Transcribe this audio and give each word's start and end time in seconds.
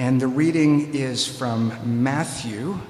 And 0.00 0.18
the 0.18 0.28
reading 0.28 0.94
is 0.94 1.26
from 1.26 1.74
Matthew 2.02 2.80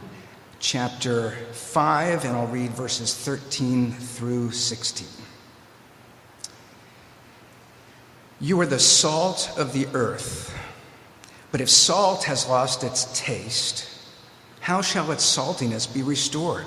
chapter 0.60 1.32
5, 1.50 2.24
and 2.24 2.36
I'll 2.36 2.46
read 2.46 2.70
verses 2.70 3.12
13 3.16 3.90
through 3.90 4.52
16. 4.52 5.08
You 8.40 8.60
are 8.60 8.66
the 8.66 8.78
salt 8.78 9.50
of 9.58 9.72
the 9.72 9.88
earth, 9.92 10.56
but 11.50 11.60
if 11.60 11.68
salt 11.68 12.22
has 12.26 12.46
lost 12.46 12.84
its 12.84 13.06
taste, 13.18 13.88
how 14.60 14.80
shall 14.80 15.10
its 15.10 15.24
saltiness 15.24 15.92
be 15.92 16.04
restored? 16.04 16.66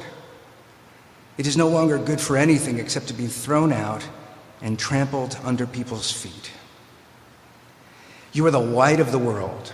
It 1.37 1.47
is 1.47 1.55
no 1.55 1.69
longer 1.69 1.97
good 1.97 2.19
for 2.19 2.35
anything 2.35 2.79
except 2.79 3.07
to 3.07 3.13
be 3.13 3.27
thrown 3.27 3.71
out 3.71 4.05
and 4.61 4.77
trampled 4.77 5.37
under 5.45 5.65
people's 5.65 6.11
feet. 6.11 6.51
You 8.33 8.45
are 8.45 8.51
the 8.51 8.59
light 8.59 8.99
of 8.99 9.13
the 9.13 9.19
world. 9.19 9.71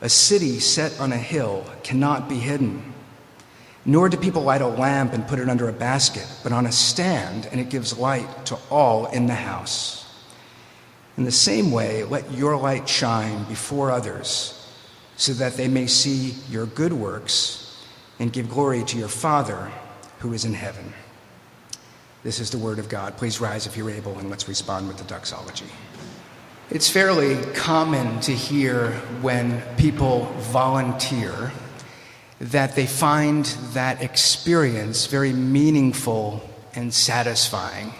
A 0.00 0.08
city 0.08 0.60
set 0.60 1.00
on 1.00 1.12
a 1.12 1.16
hill 1.16 1.64
cannot 1.82 2.28
be 2.28 2.36
hidden. 2.36 2.92
Nor 3.84 4.08
do 4.08 4.16
people 4.16 4.42
light 4.42 4.62
a 4.62 4.66
lamp 4.66 5.12
and 5.12 5.26
put 5.26 5.38
it 5.38 5.48
under 5.48 5.68
a 5.68 5.72
basket, 5.72 6.26
but 6.42 6.52
on 6.52 6.66
a 6.66 6.72
stand, 6.72 7.46
and 7.46 7.60
it 7.60 7.70
gives 7.70 7.96
light 7.96 8.46
to 8.46 8.58
all 8.68 9.06
in 9.06 9.26
the 9.26 9.34
house. 9.34 10.06
In 11.16 11.24
the 11.24 11.32
same 11.32 11.70
way, 11.70 12.04
let 12.04 12.30
your 12.32 12.56
light 12.56 12.88
shine 12.88 13.44
before 13.44 13.90
others, 13.90 14.68
so 15.16 15.32
that 15.34 15.54
they 15.54 15.68
may 15.68 15.86
see 15.86 16.34
your 16.50 16.66
good 16.66 16.92
works 16.92 17.82
and 18.18 18.32
give 18.32 18.50
glory 18.50 18.84
to 18.84 18.98
your 18.98 19.08
Father 19.08 19.70
who 20.18 20.32
is 20.32 20.44
in 20.44 20.52
heaven. 20.52 20.92
This 22.22 22.40
is 22.40 22.50
the 22.50 22.58
word 22.58 22.78
of 22.78 22.88
God. 22.88 23.16
Please 23.16 23.40
rise 23.40 23.66
if 23.66 23.76
you're 23.76 23.88
able, 23.88 24.18
and 24.18 24.28
let's 24.28 24.48
respond 24.48 24.88
with 24.88 24.98
the 24.98 25.04
doxology. 25.04 25.66
It's 26.68 26.90
fairly 26.90 27.36
common 27.52 28.18
to 28.22 28.32
hear 28.32 28.90
when 29.22 29.62
people 29.76 30.24
volunteer 30.50 31.52
that 32.40 32.74
they 32.74 32.86
find 32.86 33.44
that 33.72 34.02
experience 34.02 35.06
very 35.06 35.32
meaningful 35.32 36.42
and 36.74 36.92
satisfying. 36.92 37.92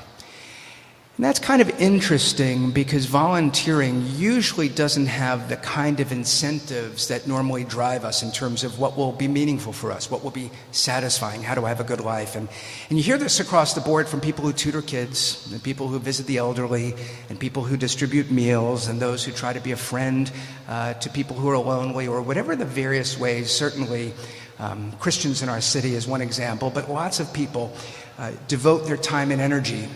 And 1.17 1.25
that's 1.25 1.39
kind 1.39 1.62
of 1.62 1.70
interesting 1.81 2.72
because 2.72 3.06
volunteering 3.06 4.05
usually 4.17 4.69
doesn't 4.69 5.06
have 5.06 5.48
the 5.48 5.56
kind 5.56 5.98
of 5.98 6.12
incentives 6.12 7.09
that 7.09 7.27
normally 7.27 7.64
drive 7.64 8.05
us 8.05 8.22
in 8.22 8.31
terms 8.31 8.64
of 8.64 8.78
what 8.78 8.98
will 8.98 9.12
be 9.12 9.27
meaningful 9.27 9.72
for 9.72 9.91
us, 9.92 10.11
what 10.11 10.22
will 10.22 10.31
be 10.31 10.50
satisfying, 10.72 11.42
how 11.42 11.55
do 11.55 11.64
I 11.64 11.70
have 11.70 11.81
a 11.81 11.84
good 11.84 12.03
life. 12.03 12.37
And, 12.37 12.50
and 12.91 12.98
you 12.98 13.03
hear 13.03 13.17
this 13.17 13.41
across 13.41 13.72
the 13.72 13.81
board 13.81 14.09
from 14.09 14.20
people 14.20 14.44
who 14.44 14.53
tutor 14.53 14.83
kids, 14.83 15.50
and 15.50 15.62
people 15.62 15.89
who 15.89 15.98
visit 15.98 16.27
the 16.27 16.37
elderly, 16.37 16.94
and 17.31 17.41
people 17.41 17.64
who 17.64 17.78
distribute 17.78 18.31
meals, 18.31 18.87
and 18.87 19.00
those 19.00 19.25
who 19.25 19.33
try 19.33 19.55
to 19.55 19.61
be 19.61 19.72
a 19.72 19.77
friend 19.77 20.31
uh, 20.69 20.92
to 20.94 21.09
people 21.09 21.34
who 21.34 21.48
are 21.48 21.56
lonely, 21.56 22.06
or 22.06 22.20
whatever 22.20 22.55
the 22.55 22.67
various 22.67 23.19
ways. 23.19 23.50
Certainly, 23.50 24.12
um, 24.59 24.92
Christians 25.00 25.42
in 25.42 25.48
our 25.48 25.62
city 25.62 25.94
is 25.94 26.06
one 26.06 26.20
example, 26.20 26.69
but 26.69 26.91
lots 26.91 27.20
of 27.20 27.33
people 27.33 27.75
uh, 28.19 28.33
devote 28.48 28.84
their 28.84 28.98
time 28.98 29.31
and 29.31 29.41
energy 29.41 29.89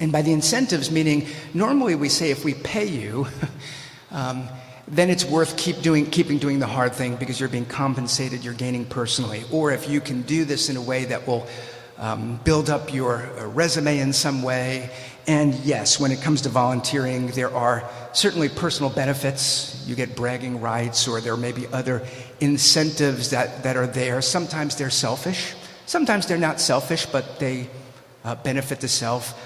and 0.00 0.10
by 0.10 0.22
the 0.22 0.32
incentives, 0.32 0.90
meaning 0.90 1.26
normally 1.54 1.94
we 1.94 2.08
say 2.08 2.30
if 2.30 2.44
we 2.44 2.54
pay 2.54 2.86
you, 2.86 3.26
um, 4.10 4.48
then 4.88 5.10
it's 5.10 5.24
worth 5.24 5.56
keep 5.56 5.80
doing, 5.80 6.06
keeping 6.06 6.38
doing 6.38 6.58
the 6.58 6.66
hard 6.66 6.92
thing 6.92 7.16
because 7.16 7.38
you're 7.38 7.48
being 7.48 7.66
compensated, 7.66 8.44
you're 8.44 8.54
gaining 8.54 8.84
personally. 8.84 9.44
Or 9.50 9.70
if 9.70 9.88
you 9.88 10.00
can 10.00 10.22
do 10.22 10.44
this 10.44 10.68
in 10.68 10.76
a 10.76 10.82
way 10.82 11.04
that 11.06 11.26
will 11.26 11.46
um, 11.98 12.40
build 12.42 12.68
up 12.68 12.92
your 12.92 13.18
uh, 13.38 13.46
resume 13.46 13.98
in 13.98 14.12
some 14.12 14.42
way. 14.42 14.90
And 15.28 15.54
yes, 15.54 16.00
when 16.00 16.10
it 16.10 16.20
comes 16.20 16.42
to 16.42 16.48
volunteering, 16.48 17.28
there 17.28 17.54
are 17.54 17.88
certainly 18.12 18.48
personal 18.48 18.90
benefits. 18.90 19.84
You 19.86 19.94
get 19.94 20.16
bragging 20.16 20.60
rights, 20.60 21.06
or 21.06 21.20
there 21.20 21.36
may 21.36 21.52
be 21.52 21.68
other 21.68 22.04
incentives 22.40 23.30
that, 23.30 23.62
that 23.62 23.76
are 23.76 23.86
there. 23.86 24.20
Sometimes 24.20 24.74
they're 24.74 24.90
selfish, 24.90 25.54
sometimes 25.86 26.26
they're 26.26 26.38
not 26.38 26.60
selfish, 26.60 27.06
but 27.06 27.38
they 27.38 27.68
uh, 28.24 28.34
benefit 28.34 28.80
the 28.80 28.88
self. 28.88 29.38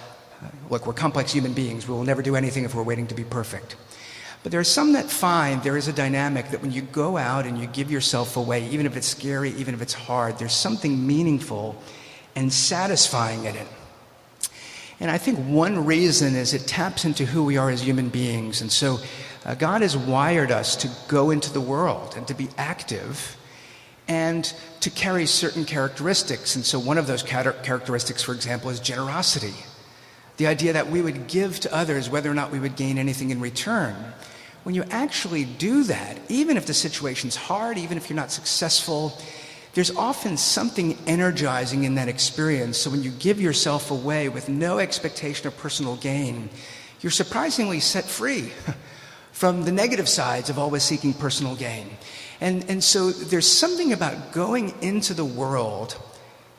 Look, 0.71 0.87
we're 0.87 0.93
complex 0.93 1.33
human 1.33 1.53
beings. 1.53 1.89
We 1.89 1.95
will 1.95 2.05
never 2.05 2.23
do 2.23 2.37
anything 2.37 2.65
if 2.65 2.75
we're 2.75 2.83
waiting 2.83 3.07
to 3.09 3.15
be 3.15 3.25
perfect. 3.25 3.77
But 4.43 4.53
there 4.53 4.61
are 4.61 4.65
some 4.65 4.93
that 4.93 5.11
find 5.11 5.63
there 5.63 5.77
is 5.77 5.89
a 5.89 5.93
dynamic 5.93 6.51
that 6.51 6.63
when 6.63 6.71
you 6.71 6.83
go 6.83 7.17
out 7.17 7.47
and 7.47 7.59
you 7.59 7.67
give 7.67 7.91
yourself 7.91 8.37
away, 8.37 8.69
even 8.69 8.87
if 8.87 8.97
it's 8.97 9.09
scary, 9.09 9.51
even 9.51 9.75
if 9.75 9.83
it's 9.83 9.95
hard, 9.95 10.39
there's 10.39 10.55
something 10.55 11.05
meaningful 11.07 11.81
and 12.37 12.53
satisfying 12.53 13.45
in 13.45 13.57
it. 13.57 13.67
And 15.01 15.11
I 15.11 15.19
think 15.19 15.39
one 15.41 15.85
reason 15.85 16.35
is 16.35 16.55
it 16.55 16.67
taps 16.67 17.05
into 17.05 17.27
who 17.27 17.45
we 17.45 17.57
are 17.57 17.71
as 17.71 17.83
human 17.83 18.09
beings. 18.09 18.61
And 18.61 18.71
so 18.71 18.99
uh, 19.45 19.55
God 19.55 19.83
has 19.83 19.97
wired 19.97 20.51
us 20.51 20.77
to 20.77 20.91
go 21.09 21.31
into 21.31 21.53
the 21.53 21.61
world 21.61 22.15
and 22.17 22.27
to 22.29 22.35
be 22.35 22.49
active 22.57 23.37
and 24.09 24.45
to 24.81 24.91
carry 24.91 25.27
certain 25.27 25.65
characteristics. 25.65 26.57
And 26.57 26.65
so 26.65 26.79
one 26.79 26.99
of 26.99 27.07
those 27.07 27.23
characteristics, 27.23 28.23
for 28.23 28.33
example, 28.33 28.71
is 28.71 28.81
generosity. 28.81 29.55
The 30.37 30.47
idea 30.47 30.75
that 30.75 30.91
we 30.91 31.01
would 31.01 31.27
give 31.29 31.61
to 31.61 31.75
others 31.75 32.11
whether 32.11 32.31
or 32.31 32.35
not 32.35 32.51
we 32.51 32.61
would 32.61 32.77
gain 32.77 32.99
anything 32.99 33.31
in 33.31 33.41
return. 33.41 33.95
When 34.65 34.75
you 34.75 34.85
actually 34.91 35.45
do 35.45 35.85
that, 35.85 36.19
even 36.29 36.57
if 36.57 36.67
the 36.67 36.75
situation's 36.75 37.37
hard, 37.37 37.79
even 37.79 37.97
if 37.97 38.11
you're 38.11 38.17
not 38.17 38.33
successful, 38.33 39.17
there's 39.75 39.95
often 39.95 40.37
something 40.37 40.97
energizing 41.07 41.85
in 41.85 41.97
that 41.97 42.09
experience. 42.09 42.79
So 42.79 42.91
when 42.91 43.03
you 43.03 43.11
give 43.11 43.41
yourself 43.41 43.91
away 43.91 44.29
with 44.29 44.49
no 44.49 44.79
expectation 44.79 45.47
of 45.47 45.57
personal 45.57 45.97
gain, 45.97 46.49
you're 47.01 47.11
surprisingly 47.11 47.81
set 47.81 48.05
free 48.05 48.53
from 49.33 49.65
the 49.65 49.73
negative 49.73 50.09
sides 50.09 50.51
of 50.51 50.59
always 50.59 50.83
seeking 50.83 51.13
personal 51.13 51.55
gain. 51.55 51.91
And, 52.41 52.69
and 52.71 52.83
so 52.83 53.11
there's 53.11 53.47
something 53.47 53.93
about 53.93 54.33
going 54.33 54.75
into 54.83 55.15
the 55.15 55.25
world 55.25 55.97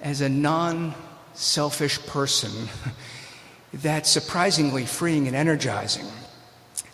as 0.02 0.22
a 0.22 0.30
non 0.30 0.94
selfish 1.34 2.00
person 2.06 2.52
that's 3.74 4.10
surprisingly 4.10 4.86
freeing 4.86 5.28
and 5.28 5.36
energizing. 5.36 6.06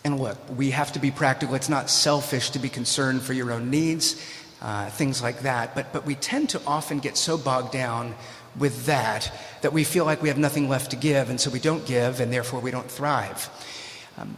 And 0.03 0.19
look, 0.19 0.38
we 0.57 0.72
have 0.72 0.91
to 0.94 1.00
be 1.00 1.11
practical. 1.11 1.56
It's 1.56 1.69
not 1.69 1.89
selfish 1.89 2.50
to 2.51 2.59
be 2.59 2.69
concerned 2.69 3.22
for 3.22 3.34
your 3.34 3.51
own 3.51 3.69
needs, 3.69 4.22
uh, 4.61 4.89
things 4.89 5.22
like 5.22 5.41
that. 5.41 5.75
But, 5.75 5.94
but 5.94 6.06
we 6.06 6.16
tend 6.16 6.50
to 6.50 6.61
often 6.67 7.00
get 7.00 7.16
so 7.16 7.38
bogged 7.38 7.72
down 7.72 8.16
with 8.57 8.85
that 8.85 9.31
that 9.61 9.73
we 9.73 9.84
feel 9.84 10.06
like 10.06 10.22
we 10.22 10.29
have 10.29 10.38
nothing 10.38 10.69
left 10.69 10.91
to 10.91 10.97
give, 10.97 11.29
and 11.29 11.39
so 11.39 11.50
we 11.50 11.59
don't 11.59 11.85
give, 11.85 12.19
and 12.19 12.31
therefore 12.31 12.59
we 12.59 12.69
don't 12.69 12.90
thrive. 12.90 13.50
Um, 14.17 14.35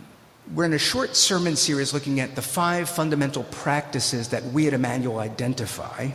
we're 0.54 0.66
in 0.66 0.74
a 0.74 0.80
short 0.80 1.16
sermon 1.16 1.56
series 1.56 1.94
looking 1.94 2.20
at 2.20 2.36
the 2.36 2.42
five 2.42 2.88
fundamental 2.88 3.44
practices 3.46 4.30
that 4.30 4.44
we 4.44 4.68
at 4.68 4.74
Emmanuel 4.74 5.20
identify, 5.20 6.10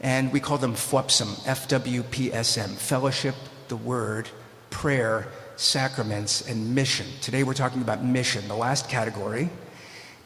and 0.00 0.32
we 0.32 0.40
call 0.40 0.58
them 0.58 0.74
FWPSM, 0.74 1.46
F 1.46 1.68
W 1.68 2.02
P 2.02 2.32
S 2.32 2.58
M, 2.58 2.70
fellowship, 2.70 3.36
the 3.68 3.76
word, 3.76 4.28
prayer, 4.70 5.28
sacraments, 5.56 6.48
and 6.48 6.74
mission. 6.74 7.06
Today 7.20 7.42
we're 7.42 7.54
talking 7.54 7.82
about 7.82 8.04
mission, 8.04 8.46
the 8.48 8.56
last 8.56 8.88
category. 8.88 9.50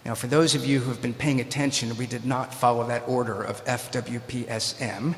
Now, 0.04 0.14
for 0.14 0.26
those 0.26 0.54
of 0.54 0.66
you 0.66 0.80
who 0.80 0.90
have 0.90 1.00
been 1.00 1.14
paying 1.14 1.40
attention, 1.40 1.96
we 1.96 2.06
did 2.06 2.24
not 2.24 2.52
follow 2.52 2.86
that 2.88 3.04
order 3.06 3.40
of 3.42 3.64
FWPSM. 3.64 5.14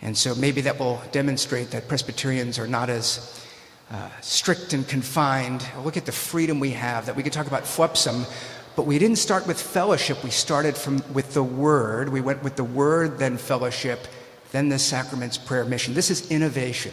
And 0.00 0.16
so 0.16 0.34
maybe 0.34 0.62
that 0.62 0.78
will 0.78 1.00
demonstrate 1.12 1.70
that 1.72 1.88
Presbyterians 1.88 2.58
are 2.58 2.66
not 2.66 2.88
as 2.88 3.44
uh, 3.90 4.08
strict 4.22 4.72
and 4.72 4.88
confined. 4.88 5.66
Look 5.84 5.96
at 5.96 6.06
the 6.06 6.12
freedom 6.12 6.58
we 6.58 6.70
have 6.70 7.06
that 7.06 7.16
we 7.16 7.22
could 7.22 7.32
talk 7.32 7.46
about 7.46 7.64
FWPSM, 7.64 8.24
but 8.76 8.86
we 8.86 8.98
didn't 8.98 9.16
start 9.16 9.46
with 9.46 9.60
fellowship. 9.60 10.24
We 10.24 10.30
started 10.30 10.76
from, 10.76 11.02
with 11.12 11.34
the 11.34 11.42
Word. 11.42 12.08
We 12.08 12.20
went 12.20 12.42
with 12.42 12.56
the 12.56 12.64
Word, 12.64 13.18
then 13.18 13.36
fellowship, 13.36 14.08
then 14.52 14.68
the 14.68 14.78
sacraments, 14.78 15.36
prayer, 15.36 15.64
mission. 15.64 15.92
This 15.94 16.10
is 16.10 16.30
innovation. 16.30 16.92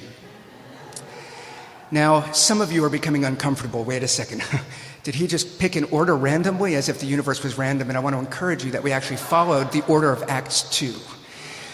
Now, 1.91 2.31
some 2.31 2.62
of 2.62 2.72
you 2.72 2.85
are 2.85 2.90
becoming 2.90 3.25
uncomfortable. 3.25 3.84
Wait 3.84 4.02
a 4.02 4.07
second. 4.07 4.44
Did 5.03 5.16
he 5.16 5.28
just 5.28 5.59
pick 5.59 5.75
an 5.75 5.84
order 5.85 6.16
randomly 6.16 6.75
as 6.75 6.88
if 6.88 7.00
the 7.00 7.06
universe 7.06 7.44
was 7.44 7.57
random? 7.57 7.90
And 7.90 7.97
I 7.97 8.02
want 8.02 8.16
to 8.16 8.19
encourage 8.19 8.63
you 8.63 8.72
that 8.72 8.84
we 8.84 8.91
actually 8.91 9.18
followed 9.18 9.72
the 9.72 9.85
order 9.88 10.11
of 10.11 10.23
Acts 10.29 10.64
2. 10.78 10.93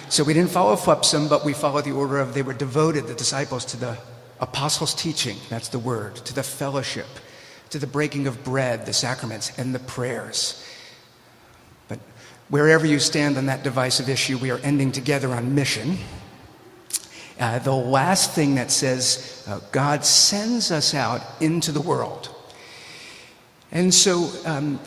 So 0.09 0.23
we 0.23 0.33
didn't 0.33 0.51
follow 0.51 0.75
FWPSM, 0.75 1.29
but 1.29 1.45
we 1.45 1.53
followed 1.53 1.83
the 1.83 1.91
order 1.91 2.19
of 2.19 2.33
they 2.33 2.41
were 2.41 2.53
devoted, 2.53 3.07
the 3.07 3.13
disciples, 3.13 3.65
to 3.65 3.77
the 3.77 3.97
apostles' 4.39 4.95
teaching, 4.95 5.37
that's 5.49 5.67
the 5.67 5.79
word, 5.79 6.15
to 6.15 6.33
the 6.33 6.43
fellowship, 6.43 7.07
to 7.69 7.79
the 7.79 7.87
breaking 7.87 8.25
of 8.25 8.43
bread, 8.43 8.85
the 8.85 8.93
sacraments, 8.93 9.57
and 9.59 9.75
the 9.75 9.79
prayers. 9.79 10.63
But 11.89 11.99
wherever 12.49 12.87
you 12.87 12.99
stand 12.99 13.37
on 13.37 13.47
that 13.47 13.63
divisive 13.63 14.09
issue, 14.09 14.37
we 14.37 14.49
are 14.49 14.59
ending 14.59 14.91
together 14.91 15.33
on 15.33 15.53
mission. 15.53 15.97
Uh, 17.39 17.59
the 17.59 17.71
last 17.71 18.31
thing 18.31 18.55
that 18.55 18.71
says 18.71 19.43
uh, 19.47 19.59
God 19.71 20.03
sends 20.03 20.71
us 20.71 20.93
out 20.93 21.21
into 21.39 21.71
the 21.71 21.81
world. 21.81 22.33
And 23.71 23.93
so 23.93 24.29
um, 24.45 24.79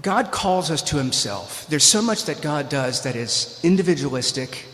God 0.00 0.30
calls 0.30 0.70
us 0.70 0.82
to 0.82 0.96
Himself. 0.96 1.66
There's 1.68 1.84
so 1.84 2.00
much 2.00 2.24
that 2.24 2.40
God 2.40 2.68
does 2.68 3.02
that 3.02 3.14
is 3.14 3.60
individualistic 3.62 4.64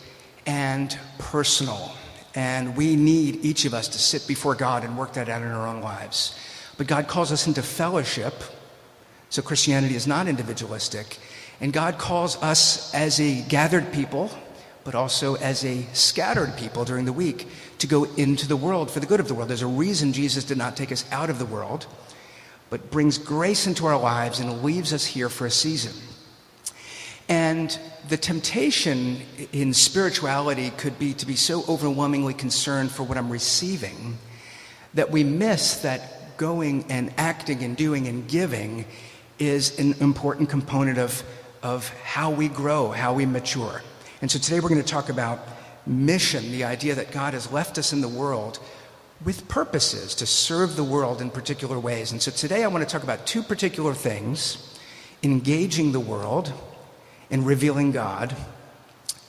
and 0.46 0.96
personal. 1.18 1.92
And 2.34 2.76
we 2.76 2.94
need 2.94 3.44
each 3.44 3.64
of 3.64 3.74
us 3.74 3.88
to 3.88 3.98
sit 3.98 4.26
before 4.28 4.54
God 4.54 4.84
and 4.84 4.96
work 4.96 5.14
that 5.14 5.28
out 5.28 5.42
in 5.42 5.48
our 5.48 5.66
own 5.66 5.80
lives. 5.80 6.38
But 6.76 6.86
God 6.86 7.08
calls 7.08 7.32
us 7.32 7.46
into 7.46 7.62
fellowship. 7.62 8.34
So 9.28 9.42
Christianity 9.42 9.96
is 9.96 10.06
not 10.06 10.28
individualistic. 10.28 11.18
And 11.60 11.72
God 11.72 11.98
calls 11.98 12.40
us 12.42 12.94
as 12.94 13.20
a 13.20 13.42
gathered 13.42 13.92
people, 13.92 14.30
but 14.88 14.94
also 14.94 15.34
as 15.34 15.66
a 15.66 15.82
scattered 15.92 16.56
people 16.56 16.82
during 16.82 17.04
the 17.04 17.12
week, 17.12 17.46
to 17.76 17.86
go 17.86 18.04
into 18.16 18.48
the 18.48 18.56
world 18.56 18.90
for 18.90 19.00
the 19.00 19.06
good 19.06 19.20
of 19.20 19.28
the 19.28 19.34
world. 19.34 19.50
There's 19.50 19.60
a 19.60 19.66
reason 19.66 20.14
Jesus 20.14 20.44
did 20.44 20.56
not 20.56 20.78
take 20.78 20.90
us 20.90 21.04
out 21.12 21.28
of 21.28 21.38
the 21.38 21.44
world, 21.44 21.86
but 22.70 22.90
brings 22.90 23.18
grace 23.18 23.66
into 23.66 23.84
our 23.84 24.00
lives 24.00 24.40
and 24.40 24.62
leaves 24.62 24.94
us 24.94 25.04
here 25.04 25.28
for 25.28 25.44
a 25.44 25.50
season. 25.50 25.92
And 27.28 27.78
the 28.08 28.16
temptation 28.16 29.20
in 29.52 29.74
spirituality 29.74 30.70
could 30.70 30.98
be 30.98 31.12
to 31.12 31.26
be 31.26 31.36
so 31.36 31.66
overwhelmingly 31.68 32.32
concerned 32.32 32.90
for 32.90 33.02
what 33.02 33.18
I'm 33.18 33.28
receiving 33.28 34.16
that 34.94 35.10
we 35.10 35.22
miss 35.22 35.82
that 35.82 36.38
going 36.38 36.86
and 36.88 37.12
acting 37.18 37.62
and 37.62 37.76
doing 37.76 38.08
and 38.08 38.26
giving 38.26 38.86
is 39.38 39.78
an 39.78 39.96
important 40.00 40.48
component 40.48 40.96
of, 40.96 41.22
of 41.62 41.90
how 42.04 42.30
we 42.30 42.48
grow, 42.48 42.88
how 42.90 43.12
we 43.12 43.26
mature. 43.26 43.82
And 44.20 44.30
so 44.30 44.38
today 44.38 44.60
we're 44.60 44.68
going 44.68 44.82
to 44.82 44.86
talk 44.86 45.08
about 45.08 45.40
mission, 45.86 46.50
the 46.50 46.64
idea 46.64 46.94
that 46.96 47.12
God 47.12 47.34
has 47.34 47.52
left 47.52 47.78
us 47.78 47.92
in 47.92 48.00
the 48.00 48.08
world 48.08 48.58
with 49.24 49.48
purposes 49.48 50.14
to 50.16 50.26
serve 50.26 50.76
the 50.76 50.84
world 50.84 51.20
in 51.20 51.30
particular 51.30 51.78
ways. 51.78 52.12
And 52.12 52.20
so 52.20 52.30
today 52.30 52.64
I 52.64 52.68
want 52.68 52.86
to 52.86 52.92
talk 52.92 53.02
about 53.02 53.26
two 53.26 53.42
particular 53.42 53.94
things 53.94 54.76
engaging 55.22 55.92
the 55.92 56.00
world 56.00 56.52
and 57.30 57.46
revealing 57.46 57.92
God. 57.92 58.36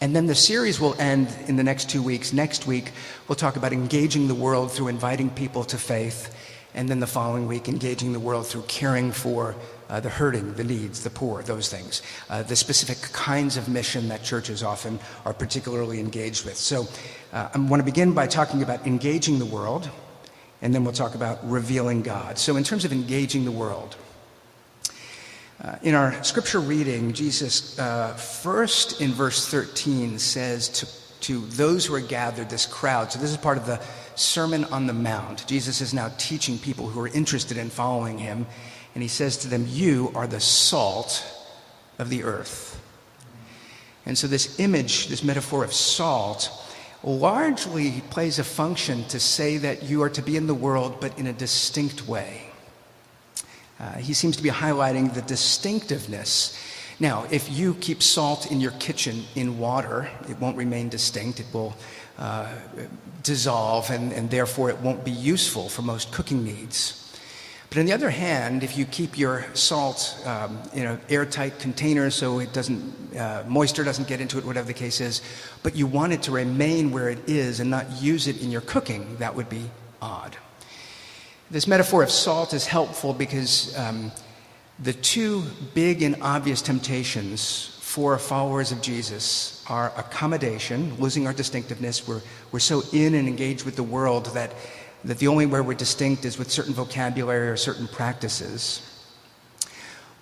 And 0.01 0.15
then 0.15 0.27
the 0.27 0.35
series 0.35 0.79
will 0.79 0.95
end 0.99 1.35
in 1.47 1.55
the 1.55 1.63
next 1.63 1.89
two 1.89 2.01
weeks. 2.01 2.31
Next 2.31 2.65
week, 2.65 2.91
we'll 3.27 3.35
talk 3.35 3.57
about 3.57 3.73
engaging 3.73 4.27
the 4.27 4.35
world 4.35 4.71
through 4.71 4.87
inviting 4.87 5.29
people 5.29 5.63
to 5.65 5.77
faith. 5.77 6.35
And 6.75 6.87
then 6.87 6.99
the 6.99 7.07
following 7.07 7.47
week, 7.47 7.67
engaging 7.67 8.13
the 8.13 8.19
world 8.19 8.45
through 8.45 8.63
caring 8.63 9.11
for 9.11 9.55
uh, 9.89 9.99
the 9.99 10.09
hurting, 10.09 10.53
the 10.53 10.63
needs, 10.63 11.03
the 11.03 11.09
poor, 11.09 11.41
those 11.41 11.69
things. 11.69 12.01
Uh, 12.29 12.43
the 12.43 12.55
specific 12.55 13.11
kinds 13.11 13.57
of 13.57 13.67
mission 13.67 14.07
that 14.09 14.23
churches 14.23 14.61
often 14.61 14.99
are 15.25 15.33
particularly 15.33 15.99
engaged 15.99 16.45
with. 16.45 16.55
So 16.55 16.87
uh, 17.33 17.49
I 17.53 17.57
want 17.57 17.81
to 17.81 17.85
begin 17.85 18.13
by 18.13 18.27
talking 18.27 18.61
about 18.61 18.85
engaging 18.85 19.39
the 19.39 19.45
world, 19.45 19.89
and 20.61 20.73
then 20.73 20.83
we'll 20.83 20.93
talk 20.93 21.15
about 21.15 21.39
revealing 21.49 22.01
God. 22.01 22.37
So, 22.37 22.55
in 22.55 22.63
terms 22.63 22.85
of 22.85 22.91
engaging 22.91 23.45
the 23.45 23.51
world, 23.51 23.95
uh, 25.63 25.75
in 25.83 25.93
our 25.93 26.23
scripture 26.23 26.59
reading, 26.59 27.13
Jesus, 27.13 27.77
uh, 27.79 28.13
first 28.13 29.01
in 29.01 29.11
verse 29.11 29.47
13, 29.47 30.17
says 30.19 30.69
to, 30.69 30.87
to 31.21 31.45
those 31.47 31.85
who 31.85 31.95
are 31.95 31.99
gathered, 32.01 32.49
this 32.49 32.65
crowd, 32.65 33.11
so 33.11 33.19
this 33.19 33.31
is 33.31 33.37
part 33.37 33.57
of 33.57 33.65
the 33.65 33.81
Sermon 34.19 34.65
on 34.65 34.87
the 34.87 34.93
Mount. 34.93 35.47
Jesus 35.47 35.81
is 35.81 35.93
now 35.93 36.11
teaching 36.17 36.59
people 36.59 36.87
who 36.87 36.99
are 36.99 37.07
interested 37.07 37.57
in 37.57 37.69
following 37.69 38.17
him, 38.17 38.45
and 38.93 39.01
he 39.01 39.07
says 39.07 39.37
to 39.37 39.47
them, 39.47 39.65
You 39.67 40.11
are 40.13 40.27
the 40.27 40.39
salt 40.39 41.25
of 41.97 42.09
the 42.09 42.23
earth. 42.23 42.81
And 44.05 44.17
so, 44.17 44.27
this 44.27 44.59
image, 44.59 45.07
this 45.07 45.23
metaphor 45.23 45.63
of 45.63 45.73
salt, 45.73 46.51
largely 47.03 48.01
plays 48.09 48.39
a 48.39 48.43
function 48.43 49.05
to 49.05 49.19
say 49.19 49.57
that 49.57 49.83
you 49.83 50.03
are 50.03 50.09
to 50.09 50.21
be 50.21 50.35
in 50.35 50.47
the 50.47 50.53
world, 50.53 50.99
but 50.99 51.17
in 51.17 51.27
a 51.27 51.33
distinct 51.33 52.07
way. 52.07 52.49
Uh, 53.79 53.93
he 53.93 54.13
seems 54.13 54.35
to 54.35 54.43
be 54.43 54.49
highlighting 54.49 55.13
the 55.13 55.21
distinctiveness. 55.21 56.57
Now, 56.99 57.25
if 57.31 57.49
you 57.49 57.75
keep 57.75 58.03
salt 58.03 58.51
in 58.51 58.59
your 58.59 58.71
kitchen 58.71 59.23
in 59.35 59.57
water, 59.57 60.09
it 60.29 60.37
won't 60.39 60.57
remain 60.57 60.89
distinct. 60.89 61.39
It 61.39 61.45
will 61.53 61.73
uh, 62.17 62.53
dissolve, 63.23 63.89
and, 63.89 64.11
and 64.11 64.29
therefore 64.29 64.69
it 64.69 64.79
won't 64.79 65.05
be 65.05 65.11
useful 65.11 65.69
for 65.69 65.81
most 65.81 66.11
cooking 66.11 66.43
needs. 66.43 66.95
But 67.69 67.77
on 67.77 67.85
the 67.85 67.93
other 67.93 68.09
hand, 68.09 68.63
if 68.63 68.77
you 68.77 68.85
keep 68.85 69.17
your 69.17 69.45
salt 69.53 70.19
um, 70.25 70.59
in 70.73 70.87
an 70.87 70.99
airtight 71.07 71.59
container 71.59 72.09
so 72.09 72.39
it 72.39 72.51
doesn't, 72.51 73.15
uh, 73.15 73.43
moisture 73.47 73.83
doesn't 73.83 74.07
get 74.07 74.19
into 74.19 74.39
it, 74.39 74.43
whatever 74.43 74.67
the 74.67 74.73
case 74.73 74.99
is, 74.99 75.21
but 75.61 75.75
you 75.75 75.85
want 75.85 76.11
it 76.11 76.23
to 76.23 76.31
remain 76.31 76.91
where 76.91 77.09
it 77.09 77.29
is 77.29 77.59
and 77.59 77.69
not 77.69 78.01
use 78.01 78.27
it 78.27 78.41
in 78.41 78.49
your 78.51 78.61
cooking, 78.61 79.15
that 79.17 79.35
would 79.35 79.49
be 79.49 79.69
odd. 80.01 80.35
This 81.51 81.67
metaphor 81.67 82.03
of 82.03 82.11
salt 82.11 82.53
is 82.53 82.65
helpful 82.65 83.13
because 83.13 83.77
um, 83.77 84.11
the 84.81 84.93
two 84.93 85.43
big 85.73 86.01
and 86.01 86.15
obvious 86.21 86.61
temptations 86.61 87.77
for 87.81 88.17
followers 88.17 88.71
of 88.71 88.81
Jesus 88.81 89.63
are 89.67 89.91
accommodation, 89.97 90.95
losing 90.99 91.27
our 91.27 91.33
distinctiveness. 91.33 92.07
We're, 92.07 92.21
we're 92.51 92.59
so 92.59 92.83
in 92.93 93.15
and 93.15 93.27
engaged 93.27 93.65
with 93.65 93.75
the 93.75 93.83
world 93.83 94.27
that, 94.27 94.53
that 95.03 95.17
the 95.17 95.27
only 95.27 95.45
way 95.45 95.59
we're 95.59 95.73
distinct 95.73 96.23
is 96.23 96.37
with 96.37 96.49
certain 96.49 96.73
vocabulary 96.73 97.49
or 97.49 97.57
certain 97.57 97.87
practices. 97.87 98.81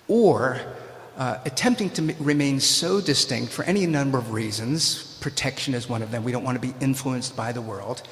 Or 0.08 0.60
uh, 1.16 1.38
attempting 1.44 1.90
to 1.90 2.10
m- 2.10 2.16
remain 2.18 2.58
so 2.58 3.00
distinct 3.00 3.52
for 3.52 3.64
any 3.64 3.86
number 3.86 4.18
of 4.18 4.32
reasons, 4.32 5.18
protection 5.20 5.74
is 5.74 5.88
one 5.88 6.02
of 6.02 6.10
them. 6.10 6.24
We 6.24 6.32
don't 6.32 6.44
want 6.44 6.60
to 6.60 6.66
be 6.66 6.74
influenced 6.80 7.36
by 7.36 7.52
the 7.52 7.60
world 7.60 8.02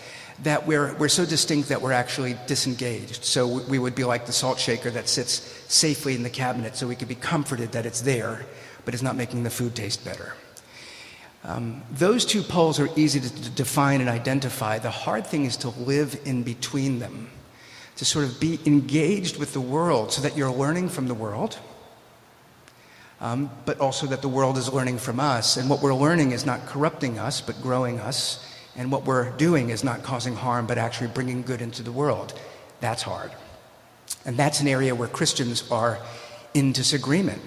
that 0.42 0.66
we're, 0.66 0.94
we're 0.94 1.08
so 1.08 1.24
distinct 1.24 1.68
that 1.70 1.80
we're 1.80 1.92
actually 1.92 2.36
disengaged. 2.46 3.24
So 3.24 3.46
we 3.46 3.78
would 3.78 3.94
be 3.94 4.04
like 4.04 4.26
the 4.26 4.32
salt 4.32 4.58
shaker 4.58 4.90
that 4.90 5.08
sits 5.08 5.30
safely 5.68 6.14
in 6.14 6.22
the 6.22 6.30
cabinet 6.30 6.76
so 6.76 6.86
we 6.86 6.96
could 6.96 7.08
be 7.08 7.14
comforted 7.14 7.72
that 7.72 7.86
it's 7.86 8.02
there, 8.02 8.44
but 8.84 8.92
it's 8.92 9.02
not 9.02 9.16
making 9.16 9.44
the 9.44 9.50
food 9.50 9.74
taste 9.74 10.04
better. 10.04 10.34
Um, 11.44 11.82
those 11.92 12.26
two 12.26 12.42
poles 12.42 12.80
are 12.80 12.88
easy 12.96 13.20
to, 13.20 13.42
to 13.42 13.50
define 13.50 14.00
and 14.00 14.10
identify. 14.10 14.78
The 14.78 14.90
hard 14.90 15.26
thing 15.26 15.44
is 15.44 15.56
to 15.58 15.68
live 15.70 16.20
in 16.24 16.42
between 16.42 16.98
them, 16.98 17.30
to 17.96 18.04
sort 18.04 18.24
of 18.24 18.40
be 18.40 18.58
engaged 18.66 19.38
with 19.38 19.52
the 19.52 19.60
world 19.60 20.12
so 20.12 20.22
that 20.22 20.36
you're 20.36 20.50
learning 20.50 20.88
from 20.88 21.08
the 21.08 21.14
world. 21.14 21.58
Um, 23.20 23.48
but 23.64 23.80
also 23.80 24.06
that 24.08 24.20
the 24.20 24.28
world 24.28 24.58
is 24.58 24.70
learning 24.70 24.98
from 24.98 25.20
us. 25.20 25.56
And 25.56 25.70
what 25.70 25.80
we're 25.80 25.94
learning 25.94 26.32
is 26.32 26.44
not 26.44 26.66
corrupting 26.66 27.18
us, 27.18 27.40
but 27.40 27.62
growing 27.62 27.98
us 27.98 28.44
and 28.76 28.92
what 28.92 29.04
we're 29.04 29.30
doing 29.36 29.70
is 29.70 29.82
not 29.82 30.02
causing 30.02 30.34
harm, 30.34 30.66
but 30.66 30.78
actually 30.78 31.08
bringing 31.08 31.42
good 31.42 31.62
into 31.62 31.82
the 31.82 31.92
world. 31.92 32.38
That's 32.80 33.02
hard. 33.02 33.32
And 34.24 34.36
that's 34.36 34.60
an 34.60 34.68
area 34.68 34.94
where 34.94 35.08
Christians 35.08 35.70
are 35.70 35.98
in 36.52 36.72
disagreement. 36.72 37.40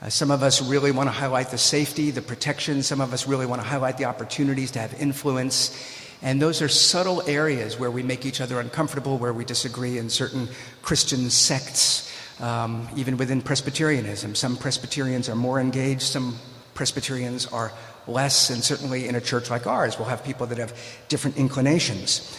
Uh, 0.00 0.08
some 0.08 0.30
of 0.30 0.42
us 0.42 0.62
really 0.62 0.92
want 0.92 1.08
to 1.08 1.12
highlight 1.12 1.50
the 1.50 1.58
safety, 1.58 2.10
the 2.10 2.22
protection. 2.22 2.82
Some 2.82 3.00
of 3.00 3.12
us 3.12 3.26
really 3.26 3.46
want 3.46 3.60
to 3.60 3.66
highlight 3.66 3.98
the 3.98 4.04
opportunities 4.04 4.70
to 4.72 4.78
have 4.78 4.94
influence. 5.00 5.76
And 6.22 6.40
those 6.40 6.62
are 6.62 6.68
subtle 6.68 7.22
areas 7.28 7.78
where 7.78 7.90
we 7.90 8.02
make 8.02 8.24
each 8.24 8.40
other 8.40 8.60
uncomfortable, 8.60 9.18
where 9.18 9.32
we 9.32 9.44
disagree 9.44 9.98
in 9.98 10.08
certain 10.08 10.48
Christian 10.82 11.30
sects, 11.30 12.12
um, 12.40 12.88
even 12.96 13.16
within 13.16 13.42
Presbyterianism. 13.42 14.34
Some 14.34 14.56
Presbyterians 14.56 15.28
are 15.28 15.36
more 15.36 15.60
engaged, 15.60 16.02
some 16.02 16.38
Presbyterians 16.74 17.46
are 17.46 17.72
less, 18.08 18.50
and 18.50 18.62
certainly 18.62 19.08
in 19.08 19.14
a 19.14 19.20
church 19.20 19.50
like 19.50 19.66
ours, 19.66 19.98
we'll 19.98 20.08
have 20.08 20.24
people 20.24 20.46
that 20.46 20.58
have 20.58 20.76
different 21.08 21.36
inclinations. 21.36 22.36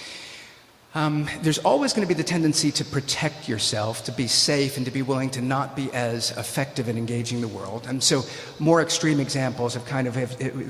Um, 0.96 1.30
there's 1.44 1.60
always 1.60 1.94
going 1.94 2.08
to 2.08 2.12
be 2.12 2.18
the 2.18 2.28
tendency 2.28 2.72
to 2.72 2.84
protect 2.84 3.48
yourself, 3.48 4.06
to 4.06 4.12
be 4.12 4.26
safe, 4.26 4.76
and 4.76 4.88
to 4.88 4.92
be 4.92 5.04
willing 5.04 5.30
to 5.32 5.42
not 5.42 5.76
be 5.76 5.92
as 5.94 6.36
effective 6.36 6.90
in 6.90 6.98
engaging 6.98 7.42
the 7.42 7.48
world. 7.48 7.86
And 7.88 8.02
so, 8.04 8.24
more 8.58 8.82
extreme 8.82 9.20
examples 9.20 9.76
of 9.76 9.86
kind 9.86 10.08
of 10.08 10.16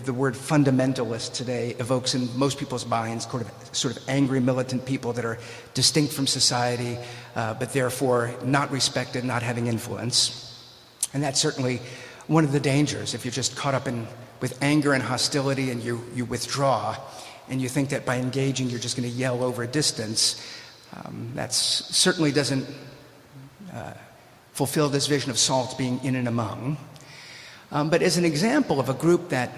the 0.05 0.13
word 0.13 0.33
fundamentalist 0.33 1.35
today 1.35 1.69
evokes 1.79 2.15
in 2.15 2.27
most 2.37 2.59
people's 2.59 2.85
minds 2.85 3.29
sort 3.29 3.43
of, 3.43 3.51
sort 3.71 3.95
of 3.95 4.09
angry 4.09 4.41
militant 4.41 4.85
people 4.85 5.13
that 5.13 5.23
are 5.23 5.37
distinct 5.73 6.11
from 6.11 6.27
society, 6.27 6.97
uh, 7.37 7.53
but 7.53 7.71
therefore 7.71 8.33
not 8.43 8.69
respected, 8.71 9.23
not 9.23 9.41
having 9.41 9.67
influence. 9.67 10.45
And 11.13 11.23
that's 11.23 11.39
certainly 11.39 11.79
one 12.29 12.45
of 12.45 12.51
the 12.51 12.59
dangers 12.59 13.15
if 13.15 13.25
you're 13.25 13.31
just 13.31 13.57
caught 13.57 13.73
up 13.73 13.87
in 13.87 14.07
with 14.39 14.57
anger 14.61 14.93
and 14.93 15.03
hostility 15.03 15.71
and 15.71 15.83
you, 15.83 16.01
you 16.15 16.25
withdraw 16.25 16.95
and 17.49 17.61
you 17.61 17.67
think 17.67 17.89
that 17.89 18.05
by 18.05 18.17
engaging 18.17 18.69
you're 18.69 18.79
just 18.79 18.95
going 18.95 19.09
to 19.09 19.15
yell 19.15 19.43
over 19.43 19.63
a 19.63 19.67
distance, 19.67 20.41
um, 20.95 21.31
that 21.33 21.51
certainly 21.51 22.31
doesn't 22.31 22.65
uh, 23.73 23.93
fulfill 24.53 24.87
this 24.89 25.07
vision 25.07 25.31
of 25.31 25.37
salt 25.39 25.77
being 25.77 25.99
in 26.03 26.15
and 26.15 26.27
among. 26.27 26.77
Um, 27.71 27.89
but 27.89 28.03
as 28.03 28.17
an 28.17 28.25
example 28.25 28.79
of 28.79 28.89
a 28.89 28.93
group 28.93 29.29
that, 29.29 29.51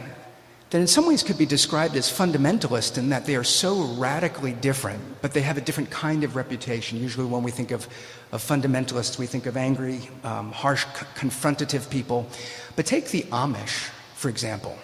that 0.72 0.80
in 0.80 0.88
some 0.88 1.06
ways 1.06 1.22
could 1.22 1.38
be 1.38 1.46
described 1.46 1.96
as 1.96 2.10
fundamentalist 2.10 2.98
in 2.98 3.10
that 3.10 3.26
they 3.26 3.36
are 3.36 3.44
so 3.44 3.84
radically 3.96 4.54
different, 4.54 5.02
but 5.22 5.34
they 5.34 5.42
have 5.42 5.58
a 5.58 5.62
different 5.62 5.90
kind 5.90 6.24
of 6.24 6.36
reputation. 6.36 6.98
Usually, 6.98 7.28
when 7.28 7.44
we 7.44 7.52
think 7.52 7.72
of, 7.72 7.88
of 8.32 8.42
fundamentalists, 8.42 9.20
we 9.20 9.28
think 9.28 9.46
of 9.46 9.56
angry, 9.56 10.10
um, 10.24 10.52
harsh, 10.52 10.86
confrontative 11.16 11.90
people. 11.90 12.28
But 12.76 12.86
take 12.86 13.10
the 13.10 13.24
Amish 13.24 13.90
for 14.22 14.30
example. 14.30 14.78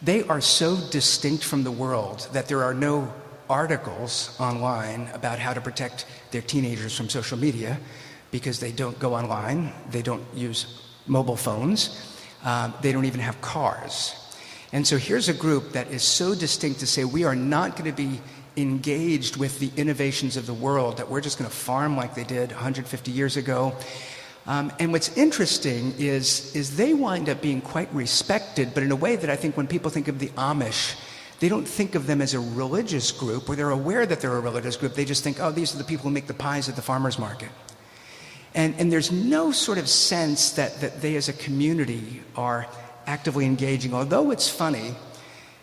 They 0.00 0.22
are 0.28 0.40
so 0.40 0.78
distinct 0.90 1.44
from 1.44 1.62
the 1.62 1.70
world 1.70 2.26
that 2.32 2.48
there 2.48 2.64
are 2.64 2.72
no 2.72 3.12
articles 3.50 4.34
online 4.40 5.10
about 5.12 5.38
how 5.38 5.52
to 5.52 5.60
protect 5.60 6.06
their 6.30 6.40
teenagers 6.40 6.96
from 6.96 7.10
social 7.10 7.36
media 7.36 7.78
because 8.30 8.60
they 8.60 8.72
don't 8.72 8.98
go 8.98 9.14
online, 9.14 9.74
they 9.90 10.00
don't 10.00 10.24
use 10.34 10.88
mobile 11.06 11.36
phones, 11.36 12.16
uh, 12.44 12.72
they 12.80 12.92
don't 12.92 13.04
even 13.04 13.20
have 13.20 13.38
cars. 13.42 14.14
And 14.74 14.84
so 14.84 14.98
here's 14.98 15.28
a 15.28 15.32
group 15.32 15.70
that 15.74 15.92
is 15.92 16.02
so 16.02 16.34
distinct 16.34 16.80
to 16.80 16.86
say 16.88 17.04
we 17.04 17.22
are 17.22 17.36
not 17.36 17.76
going 17.76 17.88
to 17.88 17.96
be 17.96 18.20
engaged 18.56 19.36
with 19.36 19.60
the 19.60 19.70
innovations 19.76 20.36
of 20.36 20.46
the 20.46 20.52
world, 20.52 20.96
that 20.96 21.08
we're 21.08 21.20
just 21.20 21.38
going 21.38 21.48
to 21.48 21.56
farm 21.56 21.96
like 21.96 22.16
they 22.16 22.24
did 22.24 22.50
150 22.50 23.12
years 23.12 23.36
ago. 23.36 23.72
Um, 24.48 24.72
and 24.80 24.90
what's 24.90 25.16
interesting 25.16 25.94
is, 25.96 26.56
is 26.56 26.76
they 26.76 26.92
wind 26.92 27.28
up 27.28 27.40
being 27.40 27.60
quite 27.60 27.88
respected, 27.94 28.74
but 28.74 28.82
in 28.82 28.90
a 28.90 28.96
way 28.96 29.14
that 29.14 29.30
I 29.30 29.36
think 29.36 29.56
when 29.56 29.68
people 29.68 29.92
think 29.92 30.08
of 30.08 30.18
the 30.18 30.30
Amish, 30.30 30.96
they 31.38 31.48
don't 31.48 31.68
think 31.68 31.94
of 31.94 32.08
them 32.08 32.20
as 32.20 32.34
a 32.34 32.40
religious 32.40 33.12
group 33.12 33.48
or 33.48 33.54
they're 33.54 33.70
aware 33.70 34.04
that 34.04 34.20
they're 34.20 34.36
a 34.36 34.40
religious 34.40 34.76
group. 34.76 34.94
They 34.94 35.04
just 35.04 35.22
think, 35.22 35.38
oh, 35.40 35.52
these 35.52 35.72
are 35.72 35.78
the 35.78 35.84
people 35.84 36.02
who 36.02 36.10
make 36.10 36.26
the 36.26 36.34
pies 36.34 36.68
at 36.68 36.74
the 36.74 36.82
farmer's 36.82 37.16
market. 37.16 37.50
And, 38.56 38.74
and 38.78 38.90
there's 38.90 39.12
no 39.12 39.52
sort 39.52 39.78
of 39.78 39.88
sense 39.88 40.50
that, 40.52 40.80
that 40.80 41.00
they 41.00 41.14
as 41.14 41.28
a 41.28 41.32
community 41.32 42.22
are 42.34 42.66
actively 43.06 43.44
engaging. 43.46 43.94
Although 43.94 44.30
it's 44.30 44.48
funny, 44.48 44.94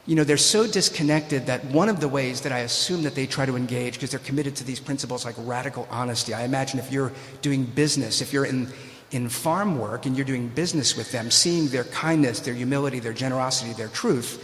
you 0.07 0.15
know, 0.15 0.23
they're 0.23 0.37
so 0.37 0.65
disconnected 0.65 1.45
that 1.45 1.63
one 1.65 1.87
of 1.87 1.99
the 1.99 2.07
ways 2.07 2.41
that 2.41 2.51
I 2.51 2.59
assume 2.59 3.03
that 3.03 3.13
they 3.13 3.27
try 3.27 3.45
to 3.45 3.55
engage, 3.55 3.93
because 3.93 4.09
they're 4.09 4.19
committed 4.19 4.55
to 4.57 4.63
these 4.63 4.79
principles 4.79 5.25
like 5.25 5.35
radical 5.37 5.87
honesty. 5.91 6.33
I 6.33 6.43
imagine 6.43 6.79
if 6.79 6.91
you're 6.91 7.11
doing 7.41 7.65
business, 7.65 8.21
if 8.21 8.33
you're 8.33 8.45
in, 8.45 8.67
in 9.11 9.29
farm 9.29 9.77
work 9.77 10.05
and 10.05 10.15
you're 10.15 10.25
doing 10.25 10.47
business 10.47 10.97
with 10.97 11.11
them, 11.11 11.29
seeing 11.29 11.67
their 11.67 11.83
kindness, 11.85 12.39
their 12.39 12.55
humility, 12.55 12.99
their 12.99 13.13
generosity, 13.13 13.73
their 13.73 13.89
truth 13.89 14.43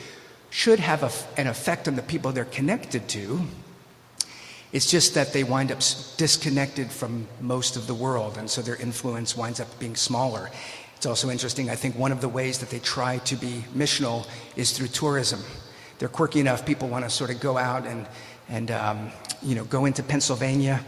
should 0.49 0.79
have 0.79 1.03
a, 1.03 1.39
an 1.41 1.47
effect 1.47 1.87
on 1.87 1.95
the 1.95 2.01
people 2.03 2.31
they're 2.31 2.45
connected 2.45 3.07
to. 3.09 3.41
It's 4.73 4.89
just 4.91 5.13
that 5.15 5.33
they 5.33 5.43
wind 5.43 5.71
up 5.71 5.79
disconnected 6.17 6.91
from 6.91 7.27
most 7.41 7.77
of 7.77 7.87
the 7.87 7.93
world, 7.93 8.37
and 8.37 8.49
so 8.49 8.61
their 8.61 8.75
influence 8.75 9.35
winds 9.35 9.59
up 9.59 9.79
being 9.79 9.95
smaller. 9.95 10.51
It's 10.97 11.05
also 11.05 11.29
interesting, 11.29 11.69
I 11.69 11.75
think 11.75 11.95
one 11.95 12.11
of 12.11 12.21
the 12.21 12.27
ways 12.27 12.57
that 12.57 12.71
they 12.71 12.79
try 12.79 13.19
to 13.19 13.35
be 13.35 13.63
missional 13.75 14.27
is 14.55 14.71
through 14.71 14.87
tourism. 14.87 15.39
They're 15.99 16.09
quirky 16.09 16.39
enough, 16.39 16.65
people 16.65 16.87
want 16.87 17.05
to 17.05 17.09
sort 17.11 17.29
of 17.29 17.39
go 17.39 17.55
out 17.55 17.85
and, 17.85 18.07
and 18.49 18.71
um, 18.71 19.11
you 19.43 19.53
know, 19.53 19.63
go 19.65 19.85
into 19.85 20.01
Pennsylvania 20.01 20.83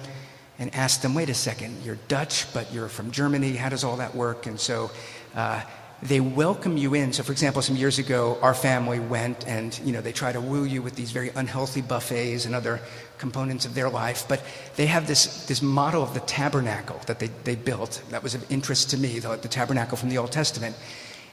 and 0.57 0.73
ask 0.73 1.01
them, 1.01 1.13
wait 1.13 1.29
a 1.29 1.35
second, 1.35 1.83
you're 1.83 1.99
Dutch, 2.07 2.51
but 2.55 2.73
you're 2.73 2.89
from 2.89 3.11
Germany, 3.11 3.51
how 3.55 3.69
does 3.69 3.83
all 3.83 3.97
that 3.97 4.15
work? 4.15 4.47
And 4.47 4.59
so 4.59 4.89
uh, 5.35 5.61
they 6.01 6.19
welcome 6.19 6.75
you 6.75 6.95
in. 6.95 7.13
So, 7.13 7.21
for 7.21 7.31
example, 7.31 7.61
some 7.61 7.75
years 7.75 7.99
ago, 7.99 8.39
our 8.41 8.55
family 8.55 8.99
went 8.99 9.47
and, 9.47 9.79
you 9.85 9.93
know, 9.93 10.01
they 10.01 10.11
try 10.11 10.31
to 10.31 10.41
woo 10.41 10.63
you 10.63 10.81
with 10.81 10.95
these 10.95 11.11
very 11.11 11.29
unhealthy 11.35 11.81
buffets 11.81 12.45
and 12.45 12.55
other 12.55 12.79
components 13.19 13.65
of 13.65 13.75
their 13.75 13.89
life. 13.89 14.25
But 14.27 14.41
they 14.75 14.87
have 14.87 15.05
this, 15.05 15.45
this 15.45 15.61
model 15.61 16.01
of 16.01 16.13
the 16.13 16.21
tabernacle 16.21 16.99
that 17.05 17.19
they, 17.19 17.29
they 17.43 17.55
built. 17.55 18.01
That 18.09 18.23
was 18.23 18.33
of 18.33 18.51
interest 18.51 18.89
to 18.91 18.97
me, 18.97 19.19
the, 19.19 19.35
the 19.35 19.47
tabernacle 19.47 19.97
from 19.97 20.09
the 20.09 20.17
Old 20.17 20.31
Testament. 20.31 20.75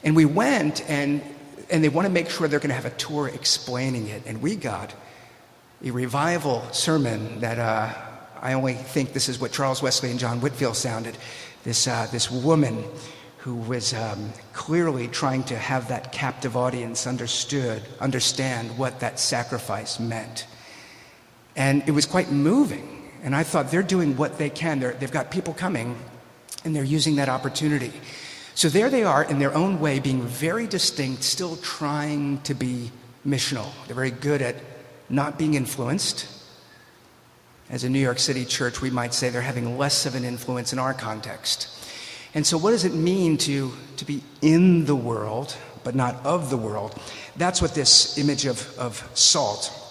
And 0.03 0.15
we 0.15 0.25
went, 0.25 0.87
and, 0.89 1.21
and 1.69 1.83
they 1.83 1.89
want 1.89 2.05
to 2.05 2.13
make 2.13 2.29
sure 2.29 2.47
they're 2.47 2.59
going 2.59 2.69
to 2.69 2.75
have 2.75 2.85
a 2.85 2.91
tour 2.97 3.27
explaining 3.29 4.07
it. 4.07 4.23
And 4.25 4.41
we 4.41 4.55
got 4.55 4.93
a 5.83 5.91
revival 5.91 6.61
sermon 6.71 7.39
that 7.39 7.57
uh, 7.57 7.93
I 8.41 8.53
only 8.53 8.73
think 8.73 9.13
this 9.13 9.29
is 9.29 9.39
what 9.39 9.51
Charles 9.51 9.81
Wesley 9.81 10.11
and 10.11 10.19
John 10.19 10.41
Whitefield 10.41 10.75
sounded. 10.75 11.17
This, 11.63 11.87
uh, 11.87 12.07
this 12.11 12.29
woman 12.29 12.83
who 13.39 13.55
was 13.55 13.93
um, 13.93 14.31
clearly 14.53 15.07
trying 15.07 15.43
to 15.43 15.57
have 15.57 15.87
that 15.87 16.11
captive 16.11 16.57
audience 16.57 17.07
understood, 17.07 17.81
understand 17.99 18.77
what 18.77 18.99
that 18.99 19.19
sacrifice 19.19 19.99
meant. 19.99 20.45
And 21.57 21.83
it 21.87 21.91
was 21.91 22.05
quite 22.05 22.31
moving. 22.31 23.09
And 23.23 23.35
I 23.35 23.43
thought 23.43 23.71
they're 23.71 23.83
doing 23.83 24.15
what 24.15 24.37
they 24.37 24.49
can. 24.49 24.79
they 24.79 24.93
have 24.93 25.11
got 25.11 25.31
people 25.31 25.53
coming, 25.53 25.97
and 26.63 26.73
they're 26.73 26.83
using 26.83 27.15
that 27.17 27.27
opportunity. 27.27 27.91
So 28.53 28.69
there 28.69 28.89
they 28.89 29.03
are 29.03 29.23
in 29.23 29.39
their 29.39 29.53
own 29.53 29.79
way, 29.79 29.99
being 29.99 30.21
very 30.21 30.67
distinct, 30.67 31.23
still 31.23 31.57
trying 31.57 32.41
to 32.41 32.53
be 32.53 32.91
missional. 33.25 33.67
They're 33.85 33.95
very 33.95 34.11
good 34.11 34.41
at 34.41 34.55
not 35.09 35.37
being 35.37 35.55
influenced. 35.55 36.27
As 37.69 37.83
a 37.83 37.89
New 37.89 37.99
York 37.99 38.19
City 38.19 38.45
church, 38.45 38.79
we 38.81 38.89
might 38.89 39.13
say 39.13 39.29
they're 39.29 39.41
having 39.41 39.77
less 39.77 40.05
of 40.05 40.15
an 40.15 40.23
influence 40.23 40.71
in 40.71 40.79
our 40.79 40.93
context. 40.93 41.67
And 42.33 42.45
so, 42.45 42.57
what 42.57 42.71
does 42.71 42.85
it 42.85 42.93
mean 42.93 43.37
to, 43.39 43.73
to 43.97 44.05
be 44.05 44.21
in 44.41 44.85
the 44.85 44.95
world, 44.95 45.57
but 45.83 45.95
not 45.95 46.23
of 46.25 46.49
the 46.49 46.57
world? 46.57 46.97
That's 47.35 47.61
what 47.61 47.73
this 47.73 48.17
image 48.17 48.45
of, 48.45 48.77
of 48.77 49.09
salt 49.13 49.86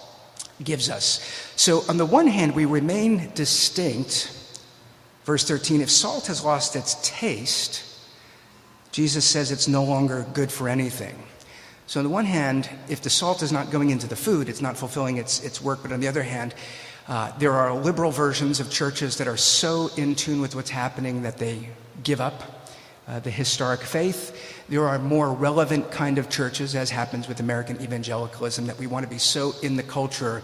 gives 0.63 0.89
us. 0.89 1.51
So, 1.55 1.83
on 1.89 1.97
the 1.97 2.05
one 2.05 2.27
hand, 2.27 2.55
we 2.55 2.65
remain 2.65 3.31
distinct. 3.35 4.33
Verse 5.25 5.47
13 5.47 5.81
if 5.81 5.89
salt 5.89 6.27
has 6.27 6.43
lost 6.43 6.75
its 6.75 6.95
taste, 7.07 7.83
Jesus 8.91 9.25
says 9.25 9.51
it's 9.51 9.67
no 9.67 9.83
longer 9.83 10.25
good 10.33 10.51
for 10.51 10.69
anything. 10.69 11.15
So, 11.85 11.99
on 11.99 12.05
the 12.05 12.09
one 12.09 12.25
hand, 12.25 12.69
if 12.89 13.01
the 13.01 13.09
salt 13.09 13.41
is 13.41 13.51
not 13.51 13.71
going 13.71 13.89
into 13.89 14.07
the 14.07 14.15
food, 14.15 14.49
it's 14.49 14.61
not 14.61 14.77
fulfilling 14.77 15.17
its, 15.17 15.43
its 15.43 15.61
work. 15.61 15.79
But 15.81 15.91
on 15.91 15.99
the 15.99 16.07
other 16.07 16.23
hand, 16.23 16.53
uh, 17.07 17.37
there 17.37 17.53
are 17.53 17.73
liberal 17.73 18.11
versions 18.11 18.59
of 18.59 18.69
churches 18.69 19.17
that 19.17 19.27
are 19.27 19.37
so 19.37 19.89
in 19.95 20.15
tune 20.15 20.41
with 20.41 20.55
what's 20.55 20.69
happening 20.69 21.21
that 21.21 21.37
they 21.37 21.69
give 22.03 22.19
up 22.19 22.56
uh, 23.07 23.19
the 23.19 23.31
historic 23.31 23.81
faith. 23.81 24.65
There 24.69 24.87
are 24.87 24.99
more 24.99 25.31
relevant 25.31 25.91
kind 25.91 26.17
of 26.17 26.29
churches, 26.29 26.75
as 26.75 26.89
happens 26.89 27.27
with 27.27 27.39
American 27.39 27.81
evangelicalism, 27.81 28.67
that 28.67 28.77
we 28.77 28.87
want 28.87 29.03
to 29.05 29.09
be 29.09 29.17
so 29.17 29.53
in 29.63 29.75
the 29.77 29.83
culture 29.83 30.41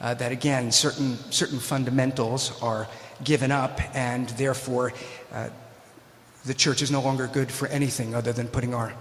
uh, 0.00 0.14
that 0.14 0.32
again 0.32 0.72
certain 0.72 1.16
certain 1.30 1.58
fundamentals 1.58 2.60
are 2.62 2.88
given 3.24 3.50
up, 3.50 3.80
and 3.94 4.28
therefore 4.30 4.92
uh, 5.32 5.48
the 6.44 6.54
church 6.54 6.82
is 6.82 6.90
no 6.90 7.00
longer 7.00 7.26
good 7.26 7.50
for 7.50 7.68
anything 7.68 8.14
other 8.14 8.32
than 8.32 8.48
putting 8.48 8.74
our 8.74 8.92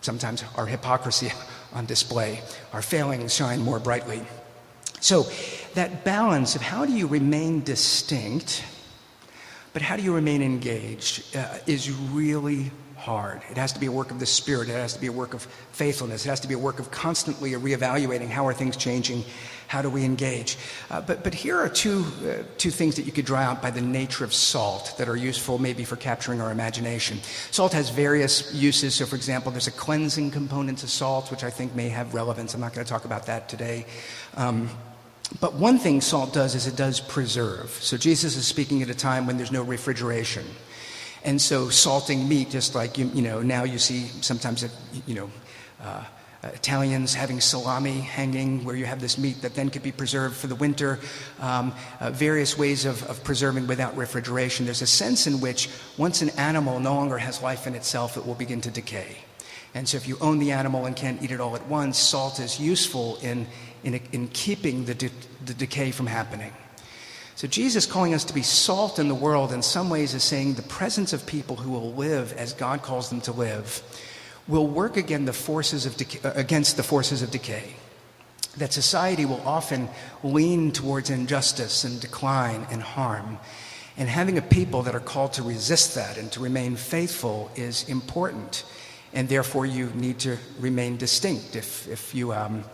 sometimes 0.00 0.44
our 0.56 0.66
hypocrisy 0.66 1.32
on 1.72 1.86
display. 1.86 2.40
Our 2.72 2.82
failings 2.82 3.34
shine 3.34 3.60
more 3.60 3.78
brightly. 3.78 4.22
So 5.00 5.26
that 5.74 6.04
balance 6.04 6.54
of 6.54 6.62
how 6.62 6.86
do 6.86 6.92
you 6.92 7.06
remain 7.06 7.62
distinct 7.64 8.62
but 9.72 9.82
how 9.82 9.96
do 9.96 10.02
you 10.02 10.14
remain 10.14 10.42
engaged 10.42 11.36
uh, 11.36 11.58
is 11.66 11.90
really 11.90 12.70
hard. 13.02 13.42
It 13.50 13.56
has 13.56 13.72
to 13.72 13.80
be 13.80 13.86
a 13.86 13.92
work 13.92 14.12
of 14.12 14.20
the 14.20 14.26
Spirit. 14.26 14.68
It 14.68 14.74
has 14.74 14.94
to 14.94 15.00
be 15.00 15.08
a 15.08 15.12
work 15.12 15.34
of 15.34 15.42
faithfulness. 15.72 16.24
It 16.24 16.28
has 16.28 16.38
to 16.40 16.48
be 16.48 16.54
a 16.54 16.58
work 16.58 16.78
of 16.78 16.92
constantly 16.92 17.50
reevaluating 17.50 18.28
how 18.28 18.46
are 18.46 18.54
things 18.54 18.76
changing, 18.76 19.24
how 19.66 19.82
do 19.82 19.90
we 19.90 20.04
engage. 20.04 20.56
Uh, 20.88 21.00
but, 21.00 21.24
but 21.24 21.34
here 21.34 21.58
are 21.58 21.68
two, 21.68 22.04
uh, 22.24 22.44
two 22.58 22.70
things 22.70 22.94
that 22.94 23.02
you 23.02 23.10
could 23.10 23.24
draw 23.24 23.40
out 23.40 23.60
by 23.60 23.72
the 23.72 23.80
nature 23.80 24.22
of 24.22 24.32
salt 24.32 24.94
that 24.98 25.08
are 25.08 25.16
useful 25.16 25.58
maybe 25.58 25.84
for 25.84 25.96
capturing 25.96 26.40
our 26.40 26.52
imagination. 26.52 27.18
Salt 27.50 27.72
has 27.72 27.90
various 27.90 28.54
uses. 28.54 28.94
So, 28.94 29.04
for 29.04 29.16
example, 29.16 29.50
there's 29.50 29.66
a 29.66 29.72
cleansing 29.72 30.30
component 30.30 30.78
to 30.78 30.86
salt, 30.86 31.32
which 31.32 31.42
I 31.42 31.50
think 31.50 31.74
may 31.74 31.88
have 31.88 32.14
relevance. 32.14 32.54
I'm 32.54 32.60
not 32.60 32.72
going 32.72 32.86
to 32.86 32.90
talk 32.90 33.04
about 33.04 33.26
that 33.26 33.48
today. 33.48 33.84
Um, 34.36 34.70
but 35.40 35.54
one 35.54 35.78
thing 35.78 36.00
salt 36.00 36.32
does 36.32 36.54
is 36.54 36.66
it 36.66 36.76
does 36.76 37.00
preserve. 37.00 37.70
So 37.70 37.96
Jesus 37.96 38.36
is 38.36 38.46
speaking 38.46 38.82
at 38.82 38.90
a 38.90 38.94
time 38.94 39.26
when 39.26 39.36
there's 39.36 39.52
no 39.52 39.62
refrigeration. 39.62 40.44
And 41.24 41.40
so 41.40 41.68
salting 41.68 42.28
meat, 42.28 42.50
just 42.50 42.74
like, 42.74 42.98
you, 42.98 43.06
you 43.14 43.22
know, 43.22 43.42
now 43.42 43.64
you 43.64 43.78
see 43.78 44.06
sometimes, 44.22 44.64
you 45.06 45.14
know, 45.14 45.30
uh, 45.82 46.04
Italians 46.44 47.14
having 47.14 47.40
salami 47.40 48.00
hanging 48.00 48.64
where 48.64 48.74
you 48.74 48.84
have 48.84 49.00
this 49.00 49.16
meat 49.16 49.42
that 49.42 49.54
then 49.54 49.70
could 49.70 49.84
be 49.84 49.92
preserved 49.92 50.34
for 50.34 50.48
the 50.48 50.56
winter, 50.56 50.98
um, 51.38 51.72
uh, 52.00 52.10
various 52.10 52.58
ways 52.58 52.84
of, 52.84 53.02
of 53.04 53.22
preserving 53.22 53.68
without 53.68 53.96
refrigeration. 53.96 54.66
There's 54.66 54.82
a 54.82 54.86
sense 54.86 55.28
in 55.28 55.40
which 55.40 55.68
once 55.96 56.20
an 56.20 56.30
animal 56.30 56.80
no 56.80 56.94
longer 56.94 57.18
has 57.18 57.40
life 57.42 57.68
in 57.68 57.76
itself, 57.76 58.16
it 58.16 58.26
will 58.26 58.34
begin 58.34 58.60
to 58.62 58.70
decay. 58.70 59.18
And 59.74 59.88
so 59.88 59.96
if 59.96 60.08
you 60.08 60.18
own 60.20 60.40
the 60.40 60.50
animal 60.50 60.86
and 60.86 60.96
can't 60.96 61.22
eat 61.22 61.30
it 61.30 61.40
all 61.40 61.54
at 61.54 61.66
once, 61.68 61.96
salt 61.96 62.40
is 62.40 62.58
useful 62.58 63.18
in, 63.22 63.46
in, 63.84 64.00
in 64.12 64.28
keeping 64.28 64.84
the, 64.84 64.94
de- 64.94 65.10
the 65.44 65.54
decay 65.54 65.90
from 65.90 66.06
happening. 66.06 66.52
So, 67.34 67.48
Jesus 67.48 67.86
calling 67.86 68.14
us 68.14 68.24
to 68.24 68.34
be 68.34 68.42
salt 68.42 68.98
in 68.98 69.08
the 69.08 69.14
world 69.14 69.52
in 69.52 69.62
some 69.62 69.88
ways 69.88 70.14
is 70.14 70.22
saying 70.22 70.54
the 70.54 70.62
presence 70.62 71.12
of 71.12 71.26
people 71.26 71.56
who 71.56 71.70
will 71.70 71.92
live 71.94 72.32
as 72.34 72.52
God 72.52 72.82
calls 72.82 73.08
them 73.08 73.20
to 73.22 73.32
live 73.32 73.82
will 74.46 74.66
work 74.66 74.96
again 74.96 75.24
the 75.24 75.32
forces 75.32 75.86
of 75.86 75.96
uh, 76.24 76.32
against 76.34 76.76
the 76.76 76.82
forces 76.82 77.22
of 77.22 77.30
decay. 77.30 77.74
That 78.58 78.72
society 78.72 79.24
will 79.24 79.40
often 79.46 79.88
lean 80.22 80.72
towards 80.72 81.08
injustice 81.08 81.84
and 81.84 82.00
decline 82.00 82.66
and 82.70 82.82
harm. 82.82 83.38
And 83.96 84.08
having 84.08 84.36
a 84.36 84.42
people 84.42 84.82
that 84.82 84.94
are 84.94 85.00
called 85.00 85.32
to 85.34 85.42
resist 85.42 85.94
that 85.94 86.18
and 86.18 86.30
to 86.32 86.40
remain 86.40 86.76
faithful 86.76 87.50
is 87.56 87.88
important. 87.88 88.64
And 89.14 89.28
therefore, 89.28 89.64
you 89.64 89.90
need 89.94 90.18
to 90.20 90.36
remain 90.60 90.96
distinct. 90.96 91.56
If, 91.56 91.88
if 91.88 92.14
you. 92.14 92.34
Um, 92.34 92.64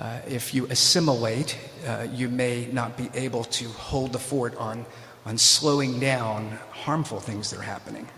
uh, 0.00 0.18
if 0.26 0.54
you 0.54 0.64
assimilate, 0.70 1.58
uh, 1.86 2.06
you 2.10 2.30
may 2.30 2.66
not 2.72 2.96
be 2.96 3.10
able 3.12 3.44
to 3.44 3.68
hold 3.68 4.14
the 4.14 4.18
fort 4.18 4.56
on, 4.56 4.86
on 5.26 5.36
slowing 5.36 6.00
down 6.00 6.58
harmful 6.70 7.20
things 7.20 7.50
that 7.50 7.58
are 7.58 7.62
happening. 7.62 8.08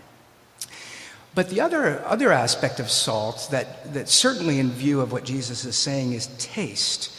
But 1.35 1.49
the 1.49 1.59
other, 1.59 2.01
other 2.05 2.31
aspect 2.31 2.79
of 2.79 2.89
salt 2.89 3.49
that, 3.51 3.93
that 3.93 4.07
certainly 4.07 4.59
in 4.59 4.71
view 4.71 5.01
of 5.01 5.11
what 5.11 5.25
Jesus 5.25 5.65
is 5.65 5.75
saying 5.75 6.13
is 6.13 6.27
taste, 6.37 7.13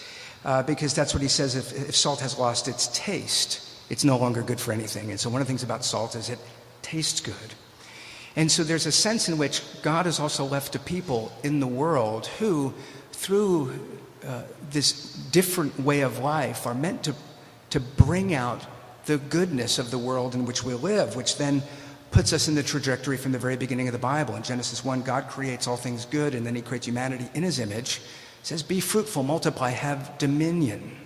uh, 0.46 0.62
because 0.62 0.94
that's 0.94 1.12
what 1.12 1.22
he 1.22 1.28
says 1.28 1.56
if, 1.56 1.88
if 1.88 1.94
salt 1.94 2.20
has 2.20 2.38
lost 2.38 2.66
its 2.66 2.88
taste, 2.94 3.68
it's 3.90 4.04
no 4.04 4.16
longer 4.16 4.40
good 4.42 4.60
for 4.60 4.72
anything. 4.72 5.10
And 5.10 5.20
so 5.20 5.28
one 5.28 5.42
of 5.42 5.46
the 5.46 5.50
things 5.50 5.62
about 5.62 5.84
salt 5.84 6.14
is 6.14 6.30
it 6.30 6.38
tastes 6.80 7.20
good. 7.20 7.34
And 8.34 8.50
so 8.50 8.64
there's 8.64 8.86
a 8.86 8.92
sense 8.92 9.28
in 9.28 9.36
which 9.36 9.62
God 9.82 10.06
has 10.06 10.18
also 10.18 10.46
left 10.46 10.74
a 10.74 10.78
people 10.78 11.32
in 11.42 11.60
the 11.60 11.66
world 11.66 12.28
who, 12.38 12.72
through 13.12 13.78
uh, 14.26 14.42
this 14.70 15.14
different 15.32 15.78
way 15.80 16.00
of 16.00 16.18
life 16.18 16.66
are 16.66 16.74
meant 16.74 17.04
to, 17.04 17.14
to 17.70 17.80
bring 17.80 18.34
out 18.34 18.64
the 19.06 19.18
goodness 19.18 19.78
of 19.78 19.90
the 19.90 19.98
world 19.98 20.34
in 20.34 20.46
which 20.46 20.64
we 20.64 20.74
live, 20.74 21.16
which 21.16 21.36
then 21.36 21.62
puts 22.10 22.32
us 22.32 22.48
in 22.48 22.54
the 22.54 22.62
trajectory 22.62 23.16
from 23.16 23.32
the 23.32 23.38
very 23.38 23.56
beginning 23.56 23.88
of 23.88 23.92
the 23.92 23.98
Bible. 23.98 24.36
In 24.36 24.42
Genesis 24.42 24.84
1, 24.84 25.02
God 25.02 25.28
creates 25.28 25.66
all 25.66 25.76
things 25.76 26.06
good, 26.06 26.34
and 26.34 26.46
then 26.46 26.54
he 26.54 26.62
creates 26.62 26.86
humanity 26.86 27.28
in 27.34 27.42
his 27.42 27.58
image. 27.58 27.96
He 27.96 28.02
says, 28.42 28.62
Be 28.62 28.80
fruitful, 28.80 29.24
multiply, 29.24 29.70
have 29.70 30.16
dominion. 30.18 30.96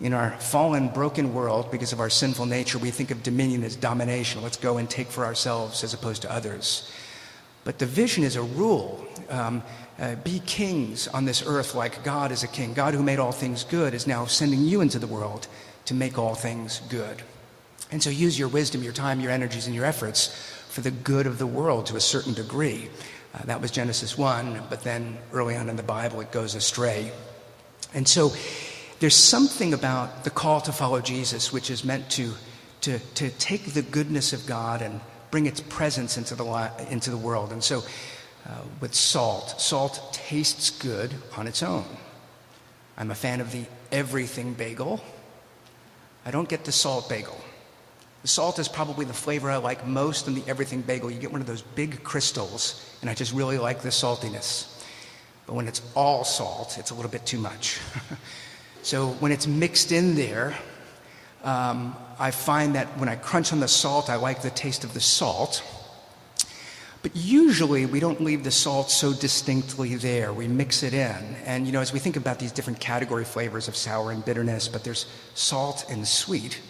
In 0.00 0.12
our 0.12 0.32
fallen, 0.40 0.88
broken 0.88 1.32
world, 1.34 1.70
because 1.70 1.92
of 1.92 2.00
our 2.00 2.10
sinful 2.10 2.46
nature, 2.46 2.78
we 2.78 2.90
think 2.90 3.10
of 3.10 3.22
dominion 3.22 3.62
as 3.62 3.76
domination. 3.76 4.42
Let's 4.42 4.56
go 4.56 4.78
and 4.78 4.90
take 4.90 5.08
for 5.08 5.24
ourselves 5.24 5.84
as 5.84 5.94
opposed 5.94 6.22
to 6.22 6.32
others. 6.32 6.90
But 7.64 7.78
division 7.78 8.24
is 8.24 8.36
a 8.36 8.42
rule. 8.42 9.06
Um, 9.30 9.62
uh, 9.98 10.16
be 10.16 10.40
kings 10.40 11.08
on 11.08 11.24
this 11.24 11.44
earth 11.46 11.74
like 11.74 12.02
God 12.04 12.32
is 12.32 12.42
a 12.42 12.48
king. 12.48 12.74
God, 12.74 12.94
who 12.94 13.02
made 13.02 13.18
all 13.18 13.32
things 13.32 13.64
good, 13.64 13.94
is 13.94 14.06
now 14.06 14.26
sending 14.26 14.64
you 14.64 14.80
into 14.80 14.98
the 14.98 15.06
world 15.06 15.46
to 15.86 15.94
make 15.94 16.18
all 16.18 16.34
things 16.34 16.80
good. 16.88 17.22
And 17.92 18.02
so 18.02 18.10
use 18.10 18.38
your 18.38 18.48
wisdom, 18.48 18.82
your 18.82 18.92
time, 18.92 19.20
your 19.20 19.30
energies, 19.30 19.66
and 19.66 19.74
your 19.74 19.84
efforts 19.84 20.28
for 20.68 20.80
the 20.80 20.90
good 20.90 21.26
of 21.26 21.38
the 21.38 21.46
world 21.46 21.86
to 21.86 21.96
a 21.96 22.00
certain 22.00 22.34
degree. 22.34 22.88
Uh, 23.34 23.42
that 23.44 23.60
was 23.60 23.70
Genesis 23.70 24.18
1, 24.18 24.64
but 24.68 24.82
then 24.82 25.16
early 25.32 25.56
on 25.56 25.68
in 25.68 25.76
the 25.76 25.82
Bible 25.82 26.20
it 26.20 26.32
goes 26.32 26.54
astray. 26.54 27.12
And 27.92 28.08
so 28.08 28.32
there's 28.98 29.14
something 29.14 29.74
about 29.74 30.24
the 30.24 30.30
call 30.30 30.60
to 30.62 30.72
follow 30.72 31.00
Jesus 31.00 31.52
which 31.52 31.70
is 31.70 31.84
meant 31.84 32.10
to, 32.10 32.32
to, 32.80 32.98
to 32.98 33.30
take 33.30 33.66
the 33.74 33.82
goodness 33.82 34.32
of 34.32 34.46
God 34.46 34.82
and 34.82 35.00
bring 35.30 35.46
its 35.46 35.60
presence 35.60 36.16
into 36.16 36.34
the, 36.34 36.86
into 36.90 37.10
the 37.10 37.16
world. 37.16 37.52
And 37.52 37.62
so 37.62 37.82
uh, 38.46 38.60
with 38.80 38.94
salt, 38.94 39.60
salt 39.60 40.12
tastes 40.12 40.70
good 40.70 41.14
on 41.36 41.46
its 41.46 41.62
own. 41.62 41.84
I'm 42.96 43.10
a 43.10 43.14
fan 43.14 43.40
of 43.40 43.50
the 43.50 43.64
everything 43.90 44.54
bagel. 44.54 45.02
I 46.24 46.30
don't 46.30 46.48
get 46.48 46.64
the 46.64 46.72
salt 46.72 47.08
bagel. 47.08 47.38
The 48.22 48.28
salt 48.28 48.58
is 48.58 48.68
probably 48.68 49.04
the 49.04 49.12
flavor 49.12 49.50
I 49.50 49.56
like 49.56 49.86
most 49.86 50.28
in 50.28 50.34
the 50.34 50.42
everything 50.46 50.80
bagel. 50.80 51.10
You 51.10 51.18
get 51.18 51.32
one 51.32 51.40
of 51.40 51.46
those 51.46 51.62
big 51.62 52.02
crystals, 52.02 52.96
and 53.02 53.10
I 53.10 53.14
just 53.14 53.34
really 53.34 53.58
like 53.58 53.82
the 53.82 53.90
saltiness. 53.90 54.70
But 55.46 55.54
when 55.54 55.68
it's 55.68 55.82
all 55.94 56.24
salt, 56.24 56.78
it's 56.78 56.90
a 56.90 56.94
little 56.94 57.10
bit 57.10 57.26
too 57.26 57.38
much. 57.38 57.78
so 58.82 59.08
when 59.20 59.30
it's 59.30 59.46
mixed 59.46 59.92
in 59.92 60.14
there, 60.14 60.56
um, 61.42 61.94
I 62.18 62.30
find 62.30 62.74
that 62.76 62.86
when 62.98 63.10
I 63.10 63.16
crunch 63.16 63.52
on 63.52 63.60
the 63.60 63.68
salt, 63.68 64.08
I 64.08 64.16
like 64.16 64.40
the 64.40 64.50
taste 64.50 64.84
of 64.84 64.94
the 64.94 65.00
salt. 65.00 65.62
But 67.04 67.14
usually 67.14 67.84
we 67.84 68.00
don't 68.00 68.22
leave 68.22 68.44
the 68.44 68.50
salt 68.50 68.90
so 68.90 69.12
distinctly 69.12 69.94
there. 69.96 70.32
We 70.32 70.48
mix 70.48 70.82
it 70.82 70.94
in. 70.94 71.36
And, 71.44 71.66
you 71.66 71.72
know, 71.72 71.82
as 71.82 71.92
we 71.92 71.98
think 71.98 72.16
about 72.16 72.38
these 72.38 72.50
different 72.50 72.80
category 72.80 73.26
flavors 73.26 73.68
of 73.68 73.76
sour 73.76 74.10
and 74.10 74.24
bitterness, 74.24 74.68
but 74.68 74.84
there's 74.84 75.04
salt 75.34 75.84
and 75.90 76.08
sweet, 76.08 76.62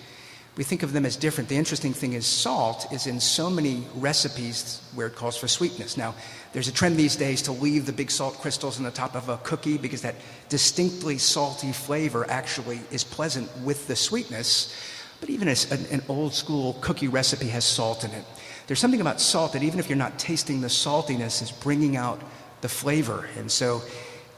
we 0.57 0.65
think 0.65 0.83
of 0.83 0.93
them 0.93 1.07
as 1.07 1.15
different. 1.15 1.49
The 1.49 1.57
interesting 1.57 1.93
thing 1.93 2.15
is, 2.15 2.27
salt 2.27 2.93
is 2.93 3.07
in 3.07 3.21
so 3.21 3.49
many 3.49 3.85
recipes 3.95 4.81
where 4.97 5.07
it 5.07 5.15
calls 5.15 5.37
for 5.37 5.47
sweetness. 5.47 5.97
Now, 5.97 6.17
there's 6.53 6.67
a 6.67 6.73
trend 6.73 6.97
these 6.97 7.15
days 7.15 7.41
to 7.43 7.53
leave 7.53 7.87
the 7.87 7.93
big 7.93 8.11
salt 8.11 8.35
crystals 8.41 8.77
on 8.79 8.83
the 8.83 8.91
top 8.91 9.15
of 9.15 9.29
a 9.29 9.37
cookie 9.37 9.79
because 9.79 10.03
that 10.03 10.17
distinctly 10.49 11.17
salty 11.17 11.71
flavor 11.71 12.29
actually 12.29 12.81
is 12.91 13.05
pleasant 13.05 13.49
with 13.59 13.87
the 13.87 13.95
sweetness. 13.95 14.75
But 15.21 15.31
even 15.31 15.47
an, 15.47 15.57
an 15.93 16.03
old 16.09 16.35
school 16.35 16.77
cookie 16.81 17.07
recipe 17.07 17.47
has 17.51 17.65
salt 17.65 18.03
in 18.03 18.11
it. 18.11 18.25
There's 18.67 18.79
something 18.79 19.01
about 19.01 19.21
salt 19.21 19.53
that 19.53 19.63
even 19.63 19.79
if 19.79 19.89
you're 19.89 19.99
not 19.99 20.19
tasting 20.19 20.61
the 20.61 20.69
saltiness, 20.69 21.43
is 21.43 21.51
bringing 21.51 21.97
out 21.97 22.21
the 22.63 22.69
flavor. 22.69 23.29
And 23.37 23.51
so 23.51 23.83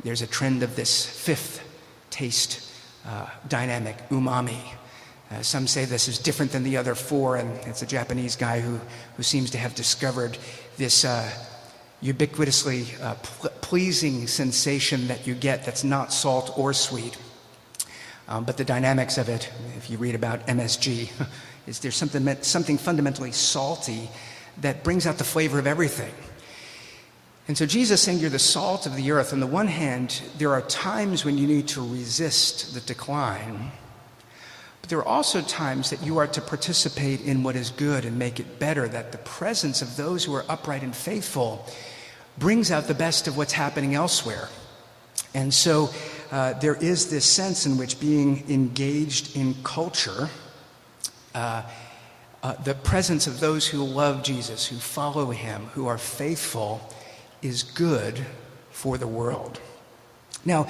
there's 0.02 0.22
a 0.22 0.26
trend 0.26 0.62
of 0.62 0.74
this 0.74 1.06
fifth 1.06 1.62
taste 2.10 2.72
uh, 3.06 3.28
dynamic, 3.48 3.96
umami. 4.08 4.60
Uh, 5.30 5.42
some 5.42 5.66
say 5.66 5.84
this 5.84 6.08
is 6.08 6.18
different 6.18 6.52
than 6.52 6.62
the 6.62 6.76
other 6.76 6.94
four, 6.94 7.36
and 7.36 7.50
it's 7.66 7.82
a 7.82 7.86
Japanese 7.86 8.36
guy 8.36 8.60
who, 8.60 8.80
who 9.16 9.22
seems 9.22 9.50
to 9.50 9.58
have 9.58 9.74
discovered 9.74 10.38
this 10.76 11.04
uh, 11.04 11.28
ubiquitously 12.02 13.00
uh, 13.00 13.14
pl- 13.14 13.50
pleasing 13.60 14.26
sensation 14.26 15.08
that 15.08 15.26
you 15.26 15.34
get 15.34 15.64
that's 15.64 15.84
not 15.84 16.12
salt 16.12 16.56
or 16.56 16.72
sweet. 16.72 17.16
Um, 18.28 18.44
but 18.44 18.56
the 18.56 18.64
dynamics 18.64 19.18
of 19.18 19.28
it, 19.28 19.50
if 19.76 19.88
you 19.88 19.98
read 19.98 20.14
about 20.14 20.46
MSG, 20.46 21.10
is 21.66 21.80
there 21.80 21.90
something, 21.90 22.42
something 22.42 22.78
fundamentally 22.78 23.32
salty 23.32 24.08
that 24.58 24.84
brings 24.84 25.06
out 25.06 25.18
the 25.18 25.24
flavor 25.24 25.58
of 25.58 25.66
everything. 25.66 26.12
And 27.48 27.56
so 27.56 27.66
Jesus 27.66 28.00
saying 28.00 28.18
you're 28.18 28.30
the 28.30 28.38
salt 28.38 28.86
of 28.86 28.96
the 28.96 29.10
earth. 29.12 29.32
On 29.32 29.40
the 29.40 29.46
one 29.46 29.68
hand, 29.68 30.20
there 30.38 30.52
are 30.52 30.62
times 30.62 31.24
when 31.24 31.38
you 31.38 31.46
need 31.46 31.68
to 31.68 31.80
resist 31.80 32.74
the 32.74 32.80
decline. 32.80 33.70
But 34.80 34.90
there 34.90 34.98
are 34.98 35.06
also 35.06 35.42
times 35.42 35.90
that 35.90 36.04
you 36.04 36.18
are 36.18 36.26
to 36.26 36.40
participate 36.40 37.20
in 37.20 37.42
what 37.42 37.54
is 37.54 37.70
good 37.70 38.04
and 38.04 38.18
make 38.18 38.40
it 38.40 38.58
better, 38.58 38.88
that 38.88 39.12
the 39.12 39.18
presence 39.18 39.80
of 39.80 39.96
those 39.96 40.24
who 40.24 40.34
are 40.34 40.44
upright 40.48 40.82
and 40.82 40.94
faithful 40.94 41.66
brings 42.38 42.70
out 42.70 42.84
the 42.84 42.94
best 42.94 43.28
of 43.28 43.36
what's 43.36 43.52
happening 43.52 43.94
elsewhere. 43.94 44.48
And 45.34 45.52
so 45.54 45.90
uh, 46.32 46.54
there 46.54 46.74
is 46.74 47.10
this 47.10 47.24
sense 47.24 47.66
in 47.66 47.78
which 47.78 48.00
being 48.00 48.44
engaged 48.50 49.36
in 49.36 49.54
culture 49.62 50.28
uh, 51.36 51.62
uh, 52.42 52.54
the 52.64 52.74
presence 52.74 53.26
of 53.26 53.40
those 53.40 53.66
who 53.66 53.84
love 53.84 54.22
Jesus, 54.22 54.66
who 54.66 54.76
follow 54.76 55.30
him, 55.30 55.66
who 55.74 55.86
are 55.86 55.98
faithful, 55.98 56.80
is 57.42 57.62
good 57.62 58.24
for 58.70 58.96
the 58.96 59.06
world. 59.06 59.60
Now, 60.44 60.66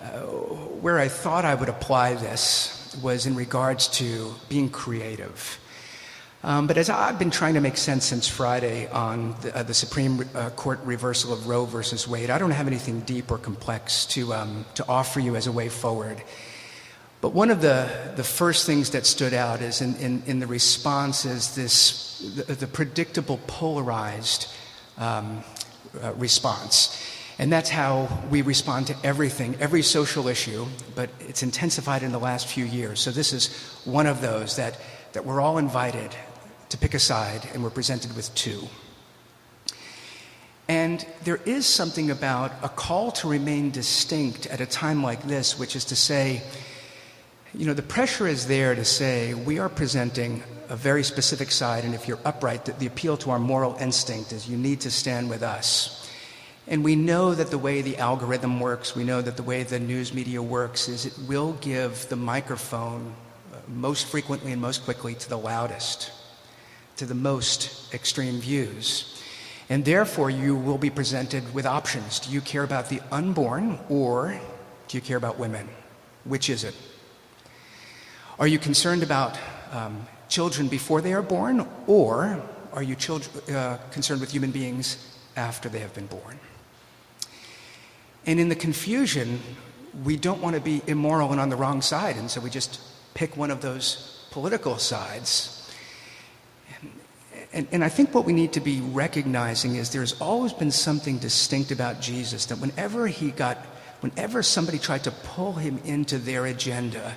uh, 0.00 0.20
where 0.82 0.98
I 0.98 1.08
thought 1.08 1.44
I 1.44 1.54
would 1.54 1.68
apply 1.68 2.14
this 2.14 2.94
was 3.02 3.24
in 3.24 3.34
regards 3.34 3.88
to 3.88 4.34
being 4.48 4.68
creative. 4.68 5.58
Um, 6.44 6.66
but 6.66 6.76
as 6.76 6.90
I've 6.90 7.18
been 7.18 7.30
trying 7.30 7.54
to 7.54 7.60
make 7.60 7.76
sense 7.76 8.04
since 8.04 8.26
Friday 8.26 8.88
on 8.88 9.36
the, 9.40 9.56
uh, 9.56 9.62
the 9.62 9.74
Supreme 9.74 10.28
uh, 10.34 10.50
Court 10.50 10.80
reversal 10.84 11.32
of 11.32 11.46
Roe 11.46 11.64
versus 11.64 12.06
Wade, 12.06 12.30
I 12.30 12.38
don't 12.38 12.50
have 12.50 12.66
anything 12.66 13.00
deep 13.00 13.30
or 13.30 13.38
complex 13.38 14.04
to, 14.06 14.34
um, 14.34 14.66
to 14.74 14.84
offer 14.88 15.20
you 15.20 15.36
as 15.36 15.46
a 15.46 15.52
way 15.52 15.68
forward. 15.68 16.20
But 17.22 17.34
one 17.34 17.50
of 17.50 17.62
the, 17.62 17.88
the 18.16 18.24
first 18.24 18.66
things 18.66 18.90
that 18.90 19.06
stood 19.06 19.32
out 19.32 19.62
is 19.62 19.80
in, 19.80 19.94
in, 19.96 20.22
in 20.26 20.40
the 20.40 20.46
response 20.48 21.24
is 21.24 21.54
this, 21.54 22.18
the, 22.18 22.54
the 22.54 22.66
predictable 22.66 23.38
polarized 23.46 24.52
um, 24.98 25.44
uh, 26.02 26.14
response. 26.14 27.00
And 27.38 27.52
that's 27.52 27.70
how 27.70 28.08
we 28.28 28.42
respond 28.42 28.88
to 28.88 28.96
everything, 29.04 29.54
every 29.60 29.82
social 29.82 30.26
issue, 30.26 30.66
but 30.96 31.10
it's 31.20 31.44
intensified 31.44 32.02
in 32.02 32.10
the 32.10 32.18
last 32.18 32.48
few 32.48 32.64
years. 32.64 32.98
So 32.98 33.12
this 33.12 33.32
is 33.32 33.54
one 33.84 34.08
of 34.08 34.20
those 34.20 34.56
that, 34.56 34.76
that 35.12 35.24
we're 35.24 35.40
all 35.40 35.58
invited 35.58 36.10
to 36.70 36.76
pick 36.76 36.92
a 36.92 36.98
side, 36.98 37.48
and 37.54 37.62
we're 37.62 37.70
presented 37.70 38.16
with 38.16 38.34
two. 38.34 38.66
And 40.66 41.06
there 41.22 41.40
is 41.46 41.66
something 41.66 42.10
about 42.10 42.50
a 42.64 42.68
call 42.68 43.12
to 43.12 43.28
remain 43.28 43.70
distinct 43.70 44.46
at 44.46 44.60
a 44.60 44.66
time 44.66 45.04
like 45.04 45.22
this, 45.22 45.56
which 45.56 45.76
is 45.76 45.84
to 45.86 45.96
say, 45.96 46.42
you 47.54 47.66
know, 47.66 47.74
the 47.74 47.82
pressure 47.82 48.26
is 48.26 48.46
there 48.46 48.74
to 48.74 48.84
say 48.84 49.34
we 49.34 49.58
are 49.58 49.68
presenting 49.68 50.42
a 50.70 50.76
very 50.76 51.04
specific 51.04 51.50
side, 51.50 51.84
and 51.84 51.94
if 51.94 52.08
you're 52.08 52.18
upright, 52.24 52.64
the, 52.64 52.72
the, 52.72 52.86
appeal 52.86 53.18
to 53.18 53.30
our 53.30 53.38
moral 53.38 53.76
instinct 53.78 54.32
is 54.32 54.48
you 54.48 54.56
need 54.56 54.80
to 54.80 54.90
stand 54.90 55.28
with 55.28 55.42
us. 55.42 56.10
And 56.66 56.82
we 56.82 56.96
know 56.96 57.34
that 57.34 57.50
the 57.50 57.58
way 57.58 57.82
the 57.82 57.98
algorithm 57.98 58.58
works, 58.58 58.96
we 58.96 59.04
know 59.04 59.20
that 59.20 59.36
the 59.36 59.42
way 59.42 59.64
the 59.64 59.78
news 59.78 60.14
media 60.14 60.40
works, 60.40 60.88
is 60.88 61.04
it 61.04 61.12
will 61.28 61.52
give 61.60 62.08
the 62.08 62.16
microphone 62.16 63.12
uh, 63.52 63.56
most 63.68 64.06
frequently 64.06 64.52
and 64.52 64.62
most 64.62 64.84
quickly 64.84 65.14
to 65.14 65.28
the 65.28 65.36
loudest, 65.36 66.10
to 66.96 67.04
the 67.04 67.14
most 67.14 67.92
extreme 67.92 68.40
views. 68.40 69.22
And 69.68 69.84
therefore, 69.84 70.30
you 70.30 70.56
will 70.56 70.78
be 70.78 70.90
presented 70.90 71.52
with 71.52 71.66
options. 71.66 72.20
Do 72.20 72.32
you 72.32 72.40
care 72.40 72.62
about 72.62 72.88
the 72.88 73.02
unborn, 73.10 73.78
or 73.90 74.40
do 74.88 74.96
you 74.96 75.02
care 75.02 75.18
about 75.18 75.38
women? 75.38 75.68
Which 76.24 76.48
is 76.48 76.64
it? 76.64 76.74
Are 78.38 78.46
you 78.46 78.58
concerned 78.58 79.02
about 79.02 79.38
um, 79.72 80.06
children 80.28 80.68
before 80.68 81.02
they 81.02 81.12
are 81.12 81.22
born, 81.22 81.66
or 81.86 82.42
are 82.72 82.82
you 82.82 82.94
children, 82.94 83.54
uh, 83.54 83.78
concerned 83.90 84.20
with 84.20 84.32
human 84.32 84.50
beings 84.50 85.18
after 85.36 85.68
they 85.68 85.80
have 85.80 85.92
been 85.94 86.06
born? 86.06 86.40
And 88.24 88.40
in 88.40 88.48
the 88.48 88.56
confusion, 88.56 89.40
we 90.04 90.16
don't 90.16 90.40
want 90.40 90.56
to 90.56 90.62
be 90.62 90.80
immoral 90.86 91.30
and 91.32 91.40
on 91.40 91.50
the 91.50 91.56
wrong 91.56 91.82
side, 91.82 92.16
and 92.16 92.30
so 92.30 92.40
we 92.40 92.48
just 92.48 92.80
pick 93.12 93.36
one 93.36 93.50
of 93.50 93.60
those 93.60 94.26
political 94.30 94.78
sides. 94.78 95.58
And, 97.52 97.68
and, 97.70 97.84
I 97.84 97.90
think 97.90 98.14
what 98.14 98.24
we 98.24 98.32
need 98.32 98.54
to 98.54 98.60
be 98.60 98.80
recognizing 98.80 99.76
is 99.76 99.90
there's 99.90 100.18
always 100.22 100.54
been 100.54 100.70
something 100.70 101.18
distinct 101.18 101.70
about 101.70 102.00
Jesus 102.00 102.46
that 102.46 102.58
whenever 102.58 103.06
he 103.06 103.30
got, 103.30 103.58
whenever 104.00 104.42
somebody 104.42 104.78
tried 104.78 105.04
to 105.04 105.10
pull 105.10 105.52
him 105.52 105.78
into 105.84 106.16
their 106.16 106.46
agenda, 106.46 107.14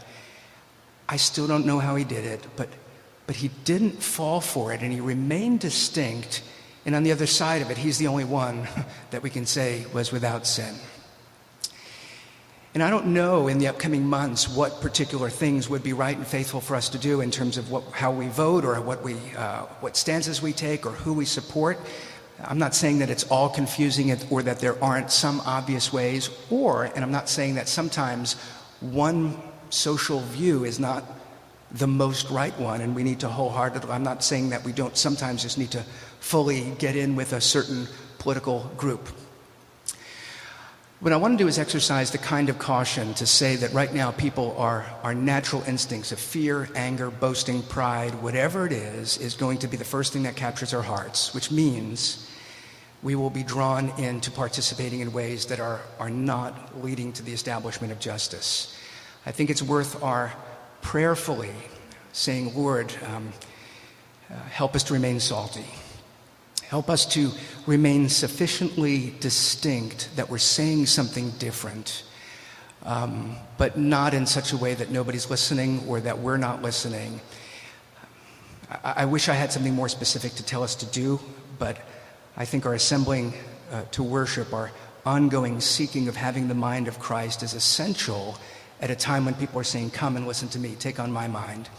I 1.08 1.18
still 1.18 1.48
don't 1.48 1.66
know 1.66 1.80
how 1.80 1.96
he 1.96 2.04
did 2.04 2.26
it, 2.26 2.46
but, 2.56 2.70
but 3.28 3.36
he 3.36 3.50
didn't 3.64 4.02
fall 4.02 4.42
for 4.42 4.74
it 4.74 4.82
and 4.82 4.92
he 4.92 5.00
remained 5.00 5.60
distinct. 5.60 6.44
And 6.86 6.96
on 6.96 7.04
the 7.04 7.12
other 7.12 7.28
side 7.28 7.62
of 7.62 7.70
it, 7.70 7.78
he's 7.78 7.98
the 7.98 8.08
only 8.08 8.26
one 8.26 8.68
that 9.12 9.22
we 9.24 9.30
can 9.30 9.46
say 9.46 9.86
was 9.94 10.12
without 10.12 10.48
sin. 10.48 10.76
And 12.74 12.84
I 12.84 12.90
don't 12.90 13.08
know 13.08 13.48
in 13.48 13.58
the 13.58 13.70
upcoming 13.70 14.06
months 14.06 14.50
what 14.50 14.82
particular 14.82 15.30
things 15.30 15.70
would 15.70 15.82
be 15.82 15.94
right 15.94 16.18
and 16.18 16.28
faithful 16.28 16.60
for 16.60 16.76
us 16.76 16.90
to 16.90 16.98
do 16.98 17.22
in 17.22 17.32
terms 17.32 17.58
of 17.58 17.72
what, 17.72 17.86
how 17.92 18.12
we 18.12 18.28
vote 18.28 18.66
or 18.66 18.82
what, 18.82 19.02
we, 19.02 19.16
uh, 19.38 19.62
what 19.80 19.96
stances 19.96 20.42
we 20.42 20.52
take 20.52 20.86
or 20.86 20.92
who 20.92 21.14
we 21.14 21.24
support. 21.24 21.80
I'm 22.44 22.58
not 22.58 22.76
saying 22.76 23.00
that 23.00 23.10
it's 23.10 23.24
all 23.32 23.48
confusing 23.48 24.12
or 24.30 24.44
that 24.44 24.60
there 24.60 24.84
aren't 24.84 25.10
some 25.10 25.40
obvious 25.46 25.94
ways, 25.94 26.30
or, 26.50 26.84
and 26.84 26.98
I'm 26.98 27.14
not 27.14 27.30
saying 27.30 27.56
that 27.56 27.70
sometimes 27.70 28.34
one 28.82 29.42
social 29.70 30.20
view 30.22 30.64
is 30.66 30.80
not 30.80 31.04
the 31.72 31.88
most 31.88 32.30
right 32.30 32.58
one 32.60 32.82
and 32.82 32.96
we 32.96 33.04
need 33.04 33.20
to 33.20 33.28
wholeheartedly, 33.28 33.92
I'm 33.92 34.04
not 34.04 34.24
saying 34.24 34.50
that 34.50 34.64
we 34.64 34.72
don't 34.72 34.96
sometimes 34.96 35.42
just 35.42 35.58
need 35.58 35.72
to 35.72 35.84
fully 36.20 36.72
get 36.78 36.96
in 36.96 37.16
with 37.16 37.34
a 37.34 37.42
certain 37.42 37.88
political 38.20 38.72
group. 38.78 39.10
What 41.02 41.12
I 41.12 41.18
want 41.18 41.38
to 41.38 41.44
do 41.44 41.48
is 41.48 41.60
exercise 41.60 42.12
the 42.12 42.18
kind 42.18 42.50
of 42.50 42.58
caution 42.58 43.14
to 43.16 43.28
say 43.28 43.58
that 43.58 43.74
right 43.74 43.94
now 43.94 44.12
people 44.12 44.56
are, 44.58 44.86
our 45.04 45.14
natural 45.14 45.62
instincts 45.64 46.12
of 46.12 46.20
fear, 46.20 46.70
anger, 46.74 47.12
boasting, 47.12 47.62
pride, 47.64 48.16
whatever 48.24 48.66
it 48.66 48.72
is, 48.72 49.18
is 49.18 49.36
going 49.36 49.58
to 49.60 49.68
be 49.68 49.78
the 49.78 49.84
first 49.84 50.14
thing 50.14 50.24
that 50.24 50.36
captures 50.36 50.74
our 50.74 50.82
hearts, 50.82 51.34
which 51.34 51.52
means 51.52 52.28
we 53.04 53.14
will 53.14 53.30
be 53.30 53.44
drawn 53.44 53.90
into 54.00 54.32
participating 54.32 55.02
in 55.02 55.14
ways 55.14 55.46
that 55.46 55.60
are, 55.60 55.82
are 56.00 56.10
not 56.10 56.82
leading 56.84 57.14
to 57.14 57.22
the 57.22 57.34
establishment 57.34 57.92
of 57.92 58.00
justice. 58.00 58.76
I 59.28 59.32
think 59.32 59.50
it's 59.50 59.64
worth 59.64 60.04
our 60.04 60.32
prayerfully 60.82 61.52
saying, 62.14 62.56
Lord, 62.56 62.94
um, 63.08 63.34
uh, 64.30 64.36
help 64.50 64.76
us 64.76 64.84
to 64.84 64.94
remain 64.94 65.20
salty. 65.20 65.66
Help 66.68 66.92
us 66.92 67.08
to 67.08 67.32
remain 67.66 68.08
sufficiently 68.08 69.16
distinct 69.20 70.16
that 70.16 70.30
we're 70.30 70.38
saying 70.38 70.86
something 70.86 71.32
different, 71.32 72.04
um, 72.84 73.36
but 73.58 73.80
not 73.80 74.14
in 74.14 74.28
such 74.28 74.54
a 74.54 74.58
way 74.58 74.76
that 74.76 74.92
nobody's 74.92 75.28
listening 75.30 75.84
or 75.88 76.00
that 76.00 76.20
we're 76.20 76.38
not 76.38 76.62
listening. 76.62 77.20
I, 78.70 78.94
I, 78.98 79.06
wish 79.06 79.28
I 79.28 79.34
had 79.34 79.52
something 79.52 79.74
more 79.74 79.90
specific 79.90 80.34
to 80.34 80.44
tell 80.44 80.62
us 80.62 80.76
to 80.76 80.86
do, 80.86 81.20
but 81.58 81.78
I 82.38 82.46
think 82.46 82.68
our 82.68 82.76
assembling 82.76 83.34
uh, 83.72 83.84
to 83.92 84.04
worship, 84.04 84.54
our 84.54 84.72
ongoing 85.04 85.62
seeking 85.62 86.08
of 86.08 86.16
having 86.16 86.48
the 86.48 86.56
mind 86.56 86.88
of 86.88 87.00
Christ 87.00 87.42
is 87.42 87.56
essential 87.56 88.38
at 88.86 88.92
a 88.92 88.96
time 88.96 89.26
when 89.26 89.34
people 89.34 89.60
are 89.60 89.64
saying, 89.64 89.90
Come 89.90 90.16
and 90.16 90.28
listen 90.28 90.48
to 90.50 90.60
me, 90.60 90.76
take 90.76 91.00
on 91.00 91.12
my 91.12 91.28
mind. 91.28 91.70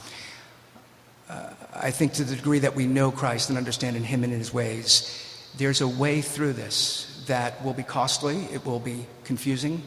Uh, 1.31 1.51
I 1.73 1.93
think 1.93 2.15
to 2.15 2.25
the 2.25 2.35
degree 2.35 2.59
that 2.59 2.75
we 2.75 2.87
know 2.87 3.13
Christ 3.13 3.49
and 3.49 3.57
understand 3.57 3.97
in 3.97 4.03
Him 4.03 4.25
and 4.25 4.33
in 4.33 4.41
His 4.41 4.53
ways, 4.53 5.49
there's 5.57 5.81
a 5.81 5.87
way 5.87 6.21
through 6.21 6.55
this 6.55 7.25
that 7.29 7.65
will 7.65 7.75
be 7.75 7.85
costly, 7.85 8.47
it 8.53 8.67
will 8.67 8.81
be 8.81 9.07
confusing, 9.23 9.83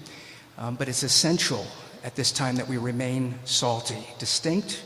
um, 0.57 0.75
but 0.75 0.87
it's 0.87 1.03
essential 1.03 1.67
at 2.05 2.15
this 2.15 2.31
time 2.31 2.55
that 2.55 2.69
we 2.69 2.77
remain 2.77 3.35
salty, 3.43 4.07
distinct, 4.17 4.81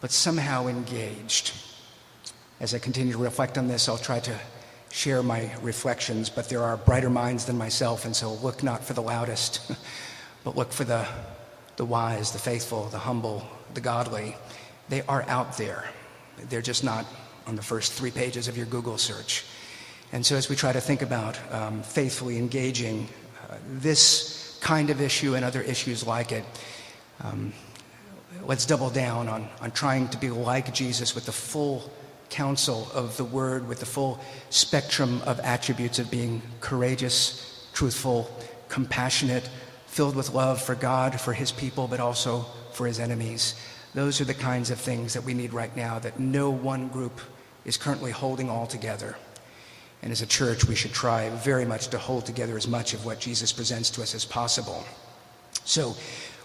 but 0.00 0.12
somehow 0.12 0.68
engaged. 0.68 1.54
As 2.60 2.72
I 2.72 2.78
continue 2.78 3.14
to 3.14 3.18
reflect 3.18 3.58
on 3.58 3.66
this, 3.66 3.88
I'll 3.88 3.98
try 3.98 4.20
to 4.20 4.38
share 4.92 5.24
my 5.24 5.50
reflections, 5.60 6.30
but 6.30 6.48
there 6.48 6.62
are 6.62 6.76
brighter 6.76 7.10
minds 7.10 7.46
than 7.46 7.58
myself, 7.58 8.04
and 8.04 8.14
so 8.14 8.34
look 8.34 8.62
not 8.62 8.84
for 8.84 8.92
the 8.92 9.02
loudest, 9.02 9.72
but 10.44 10.56
look 10.56 10.72
for 10.72 10.84
the, 10.84 11.04
the 11.78 11.84
wise, 11.84 12.32
the 12.32 12.38
faithful, 12.38 12.86
the 12.86 12.98
humble, 12.98 13.42
the 13.72 13.80
godly. 13.80 14.36
They 14.88 15.02
are 15.02 15.22
out 15.28 15.56
there. 15.56 15.84
They're 16.48 16.60
just 16.60 16.82
not 16.82 17.06
on 17.46 17.54
the 17.54 17.62
first 17.62 17.92
three 17.92 18.10
pages 18.10 18.48
of 18.48 18.56
your 18.56 18.66
Google 18.66 18.98
search. 18.98 19.44
And 20.12 20.26
so, 20.26 20.36
as 20.36 20.48
we 20.48 20.56
try 20.56 20.72
to 20.72 20.80
think 20.80 21.02
about 21.02 21.38
um, 21.52 21.82
faithfully 21.82 22.36
engaging 22.36 23.08
uh, 23.48 23.56
this 23.66 24.58
kind 24.60 24.90
of 24.90 25.00
issue 25.00 25.36
and 25.36 25.44
other 25.44 25.62
issues 25.62 26.04
like 26.04 26.32
it, 26.32 26.44
um, 27.22 27.52
let's 28.44 28.66
double 28.66 28.90
down 28.90 29.28
on, 29.28 29.48
on 29.60 29.70
trying 29.70 30.08
to 30.08 30.18
be 30.18 30.30
like 30.30 30.74
Jesus 30.74 31.14
with 31.14 31.26
the 31.26 31.32
full 31.32 31.92
counsel 32.28 32.88
of 32.92 33.16
the 33.16 33.24
word, 33.24 33.68
with 33.68 33.78
the 33.78 33.86
full 33.86 34.18
spectrum 34.50 35.22
of 35.26 35.38
attributes 35.40 36.00
of 36.00 36.10
being 36.10 36.42
courageous, 36.60 37.68
truthful, 37.72 38.28
compassionate, 38.68 39.48
filled 39.88 40.14
with 40.14 40.32
love 40.32 40.62
for 40.62 40.74
God, 40.74 41.20
for 41.20 41.32
his 41.32 41.50
people, 41.50 41.88
but 41.88 41.98
also 41.98 42.46
for 42.72 42.86
his 42.86 43.00
enemies. 43.00 43.54
Those 43.94 44.20
are 44.20 44.24
the 44.24 44.34
kinds 44.34 44.70
of 44.70 44.78
things 44.78 45.14
that 45.14 45.24
we 45.24 45.34
need 45.34 45.52
right 45.52 45.74
now 45.76 45.98
that 45.98 46.20
no 46.20 46.50
one 46.50 46.88
group 46.88 47.20
is 47.64 47.76
currently 47.76 48.12
holding 48.12 48.48
all 48.48 48.66
together. 48.66 49.16
And 50.02 50.12
as 50.12 50.22
a 50.22 50.26
church, 50.26 50.64
we 50.66 50.76
should 50.76 50.92
try 50.92 51.30
very 51.30 51.64
much 51.64 51.88
to 51.88 51.98
hold 51.98 52.26
together 52.26 52.56
as 52.56 52.68
much 52.68 52.94
of 52.94 53.04
what 53.04 53.18
Jesus 53.18 53.52
presents 53.52 53.90
to 53.90 54.02
us 54.02 54.14
as 54.14 54.24
possible. 54.24 54.84
So, 55.64 55.96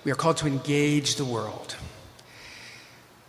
we 0.03 0.11
are 0.11 0.15
called 0.15 0.37
to 0.37 0.47
engage 0.47 1.15
the 1.15 1.23
world, 1.23 1.75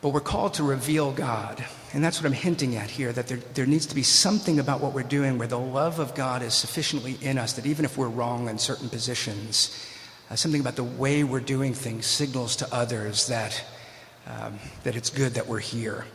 but 0.01 0.09
we're 0.09 0.21
called 0.21 0.55
to 0.55 0.65
reveal 0.65 1.13
God. 1.13 1.65
And 1.93 2.03
that's 2.03 2.21
what 2.21 2.27
I'm 2.27 2.33
hinting 2.33 2.75
at 2.77 2.91
here 2.91 3.13
that 3.13 3.29
there, 3.29 3.39
there 3.55 3.67
needs 3.67 3.87
to 3.87 3.95
be 3.95 4.03
something 4.03 4.59
about 4.59 4.81
what 4.81 4.93
we're 4.93 5.05
doing 5.05 5.39
where 5.39 5.47
the 5.47 5.59
love 5.59 6.01
of 6.01 6.15
God 6.17 6.43
is 6.43 6.53
sufficiently 6.53 7.17
in 7.21 7.39
us 7.39 7.53
that 7.53 7.67
even 7.67 7.85
if 7.85 7.97
we're 7.97 8.09
wrong 8.09 8.49
in 8.49 8.59
certain 8.59 8.89
positions, 8.89 9.87
uh, 10.31 10.37
something 10.37 10.61
about 10.61 10.77
the 10.77 10.85
way 10.85 11.25
we're 11.25 11.41
doing 11.41 11.75
things 11.75 12.07
signals 12.07 12.57
to 12.57 12.75
others 12.75 13.29
that 13.29 13.65
um, 14.27 14.59
that 14.85 14.97
it's 14.97 15.11
good 15.11 15.35
that 15.35 15.47
we're 15.47 15.59
here. 15.59 16.07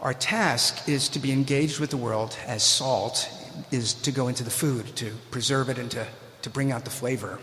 Our 0.00 0.14
task 0.14 0.88
is 0.88 1.08
to 1.10 1.18
be 1.18 1.32
engaged 1.32 1.78
with 1.78 1.90
the 1.90 1.96
world 1.96 2.36
as 2.46 2.62
salt 2.62 3.28
is 3.70 3.92
to 3.94 4.12
go 4.12 4.28
into 4.28 4.42
the 4.42 4.50
food, 4.50 4.96
to 4.96 5.12
preserve 5.30 5.68
it 5.68 5.78
and 5.78 5.90
to, 5.90 6.06
to 6.42 6.50
bring 6.50 6.72
out 6.72 6.84
the 6.84 6.90
flavor. 6.90 7.38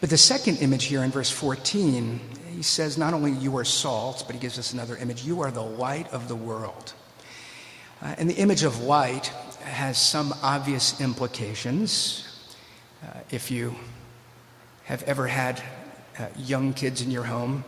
But 0.00 0.10
the 0.10 0.18
second 0.18 0.58
image 0.58 0.84
here 0.84 1.02
in 1.02 1.10
verse 1.10 1.30
14, 1.30 2.20
he 2.54 2.62
says 2.62 2.98
not 2.98 3.14
only 3.14 3.32
you 3.32 3.56
are 3.56 3.64
salt, 3.64 4.24
but 4.26 4.34
he 4.34 4.40
gives 4.40 4.58
us 4.58 4.72
another 4.72 4.96
image 4.96 5.24
you 5.24 5.40
are 5.40 5.50
the 5.50 5.62
light 5.62 6.10
of 6.12 6.28
the 6.28 6.36
world. 6.36 6.92
Uh, 8.02 8.14
and 8.18 8.28
the 8.28 8.36
image 8.36 8.62
of 8.62 8.82
light 8.82 9.28
has 9.62 10.00
some 10.00 10.34
obvious 10.42 11.00
implications. 11.00 12.26
Uh, 13.02 13.20
if 13.30 13.50
you 13.50 13.74
have 14.90 15.04
ever 15.04 15.28
had 15.28 15.62
uh, 16.18 16.26
young 16.36 16.74
kids 16.74 17.00
in 17.00 17.12
your 17.12 17.22
home, 17.22 17.64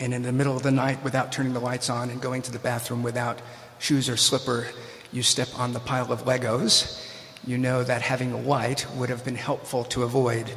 and 0.00 0.12
in 0.12 0.22
the 0.22 0.32
middle 0.32 0.56
of 0.56 0.64
the 0.64 0.70
night 0.72 1.02
without 1.04 1.30
turning 1.30 1.52
the 1.52 1.60
lights 1.60 1.88
on 1.88 2.10
and 2.10 2.20
going 2.20 2.42
to 2.42 2.50
the 2.50 2.58
bathroom 2.58 3.04
without 3.04 3.40
shoes 3.78 4.08
or 4.08 4.16
slipper, 4.16 4.66
you 5.12 5.22
step 5.22 5.48
on 5.56 5.72
the 5.72 5.78
pile 5.78 6.10
of 6.10 6.24
Legos, 6.24 7.08
you 7.46 7.56
know 7.56 7.84
that 7.84 8.02
having 8.02 8.32
a 8.32 8.40
light 8.40 8.84
would 8.96 9.08
have 9.10 9.24
been 9.24 9.36
helpful 9.36 9.84
to 9.84 10.02
avoid 10.02 10.52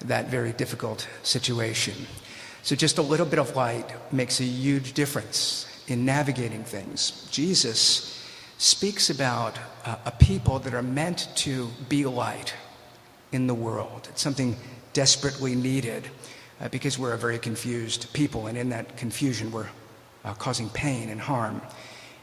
that 0.00 0.28
very 0.28 0.52
difficult 0.52 1.08
situation. 1.22 1.94
So, 2.62 2.76
just 2.76 2.98
a 2.98 3.02
little 3.02 3.24
bit 3.24 3.38
of 3.38 3.56
light 3.56 3.86
makes 4.12 4.38
a 4.40 4.44
huge 4.44 4.92
difference 4.92 5.66
in 5.88 6.04
navigating 6.04 6.62
things. 6.62 7.26
Jesus 7.30 8.22
speaks 8.58 9.08
about 9.08 9.58
uh, 9.86 9.96
a 10.04 10.10
people 10.10 10.58
that 10.58 10.74
are 10.74 10.82
meant 10.82 11.28
to 11.36 11.70
be 11.88 12.04
light 12.04 12.52
in 13.32 13.46
the 13.46 13.54
world. 13.54 14.08
It's 14.10 14.20
something 14.20 14.56
desperately 14.92 15.54
needed 15.54 16.08
uh, 16.60 16.68
because 16.68 16.98
we're 16.98 17.14
a 17.14 17.18
very 17.18 17.38
confused 17.38 18.12
people, 18.12 18.46
and 18.46 18.58
in 18.58 18.70
that 18.70 18.96
confusion, 18.96 19.50
we're 19.50 19.68
uh, 20.24 20.34
causing 20.34 20.68
pain 20.70 21.08
and 21.08 21.20
harm. 21.20 21.62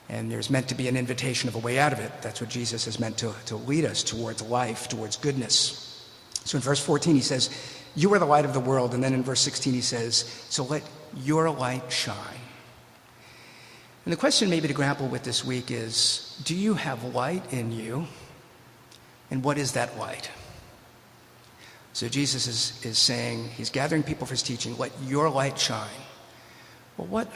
And 0.09 0.31
there's 0.31 0.49
meant 0.49 0.69
to 0.69 0.75
be 0.75 0.87
an 0.87 0.95
invitation 0.95 1.49
of 1.49 1.55
a 1.55 1.59
way 1.59 1.79
out 1.79 1.91
of 1.91 1.99
it. 1.99 2.11
That's 2.21 2.39
what 2.39 2.49
Jesus 2.49 2.87
is 2.87 2.99
meant 2.99 3.17
to, 3.17 3.33
to 3.47 3.57
lead 3.57 3.83
us 3.83 4.03
towards 4.03 4.41
life, 4.41 4.87
towards 4.87 5.17
goodness. 5.17 5.83
So 6.45 6.57
in 6.57 6.61
verse 6.61 6.79
14, 6.79 7.15
he 7.15 7.21
says, 7.21 7.49
You 7.95 8.13
are 8.13 8.19
the 8.19 8.25
light 8.25 8.45
of 8.45 8.53
the 8.53 8.59
world. 8.59 8.93
And 8.93 9.03
then 9.03 9.13
in 9.13 9.23
verse 9.23 9.41
16, 9.41 9.73
he 9.73 9.81
says, 9.81 10.19
So 10.49 10.63
let 10.63 10.83
your 11.23 11.49
light 11.49 11.91
shine. 11.91 12.15
And 14.05 14.13
the 14.13 14.17
question 14.17 14.49
maybe 14.49 14.69
to 14.69 14.73
grapple 14.73 15.09
with 15.09 15.23
this 15.23 15.43
week 15.43 15.69
is 15.69 16.39
Do 16.45 16.55
you 16.55 16.75
have 16.75 17.03
light 17.13 17.51
in 17.51 17.73
you? 17.73 18.07
And 19.29 19.43
what 19.43 19.57
is 19.57 19.73
that 19.73 19.97
light? 19.97 20.31
So 21.97 22.07
Jesus 22.07 22.45
is, 22.45 22.85
is 22.85 22.99
saying, 22.99 23.49
he's 23.57 23.71
gathering 23.71 24.03
people 24.03 24.27
for 24.27 24.33
his 24.35 24.43
teaching, 24.43 24.77
let 24.77 24.91
your 25.07 25.31
light 25.31 25.57
shine. 25.57 25.89
Well, 26.95 27.07
what, 27.07 27.27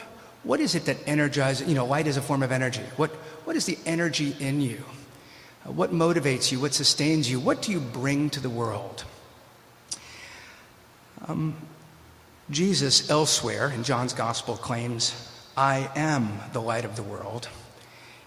what 0.44 0.60
is 0.60 0.76
it 0.76 0.84
that 0.84 0.98
energizes, 1.04 1.66
you 1.66 1.74
know, 1.74 1.84
light 1.84 2.06
is 2.06 2.16
a 2.16 2.22
form 2.22 2.44
of 2.44 2.52
energy. 2.52 2.84
What, 2.96 3.10
what 3.42 3.56
is 3.56 3.66
the 3.66 3.76
energy 3.86 4.36
in 4.38 4.60
you? 4.60 4.84
Uh, 5.66 5.72
what 5.72 5.90
motivates 5.90 6.52
you? 6.52 6.60
What 6.60 6.74
sustains 6.74 7.28
you? 7.28 7.40
What 7.40 7.60
do 7.60 7.72
you 7.72 7.80
bring 7.80 8.30
to 8.30 8.38
the 8.38 8.48
world? 8.48 9.02
Um, 11.26 11.56
Jesus, 12.48 13.10
elsewhere 13.10 13.68
in 13.68 13.82
John's 13.82 14.12
gospel, 14.12 14.56
claims, 14.56 15.28
I 15.56 15.90
am 15.96 16.38
the 16.52 16.62
light 16.62 16.84
of 16.84 16.94
the 16.94 17.02
world. 17.02 17.48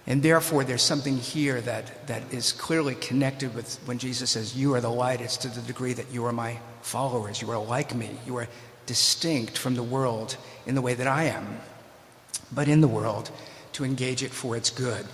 And 0.08 0.22
therefore, 0.22 0.64
there's 0.64 0.84
something 0.84 1.18
here 1.18 1.62
that, 1.62 2.08
that 2.08 2.32
is 2.32 2.52
clearly 2.52 2.94
connected 2.96 3.56
with 3.56 3.80
when 3.86 3.98
Jesus 3.98 4.32
says, 4.32 4.56
You 4.56 4.76
are 4.76 4.82
the 4.82 4.90
light. 4.90 5.20
It's 5.20 5.38
to 5.38 5.48
the 5.48 5.62
degree 5.62 5.94
that 5.94 6.12
you 6.12 6.26
are 6.26 6.32
my 6.32 6.60
followers. 6.82 7.42
You 7.42 7.50
are 7.52 7.64
like 7.64 7.96
me. 7.96 8.12
You 8.26 8.38
are 8.38 8.48
distinct 8.86 9.58
from 9.58 9.76
the 9.76 9.84
world 9.84 10.38
in 10.68 10.76
the 10.76 10.82
way 10.82 10.94
that 10.94 11.08
I 11.08 11.24
am, 11.26 11.60
but 12.52 12.68
in 12.68 12.82
the 12.82 12.88
world 12.88 13.32
to 13.74 13.84
engage 13.84 14.22
it 14.22 14.32
for 14.32 14.56
its 14.56 14.70
good. 14.70 15.06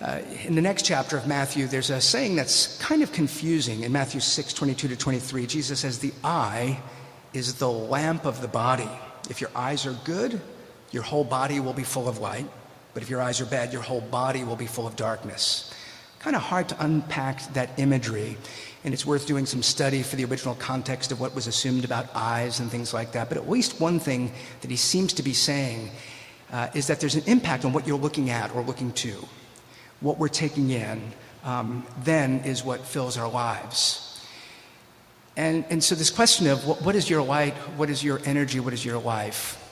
Uh, 0.00 0.20
in 0.44 0.54
the 0.54 0.62
next 0.62 0.84
chapter 0.84 1.16
of 1.16 1.26
Matthew, 1.26 1.66
there's 1.66 1.90
a 1.90 2.00
saying 2.00 2.36
that's 2.36 2.78
kind 2.78 3.02
of 3.02 3.12
confusing. 3.12 3.82
In 3.82 3.92
Matthew 3.92 4.20
6 4.20 4.52
22 4.52 4.88
to 4.88 4.96
23, 4.96 5.46
Jesus 5.46 5.80
says, 5.80 5.98
The 5.98 6.12
eye 6.24 6.80
is 7.34 7.54
the 7.54 7.70
lamp 7.70 8.24
of 8.24 8.40
the 8.40 8.48
body. 8.48 8.88
If 9.28 9.40
your 9.40 9.50
eyes 9.54 9.86
are 9.86 9.96
good, 10.04 10.40
your 10.90 11.02
whole 11.02 11.24
body 11.24 11.60
will 11.60 11.72
be 11.72 11.82
full 11.82 12.08
of 12.08 12.18
light. 12.18 12.46
But 12.96 13.02
if 13.02 13.10
your 13.10 13.20
eyes 13.20 13.42
are 13.42 13.44
bad, 13.44 13.74
your 13.74 13.82
whole 13.82 14.00
body 14.00 14.42
will 14.42 14.56
be 14.56 14.64
full 14.64 14.86
of 14.86 14.96
darkness. 14.96 15.70
Kind 16.18 16.34
of 16.34 16.40
hard 16.40 16.70
to 16.70 16.82
unpack 16.82 17.42
that 17.52 17.68
imagery. 17.78 18.38
And 18.84 18.94
it's 18.94 19.04
worth 19.04 19.26
doing 19.26 19.44
some 19.44 19.62
study 19.62 20.02
for 20.02 20.16
the 20.16 20.24
original 20.24 20.54
context 20.54 21.12
of 21.12 21.20
what 21.20 21.34
was 21.34 21.46
assumed 21.46 21.84
about 21.84 22.08
eyes 22.14 22.58
and 22.58 22.70
things 22.70 22.94
like 22.94 23.12
that. 23.12 23.28
But 23.28 23.36
at 23.36 23.50
least 23.50 23.82
one 23.82 24.00
thing 24.00 24.32
that 24.62 24.70
he 24.70 24.78
seems 24.78 25.12
to 25.12 25.22
be 25.22 25.34
saying 25.34 25.90
uh, 26.50 26.68
is 26.72 26.86
that 26.86 26.98
there's 26.98 27.16
an 27.16 27.24
impact 27.26 27.66
on 27.66 27.74
what 27.74 27.86
you're 27.86 27.98
looking 27.98 28.30
at 28.30 28.54
or 28.54 28.62
looking 28.62 28.92
to. 28.92 29.12
What 30.00 30.16
we're 30.16 30.28
taking 30.28 30.70
in 30.70 31.02
um, 31.44 31.86
then 32.02 32.40
is 32.46 32.64
what 32.64 32.80
fills 32.80 33.18
our 33.18 33.28
lives. 33.28 34.26
And, 35.36 35.66
and 35.68 35.84
so, 35.84 35.94
this 35.94 36.08
question 36.08 36.46
of 36.46 36.66
what, 36.66 36.80
what 36.80 36.96
is 36.96 37.10
your 37.10 37.20
light, 37.20 37.52
what 37.76 37.90
is 37.90 38.02
your 38.02 38.22
energy, 38.24 38.58
what 38.58 38.72
is 38.72 38.86
your 38.86 38.98
life, 38.98 39.62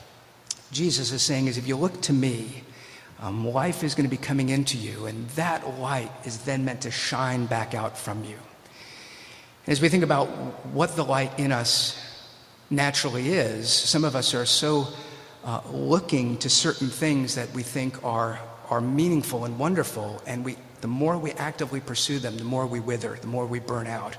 Jesus 0.71 1.11
is 1.11 1.23
saying 1.23 1.47
is 1.47 1.57
if 1.57 1.67
you 1.67 1.75
look 1.75 2.01
to 2.01 2.13
me, 2.13 2.64
um, 3.19 3.47
life 3.47 3.83
is 3.83 3.95
going 3.95 4.09
to 4.09 4.09
be 4.09 4.21
coming 4.21 4.49
into 4.49 4.77
you, 4.77 5.05
and 5.05 5.27
that 5.29 5.79
light 5.79 6.11
is 6.25 6.39
then 6.39 6.65
meant 6.65 6.81
to 6.81 6.91
shine 6.91 7.45
back 7.45 7.73
out 7.73 7.97
from 7.97 8.23
you. 8.23 8.37
As 9.67 9.81
we 9.81 9.89
think 9.89 10.03
about 10.03 10.27
what 10.73 10.95
the 10.95 11.03
light 11.03 11.39
in 11.39 11.51
us 11.51 11.97
naturally 12.69 13.29
is, 13.29 13.69
some 13.71 14.03
of 14.03 14.15
us 14.15 14.33
are 14.33 14.45
so 14.45 14.87
uh, 15.43 15.61
looking 15.71 16.37
to 16.37 16.49
certain 16.49 16.89
things 16.89 17.35
that 17.35 17.51
we 17.53 17.63
think 17.63 18.03
are, 18.03 18.39
are 18.69 18.81
meaningful 18.81 19.45
and 19.45 19.57
wonderful, 19.57 20.21
and 20.27 20.43
we, 20.43 20.57
the 20.81 20.87
more 20.87 21.17
we 21.17 21.31
actively 21.31 21.79
pursue 21.79 22.19
them, 22.19 22.37
the 22.37 22.43
more 22.43 22.67
we 22.67 22.79
wither, 22.79 23.17
the 23.21 23.27
more 23.27 23.45
we 23.45 23.59
burn 23.59 23.87
out. 23.87 24.17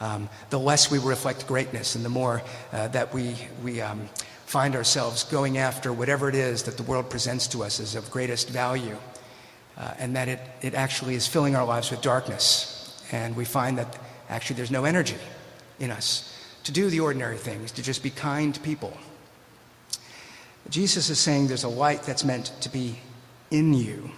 Um, 0.00 0.28
the 0.50 0.58
less 0.58 0.90
we 0.90 0.98
reflect 0.98 1.46
greatness, 1.46 1.94
and 1.94 2.04
the 2.04 2.08
more 2.08 2.42
uh, 2.72 2.88
that 2.88 3.14
we, 3.14 3.36
we 3.62 3.80
um, 3.80 4.08
find 4.46 4.76
ourselves 4.76 5.24
going 5.24 5.58
after 5.58 5.92
whatever 5.92 6.28
it 6.28 6.34
is 6.34 6.62
that 6.64 6.76
the 6.76 6.82
world 6.82 7.10
presents 7.10 7.46
to 7.48 7.64
us 7.64 7.80
as 7.80 7.94
of 7.94 8.10
greatest 8.10 8.48
value, 8.48 8.96
uh, 9.76 9.94
and 9.98 10.14
that 10.16 10.28
it, 10.28 10.40
it 10.62 10.74
actually 10.74 11.14
is 11.14 11.26
filling 11.26 11.56
our 11.56 11.64
lives 11.64 11.90
with 11.90 12.00
darkness. 12.02 13.02
And 13.12 13.36
we 13.36 13.44
find 13.44 13.78
that 13.78 13.98
actually 14.28 14.56
there's 14.56 14.70
no 14.70 14.84
energy 14.84 15.18
in 15.80 15.90
us 15.90 16.30
to 16.64 16.72
do 16.72 16.88
the 16.88 17.00
ordinary 17.00 17.36
things, 17.36 17.72
to 17.72 17.82
just 17.82 18.02
be 18.02 18.10
kind 18.10 18.60
people. 18.62 18.96
Jesus 20.70 21.10
is 21.10 21.18
saying 21.18 21.48
there's 21.48 21.64
a 21.64 21.68
light 21.68 22.02
that's 22.02 22.24
meant 22.24 22.46
to 22.62 22.68
be 22.68 22.98
in 23.50 23.74
you. 23.74 24.10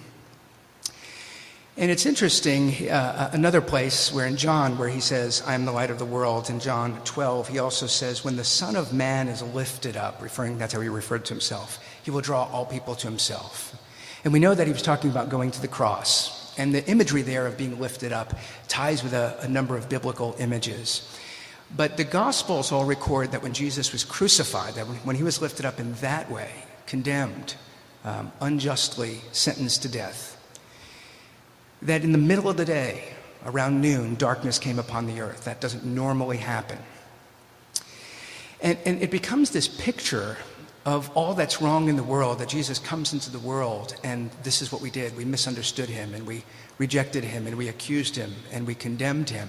And 1.78 1.90
it's 1.90 2.06
interesting, 2.06 2.88
uh, 2.88 3.28
another 3.34 3.60
place 3.60 4.10
where 4.10 4.26
in 4.26 4.38
John, 4.38 4.78
where 4.78 4.88
he 4.88 5.00
says, 5.00 5.42
I 5.46 5.54
am 5.54 5.66
the 5.66 5.72
light 5.72 5.90
of 5.90 5.98
the 5.98 6.06
world, 6.06 6.48
in 6.48 6.58
John 6.58 6.98
12, 7.04 7.48
he 7.48 7.58
also 7.58 7.86
says, 7.86 8.24
When 8.24 8.36
the 8.36 8.44
Son 8.44 8.76
of 8.76 8.94
Man 8.94 9.28
is 9.28 9.42
lifted 9.42 9.94
up, 9.94 10.22
referring, 10.22 10.56
that's 10.56 10.72
how 10.72 10.80
he 10.80 10.88
referred 10.88 11.26
to 11.26 11.34
himself, 11.34 11.78
he 12.02 12.10
will 12.10 12.22
draw 12.22 12.44
all 12.44 12.64
people 12.64 12.94
to 12.94 13.06
himself. 13.06 13.76
And 14.24 14.32
we 14.32 14.38
know 14.38 14.54
that 14.54 14.66
he 14.66 14.72
was 14.72 14.80
talking 14.80 15.10
about 15.10 15.28
going 15.28 15.50
to 15.50 15.60
the 15.60 15.68
cross. 15.68 16.58
And 16.58 16.74
the 16.74 16.84
imagery 16.88 17.20
there 17.20 17.46
of 17.46 17.58
being 17.58 17.78
lifted 17.78 18.10
up 18.10 18.32
ties 18.68 19.02
with 19.02 19.12
a, 19.12 19.36
a 19.42 19.48
number 19.48 19.76
of 19.76 19.90
biblical 19.90 20.34
images. 20.38 21.14
But 21.76 21.98
the 21.98 22.04
Gospels 22.04 22.72
all 22.72 22.86
record 22.86 23.32
that 23.32 23.42
when 23.42 23.52
Jesus 23.52 23.92
was 23.92 24.02
crucified, 24.02 24.76
that 24.76 24.86
when 25.04 25.16
he 25.16 25.22
was 25.22 25.42
lifted 25.42 25.66
up 25.66 25.78
in 25.78 25.92
that 25.94 26.30
way, 26.30 26.50
condemned, 26.86 27.54
um, 28.02 28.32
unjustly 28.40 29.20
sentenced 29.32 29.82
to 29.82 29.90
death, 29.90 30.35
that 31.82 32.02
in 32.02 32.12
the 32.12 32.18
middle 32.18 32.48
of 32.48 32.56
the 32.56 32.64
day, 32.64 33.12
around 33.44 33.80
noon, 33.80 34.14
darkness 34.16 34.58
came 34.58 34.78
upon 34.78 35.06
the 35.06 35.20
earth. 35.20 35.44
That 35.44 35.60
doesn't 35.60 35.84
normally 35.84 36.38
happen. 36.38 36.78
And, 38.60 38.78
and 38.84 39.02
it 39.02 39.10
becomes 39.10 39.50
this 39.50 39.68
picture 39.68 40.36
of 40.84 41.10
all 41.16 41.34
that's 41.34 41.60
wrong 41.60 41.88
in 41.88 41.96
the 41.96 42.02
world 42.02 42.38
that 42.38 42.48
Jesus 42.48 42.78
comes 42.78 43.12
into 43.12 43.30
the 43.30 43.40
world, 43.40 43.96
and 44.04 44.30
this 44.44 44.62
is 44.62 44.70
what 44.70 44.80
we 44.80 44.90
did. 44.90 45.16
We 45.16 45.24
misunderstood 45.24 45.88
him, 45.88 46.14
and 46.14 46.26
we 46.26 46.44
rejected 46.78 47.24
him, 47.24 47.46
and 47.46 47.56
we 47.56 47.68
accused 47.68 48.14
him, 48.14 48.32
and 48.52 48.66
we 48.66 48.74
condemned 48.74 49.30
him. 49.30 49.48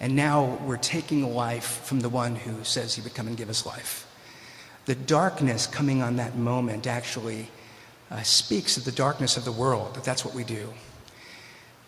And 0.00 0.14
now 0.14 0.58
we're 0.66 0.76
taking 0.76 1.34
life 1.34 1.80
from 1.84 2.00
the 2.00 2.10
one 2.10 2.36
who 2.36 2.62
says 2.62 2.94
he 2.94 3.00
would 3.00 3.14
come 3.14 3.26
and 3.26 3.36
give 3.36 3.48
us 3.48 3.64
life. 3.64 4.06
The 4.84 4.94
darkness 4.94 5.66
coming 5.66 6.02
on 6.02 6.16
that 6.16 6.36
moment 6.36 6.86
actually 6.86 7.48
uh, 8.10 8.22
speaks 8.22 8.76
of 8.76 8.84
the 8.84 8.92
darkness 8.92 9.38
of 9.38 9.44
the 9.46 9.52
world, 9.52 9.94
that 9.94 10.04
that's 10.04 10.24
what 10.24 10.34
we 10.34 10.44
do. 10.44 10.72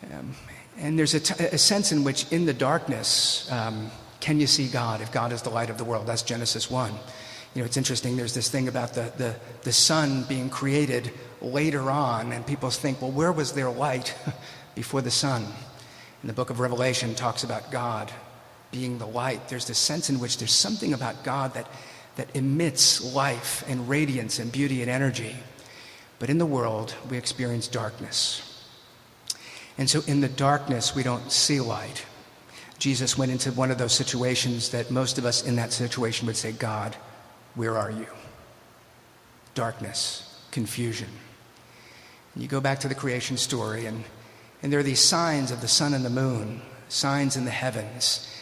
Um, 0.04 0.34
and 0.78 0.98
there's 0.98 1.14
a, 1.14 1.20
t- 1.20 1.44
a 1.44 1.58
sense 1.58 1.92
in 1.92 2.04
which, 2.04 2.30
in 2.32 2.46
the 2.46 2.54
darkness, 2.54 3.50
um, 3.50 3.90
can 4.20 4.40
you 4.40 4.46
see 4.46 4.68
God 4.68 5.00
if 5.00 5.12
God 5.12 5.32
is 5.32 5.42
the 5.42 5.50
light 5.50 5.70
of 5.70 5.78
the 5.78 5.84
world? 5.84 6.06
That's 6.06 6.22
Genesis 6.22 6.70
1. 6.70 6.92
You 7.54 7.62
know, 7.62 7.66
it's 7.66 7.76
interesting, 7.76 8.16
there's 8.16 8.34
this 8.34 8.48
thing 8.48 8.68
about 8.68 8.94
the, 8.94 9.12
the, 9.16 9.34
the 9.62 9.72
sun 9.72 10.24
being 10.28 10.50
created 10.50 11.10
later 11.40 11.90
on, 11.90 12.32
and 12.32 12.46
people 12.46 12.70
think, 12.70 13.00
well, 13.00 13.10
where 13.10 13.32
was 13.32 13.52
their 13.52 13.70
light 13.70 14.14
before 14.74 15.00
the 15.00 15.10
sun? 15.10 15.44
And 16.22 16.28
the 16.28 16.34
book 16.34 16.50
of 16.50 16.60
Revelation 16.60 17.14
talks 17.14 17.44
about 17.44 17.70
God 17.70 18.12
being 18.70 18.98
the 18.98 19.06
light. 19.06 19.48
There's 19.48 19.66
this 19.66 19.78
sense 19.78 20.10
in 20.10 20.20
which 20.20 20.38
there's 20.38 20.52
something 20.52 20.92
about 20.92 21.24
God 21.24 21.54
that, 21.54 21.68
that 22.16 22.28
emits 22.34 23.14
life 23.14 23.64
and 23.68 23.88
radiance 23.88 24.38
and 24.38 24.52
beauty 24.52 24.82
and 24.82 24.90
energy. 24.90 25.36
But 26.18 26.30
in 26.30 26.38
the 26.38 26.46
world, 26.46 26.94
we 27.08 27.16
experience 27.16 27.68
darkness. 27.68 28.47
And 29.78 29.88
so 29.88 30.02
in 30.06 30.20
the 30.20 30.28
darkness, 30.28 30.94
we 30.94 31.04
don't 31.04 31.30
see 31.30 31.60
light. 31.60 32.04
Jesus 32.78 33.16
went 33.16 33.32
into 33.32 33.52
one 33.52 33.70
of 33.70 33.78
those 33.78 33.92
situations 33.92 34.70
that 34.70 34.90
most 34.90 35.18
of 35.18 35.24
us 35.24 35.44
in 35.44 35.56
that 35.56 35.72
situation 35.72 36.26
would 36.26 36.36
say, 36.36 36.52
God, 36.52 36.96
where 37.54 37.76
are 37.76 37.90
you? 37.90 38.06
Darkness, 39.54 40.44
confusion. 40.50 41.08
And 42.34 42.42
you 42.42 42.48
go 42.48 42.60
back 42.60 42.80
to 42.80 42.88
the 42.88 42.94
creation 42.94 43.36
story, 43.36 43.86
and, 43.86 44.04
and 44.62 44.72
there 44.72 44.80
are 44.80 44.84
these 44.84 45.00
signs 45.00 45.50
of 45.50 45.60
the 45.60 45.68
sun 45.68 45.94
and 45.94 46.04
the 46.04 46.10
moon, 46.10 46.60
signs 46.88 47.36
in 47.36 47.44
the 47.44 47.50
heavens. 47.50 48.32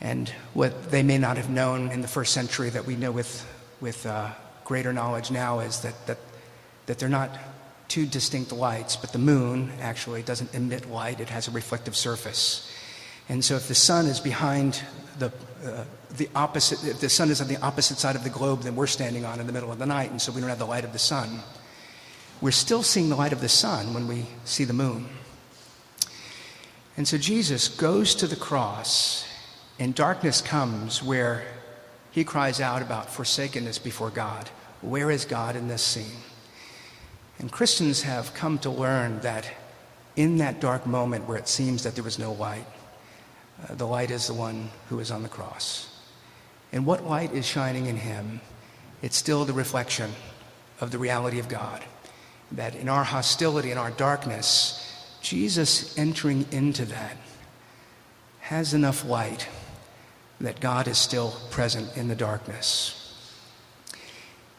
And 0.00 0.28
what 0.52 0.90
they 0.90 1.02
may 1.02 1.18
not 1.18 1.36
have 1.36 1.48
known 1.48 1.90
in 1.90 2.02
the 2.02 2.08
first 2.08 2.34
century 2.34 2.70
that 2.70 2.86
we 2.86 2.96
know 2.96 3.12
with, 3.12 3.46
with 3.80 4.04
uh, 4.04 4.30
greater 4.64 4.92
knowledge 4.92 5.30
now 5.30 5.60
is 5.60 5.80
that, 5.80 6.06
that, 6.06 6.18
that 6.86 6.98
they're 6.98 7.08
not 7.08 7.30
two 7.88 8.06
distinct 8.06 8.52
lights, 8.52 8.96
but 8.96 9.12
the 9.12 9.18
moon 9.18 9.72
actually 9.80 10.22
doesn't 10.22 10.54
emit 10.54 10.88
light, 10.90 11.20
it 11.20 11.28
has 11.28 11.48
a 11.48 11.50
reflective 11.50 11.96
surface. 11.96 12.70
And 13.28 13.44
so 13.44 13.56
if 13.56 13.68
the 13.68 13.74
sun 13.74 14.06
is 14.06 14.20
behind 14.20 14.82
the, 15.18 15.32
uh, 15.64 15.84
the 16.16 16.28
opposite, 16.34 16.84
if 16.84 17.00
the 17.00 17.08
sun 17.08 17.30
is 17.30 17.40
on 17.40 17.48
the 17.48 17.60
opposite 17.62 17.98
side 17.98 18.16
of 18.16 18.24
the 18.24 18.30
globe 18.30 18.62
than 18.62 18.76
we're 18.76 18.86
standing 18.86 19.24
on 19.24 19.40
in 19.40 19.46
the 19.46 19.52
middle 19.52 19.72
of 19.72 19.78
the 19.78 19.86
night, 19.86 20.10
and 20.10 20.20
so 20.20 20.32
we 20.32 20.40
don't 20.40 20.50
have 20.50 20.58
the 20.58 20.66
light 20.66 20.84
of 20.84 20.92
the 20.92 20.98
sun, 20.98 21.40
we're 22.40 22.50
still 22.50 22.82
seeing 22.82 23.08
the 23.08 23.16
light 23.16 23.32
of 23.32 23.40
the 23.40 23.48
sun 23.48 23.94
when 23.94 24.06
we 24.06 24.26
see 24.44 24.64
the 24.64 24.72
moon. 24.72 25.08
And 26.96 27.08
so 27.08 27.16
Jesus 27.18 27.68
goes 27.68 28.14
to 28.16 28.26
the 28.26 28.36
cross, 28.36 29.26
and 29.78 29.94
darkness 29.94 30.40
comes 30.40 31.02
where 31.02 31.44
he 32.10 32.24
cries 32.24 32.60
out 32.60 32.82
about 32.82 33.10
forsakenness 33.10 33.78
before 33.78 34.10
God. 34.10 34.50
Where 34.82 35.10
is 35.10 35.24
God 35.24 35.56
in 35.56 35.66
this 35.66 35.82
scene? 35.82 36.22
And 37.38 37.50
Christians 37.50 38.02
have 38.02 38.32
come 38.34 38.58
to 38.60 38.70
learn 38.70 39.20
that 39.20 39.50
in 40.16 40.38
that 40.38 40.60
dark 40.60 40.86
moment 40.86 41.26
where 41.26 41.38
it 41.38 41.48
seems 41.48 41.82
that 41.82 41.94
there 41.94 42.04
was 42.04 42.18
no 42.18 42.32
light, 42.32 42.66
uh, 43.68 43.74
the 43.74 43.86
light 43.86 44.10
is 44.10 44.26
the 44.26 44.34
one 44.34 44.70
who 44.88 45.00
is 45.00 45.10
on 45.10 45.22
the 45.22 45.28
cross. 45.28 45.90
And 46.72 46.86
what 46.86 47.04
light 47.04 47.32
is 47.32 47.46
shining 47.46 47.86
in 47.86 47.96
him? 47.96 48.40
It's 49.02 49.16
still 49.16 49.44
the 49.44 49.52
reflection 49.52 50.10
of 50.80 50.90
the 50.90 50.98
reality 50.98 51.38
of 51.38 51.48
God. 51.48 51.84
That 52.52 52.74
in 52.74 52.88
our 52.88 53.04
hostility, 53.04 53.70
in 53.70 53.78
our 53.78 53.90
darkness, 53.90 54.80
Jesus 55.20 55.96
entering 55.98 56.46
into 56.52 56.84
that 56.86 57.16
has 58.40 58.74
enough 58.74 59.04
light 59.04 59.48
that 60.40 60.60
God 60.60 60.88
is 60.88 60.98
still 60.98 61.34
present 61.50 61.96
in 61.96 62.08
the 62.08 62.14
darkness. 62.14 63.00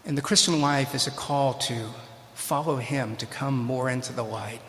And 0.05 0.17
the 0.17 0.21
Christian 0.21 0.61
life 0.61 0.95
is 0.95 1.07
a 1.07 1.11
call 1.11 1.53
to 1.53 1.89
follow 2.45 2.77
Him 2.77 3.15
to 3.17 3.25
come 3.25 3.57
more 3.57 3.89
into 3.89 4.13
the 4.13 4.23
light. 4.23 4.61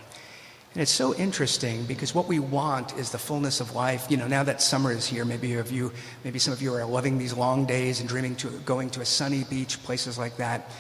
And 0.73 0.83
it's 0.83 0.93
so 0.93 1.15
interesting 1.15 1.85
because 1.85 2.15
what 2.15 2.27
we 2.27 2.39
want 2.39 2.97
is 2.99 3.11
the 3.11 3.19
fullness 3.19 3.61
of 3.61 3.75
life. 3.75 4.07
You 4.11 4.17
know, 4.17 4.27
now 4.27 4.43
that 4.43 4.61
summer 4.61 4.93
is 4.93 5.07
here, 5.07 5.25
maybe 5.25 5.55
of 5.55 5.71
you, 5.71 5.93
maybe 6.25 6.39
some 6.39 6.53
of 6.53 6.61
you 6.61 6.75
are 6.75 6.85
loving 6.85 7.19
these 7.19 7.33
long 7.33 7.67
days 7.67 8.01
and 8.01 8.09
dreaming 8.09 8.35
to 8.37 8.49
going 8.65 8.91
to 8.91 9.01
a 9.01 9.07
sunny 9.07 9.45
beach, 9.45 9.83
places 9.85 10.19
like 10.19 10.37
that. 10.37 10.71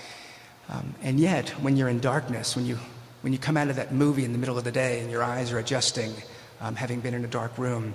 Um, 0.69 0.95
and 1.03 1.21
yet, 1.21 1.49
when 1.63 1.77
you're 1.77 1.89
in 1.89 2.01
darkness, 2.01 2.57
when 2.57 2.67
you 2.67 2.79
when 3.23 3.33
you 3.33 3.39
come 3.39 3.57
out 3.57 3.69
of 3.69 3.77
that 3.77 3.93
movie 3.93 4.25
in 4.25 4.33
the 4.33 4.39
middle 4.39 4.59
of 4.59 4.65
the 4.65 4.73
day 4.73 5.01
and 5.01 5.11
your 5.11 5.23
eyes 5.23 5.51
are 5.53 5.59
adjusting, 5.59 6.13
um, 6.61 6.77
having 6.77 7.01
been 7.01 7.15
in 7.15 7.25
a 7.25 7.29
dark 7.29 7.57
room, 7.59 7.95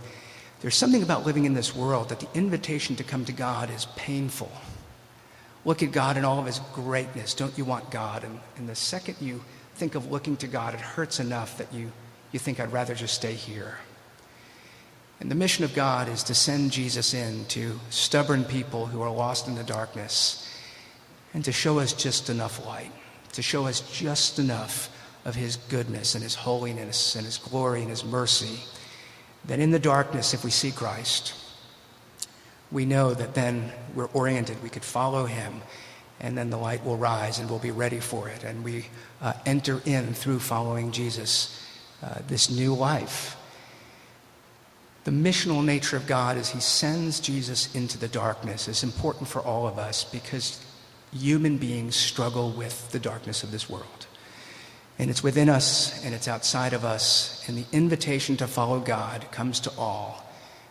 there's 0.61 0.75
something 0.75 1.03
about 1.03 1.25
living 1.25 1.45
in 1.45 1.53
this 1.53 1.75
world 1.75 2.09
that 2.09 2.19
the 2.19 2.27
invitation 2.33 2.95
to 2.97 3.03
come 3.03 3.25
to 3.25 3.31
God 3.31 3.69
is 3.71 3.85
painful. 3.95 4.51
Look 5.63 5.83
at 5.83 5.91
God 5.91 6.17
in 6.17 6.25
all 6.25 6.39
of 6.39 6.45
his 6.45 6.59
greatness. 6.73 7.33
Don't 7.33 7.55
you 7.57 7.65
want 7.65 7.91
God? 7.91 8.23
And, 8.23 8.39
and 8.57 8.67
the 8.67 8.75
second 8.75 9.17
you 9.19 9.43
think 9.75 9.95
of 9.95 10.11
looking 10.11 10.37
to 10.37 10.47
God, 10.47 10.73
it 10.73 10.81
hurts 10.81 11.19
enough 11.19 11.57
that 11.57 11.71
you, 11.73 11.91
you 12.31 12.39
think 12.39 12.59
I'd 12.59 12.73
rather 12.73 12.95
just 12.95 13.13
stay 13.13 13.33
here. 13.33 13.77
And 15.19 15.29
the 15.29 15.35
mission 15.35 15.63
of 15.63 15.75
God 15.75 16.09
is 16.09 16.23
to 16.23 16.33
send 16.33 16.71
Jesus 16.71 17.13
in 17.13 17.45
to 17.45 17.79
stubborn 17.91 18.43
people 18.43 18.87
who 18.87 19.01
are 19.01 19.11
lost 19.11 19.47
in 19.47 19.53
the 19.53 19.63
darkness 19.63 20.47
and 21.33 21.45
to 21.45 21.51
show 21.51 21.77
us 21.77 21.93
just 21.93 22.29
enough 22.29 22.65
light, 22.65 22.91
to 23.33 23.43
show 23.43 23.67
us 23.67 23.81
just 23.81 24.39
enough 24.39 24.89
of 25.23 25.35
his 25.35 25.57
goodness 25.57 26.15
and 26.15 26.23
his 26.23 26.33
holiness 26.33 27.15
and 27.15 27.25
his 27.25 27.37
glory 27.37 27.81
and 27.81 27.89
his 27.91 28.03
mercy 28.03 28.57
that 29.45 29.59
in 29.59 29.71
the 29.71 29.79
darkness, 29.79 30.33
if 30.33 30.43
we 30.43 30.51
see 30.51 30.71
Christ, 30.71 31.33
we 32.71 32.85
know 32.85 33.13
that 33.13 33.33
then 33.33 33.71
we're 33.93 34.09
oriented. 34.13 34.61
We 34.63 34.69
could 34.69 34.83
follow 34.83 35.25
him, 35.25 35.61
and 36.19 36.37
then 36.37 36.49
the 36.49 36.57
light 36.57 36.85
will 36.85 36.97
rise 36.97 37.39
and 37.39 37.49
we'll 37.49 37.59
be 37.59 37.71
ready 37.71 37.99
for 37.99 38.29
it. 38.29 38.43
And 38.43 38.63
we 38.63 38.85
uh, 39.21 39.33
enter 39.45 39.81
in 39.85 40.13
through 40.13 40.39
following 40.39 40.91
Jesus 40.91 41.65
uh, 42.03 42.19
this 42.27 42.49
new 42.49 42.73
life. 42.73 43.35
The 45.03 45.11
missional 45.11 45.65
nature 45.65 45.97
of 45.97 46.05
God 46.05 46.37
as 46.37 46.49
he 46.49 46.59
sends 46.59 47.19
Jesus 47.19 47.73
into 47.73 47.97
the 47.97 48.07
darkness 48.07 48.67
is 48.67 48.83
important 48.83 49.27
for 49.27 49.41
all 49.41 49.67
of 49.67 49.79
us 49.79 50.03
because 50.03 50.63
human 51.11 51.57
beings 51.57 51.95
struggle 51.95 52.51
with 52.51 52.91
the 52.91 52.99
darkness 52.99 53.43
of 53.43 53.51
this 53.51 53.69
world. 53.69 54.05
And 54.99 55.09
it's 55.09 55.23
within 55.23 55.49
us 55.49 56.05
and 56.05 56.13
it's 56.13 56.27
outside 56.27 56.73
of 56.73 56.85
us. 56.85 57.43
And 57.47 57.57
the 57.57 57.65
invitation 57.71 58.37
to 58.37 58.47
follow 58.47 58.79
God 58.79 59.25
comes 59.31 59.59
to 59.61 59.71
all 59.77 60.23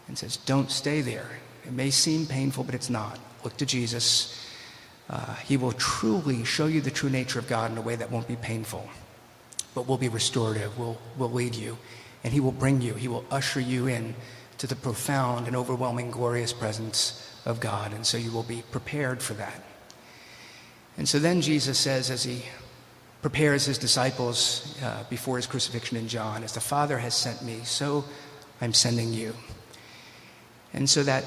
and 0.06 0.16
says, 0.16 0.36
Don't 0.36 0.70
stay 0.70 1.00
there. 1.00 1.28
It 1.66 1.72
may 1.72 1.90
seem 1.90 2.26
painful, 2.26 2.64
but 2.64 2.74
it's 2.74 2.90
not. 2.90 3.18
Look 3.44 3.56
to 3.58 3.66
Jesus. 3.66 4.36
Uh, 5.08 5.34
he 5.36 5.56
will 5.56 5.72
truly 5.72 6.44
show 6.44 6.66
you 6.66 6.80
the 6.80 6.90
true 6.90 7.10
nature 7.10 7.38
of 7.38 7.48
God 7.48 7.72
in 7.72 7.78
a 7.78 7.82
way 7.82 7.96
that 7.96 8.10
won't 8.10 8.28
be 8.28 8.36
painful, 8.36 8.88
but 9.74 9.88
will 9.88 9.98
be 9.98 10.08
restorative, 10.08 10.78
will, 10.78 10.98
will 11.18 11.30
lead 11.30 11.54
you. 11.54 11.78
And 12.22 12.32
He 12.32 12.40
will 12.40 12.52
bring 12.52 12.80
you, 12.80 12.94
He 12.94 13.08
will 13.08 13.24
usher 13.30 13.60
you 13.60 13.86
in 13.86 14.14
to 14.58 14.66
the 14.66 14.76
profound 14.76 15.46
and 15.46 15.56
overwhelming, 15.56 16.10
glorious 16.10 16.52
presence 16.52 17.26
of 17.44 17.60
God. 17.60 17.92
And 17.92 18.06
so 18.06 18.18
you 18.18 18.30
will 18.30 18.42
be 18.42 18.62
prepared 18.70 19.22
for 19.22 19.34
that. 19.34 19.62
And 20.98 21.08
so 21.08 21.18
then 21.18 21.40
Jesus 21.40 21.78
says, 21.78 22.10
as 22.10 22.24
He 22.24 22.44
prepares 23.22 23.64
His 23.64 23.78
disciples 23.78 24.76
uh, 24.82 25.04
before 25.08 25.36
His 25.36 25.46
crucifixion 25.46 25.96
in 25.96 26.08
John, 26.08 26.44
as 26.44 26.52
the 26.52 26.60
Father 26.60 26.98
has 26.98 27.14
sent 27.14 27.42
me, 27.42 27.60
so 27.64 28.04
I'm 28.60 28.74
sending 28.74 29.12
you. 29.12 29.34
And 30.72 30.88
so 30.88 31.02
that, 31.02 31.24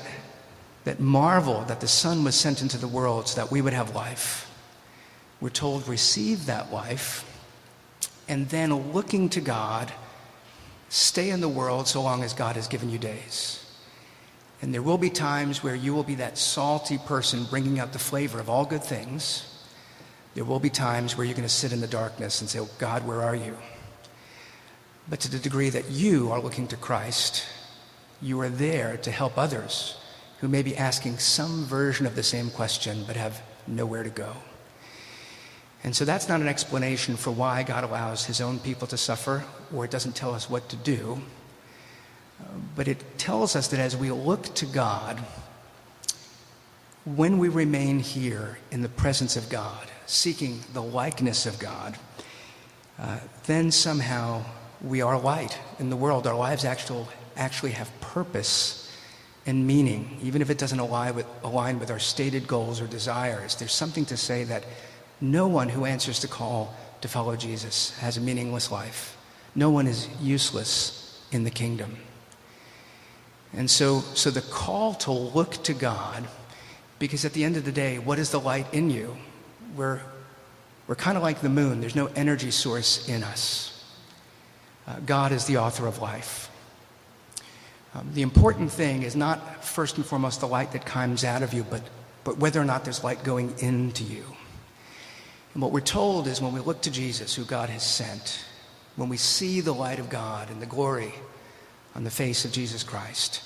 that 0.86 1.00
marvel 1.00 1.64
that 1.66 1.82
the 1.82 1.88
Son 1.88 2.24
was 2.24 2.36
sent 2.36 2.62
into 2.62 2.78
the 2.78 2.88
world 2.88 3.28
so 3.28 3.42
that 3.42 3.52
we 3.52 3.62
would 3.62 3.74
have 3.74 3.96
life, 3.96 4.50
we're 5.42 5.50
told, 5.50 5.88
receive 5.88 6.46
that 6.46 6.72
life, 6.72 7.30
and 8.28 8.48
then 8.50 8.94
looking 8.94 9.30
to 9.30 9.42
God, 9.42 9.92
stay 10.90 11.30
in 11.30 11.42
the 11.42 11.50
world 11.50 11.88
so 11.88 12.02
long 12.02 12.24
as 12.24 12.34
God 12.34 12.56
has 12.56 12.68
given 12.68 12.90
you 12.90 12.98
days. 12.98 13.60
And 14.62 14.74
there 14.74 14.82
will 14.82 14.98
be 14.98 15.10
times 15.10 15.62
where 15.62 15.76
you 15.76 15.94
will 15.94 16.06
be 16.06 16.16
that 16.16 16.38
salty 16.38 16.98
person 16.98 17.44
bringing 17.50 17.80
out 17.80 17.92
the 17.92 18.00
flavor 18.00 18.40
of 18.40 18.50
all 18.50 18.64
good 18.64 18.84
things. 18.84 19.46
There 20.36 20.46
will 20.46 20.62
be 20.62 20.70
times 20.70 21.18
where 21.18 21.26
you're 21.26 21.36
going 21.36 21.48
to 21.48 21.54
sit 21.54 21.74
in 21.74 21.82
the 21.82 21.88
darkness 21.88 22.40
and 22.40 22.50
say, 22.50 22.60
oh, 22.60 22.70
God, 22.80 23.06
where 23.06 23.22
are 23.22 23.36
you? 23.36 23.58
But 25.10 25.20
to 25.20 25.30
the 25.30 25.38
degree 25.38 25.70
that 25.70 25.90
you 25.90 26.32
are 26.32 26.40
looking 26.40 26.68
to 26.70 26.78
Christ, 26.78 27.46
you 28.24 28.40
are 28.40 28.50
there 28.50 28.98
to 28.98 29.12
help 29.12 29.38
others 29.38 29.98
who 30.40 30.48
may 30.48 30.62
be 30.62 30.76
asking 30.76 31.20
some 31.20 31.66
version 31.66 32.06
of 32.06 32.16
the 32.16 32.24
same 32.24 32.50
question 32.50 33.04
but 33.06 33.16
have 33.16 33.42
nowhere 33.68 34.04
to 34.04 34.10
go. 34.10 34.34
And 35.84 35.96
so 35.96 36.06
that's 36.06 36.30
not 36.30 36.40
an 36.40 36.48
explanation 36.48 37.18
for 37.18 37.32
why 37.32 37.64
God 37.64 37.84
allows 37.84 38.26
his 38.26 38.40
own 38.40 38.60
people 38.60 38.88
to 38.88 38.98
suffer, 38.98 39.44
or 39.74 39.84
it 39.84 39.92
doesn't 39.92 40.16
tell 40.16 40.34
us 40.34 40.50
what 40.50 40.70
to 40.70 40.78
do. 40.78 41.22
But 42.76 42.88
it 42.88 43.18
tells 43.18 43.56
us 43.56 43.68
that 43.68 43.80
as 43.80 43.96
we 43.96 44.10
look 44.12 44.54
to 44.56 44.66
God, 44.66 45.20
when 47.06 47.38
we 47.38 47.50
remain 47.50 48.00
here 48.00 48.58
in 48.72 48.82
the 48.82 48.90
presence 48.90 49.36
of 49.36 49.50
God, 49.50 49.88
seeking 50.06 50.62
the 50.72 50.82
likeness 50.82 51.46
of 51.46 51.60
God, 51.60 51.98
uh, 52.98 53.20
then 53.46 53.72
somehow 53.72 54.44
we 54.82 55.02
are 55.02 55.20
light 55.20 55.58
in 55.80 55.90
the 55.90 55.98
world. 55.98 56.28
Our 56.28 56.36
lives 56.36 56.64
actual, 56.64 57.10
actually 57.36 57.72
have 57.72 57.92
purpose 58.02 58.80
and 59.46 59.68
meaning, 59.68 60.18
even 60.24 60.42
if 60.42 60.50
it 60.50 60.58
doesn't 60.58 60.80
align 60.80 61.16
with, 61.16 61.26
align 61.44 61.80
with 61.80 61.92
our 61.92 62.00
stated 62.00 62.48
goals 62.48 62.80
or 62.80 62.88
desires. 62.88 63.56
There's 63.56 63.74
something 63.74 64.06
to 64.06 64.18
say 64.18 64.46
that 64.46 64.64
no 65.20 65.48
one 65.48 65.70
who 65.70 65.86
answers 65.86 66.22
the 66.22 66.28
call 66.28 66.74
to 67.02 67.08
follow 67.08 67.36
Jesus 67.36 67.98
has 68.00 68.16
a 68.16 68.22
meaningless 68.22 68.72
life. 68.72 69.18
No 69.56 69.70
one 69.70 69.88
is 69.88 70.08
useless 70.22 71.22
in 71.32 71.44
the 71.44 71.50
kingdom. 71.52 71.98
And 73.52 73.70
so, 73.70 74.00
so 74.14 74.32
the 74.32 74.42
call 74.42 74.94
to 74.96 75.12
look 75.12 75.62
to 75.64 75.74
God, 75.74 76.28
because 76.98 77.26
at 77.26 77.34
the 77.34 77.44
end 77.44 77.58
of 77.58 77.66
the 77.66 77.72
day, 77.72 78.00
what 78.00 78.20
is 78.20 78.32
the 78.32 78.40
light 78.40 78.74
in 78.74 78.90
you? 78.90 79.18
We're, 79.76 80.02
we're 80.88 80.96
kind 80.96 81.18
of 81.18 81.24
like 81.24 81.42
the 81.42 81.50
moon, 81.50 81.82
there's 81.82 81.96
no 81.96 82.08
energy 82.16 82.52
source 82.52 83.08
in 83.10 83.24
us. 83.24 83.70
Uh, 84.88 84.96
God 85.06 85.32
is 85.32 85.46
the 85.46 85.58
author 85.58 85.86
of 85.88 86.02
life. 86.02 86.50
Um, 87.96 88.10
the 88.14 88.24
important 88.24 88.72
thing 88.72 89.04
is 89.04 89.16
not 89.16 89.64
first 89.64 89.98
and 89.98 90.06
foremost 90.06 90.40
the 90.40 90.48
light 90.48 90.72
that 90.72 90.86
comes 90.86 91.24
out 91.24 91.44
of 91.44 91.54
you, 91.54 91.64
but, 91.64 91.82
but 92.24 92.38
whether 92.38 92.60
or 92.60 92.66
not 92.66 92.84
there's 92.84 93.04
light 93.04 93.24
going 93.24 93.54
into 93.60 94.04
you. 94.04 94.24
And 95.54 95.62
what 95.62 95.72
we're 95.72 95.82
told 95.82 96.28
is 96.28 96.42
when 96.42 96.54
we 96.54 96.60
look 96.60 96.82
to 96.82 96.92
Jesus, 96.92 97.36
who 97.36 97.44
God 97.44 97.70
has 97.70 97.84
sent, 97.84 98.44
when 98.96 99.10
we 99.10 99.18
see 99.18 99.62
the 99.62 99.74
light 99.74 100.00
of 100.00 100.10
God 100.10 100.50
and 100.50 100.62
the 100.62 100.66
glory 100.66 101.14
on 101.96 102.04
the 102.04 102.10
face 102.10 102.46
of 102.46 102.52
Jesus 102.52 102.82
Christ, 102.84 103.44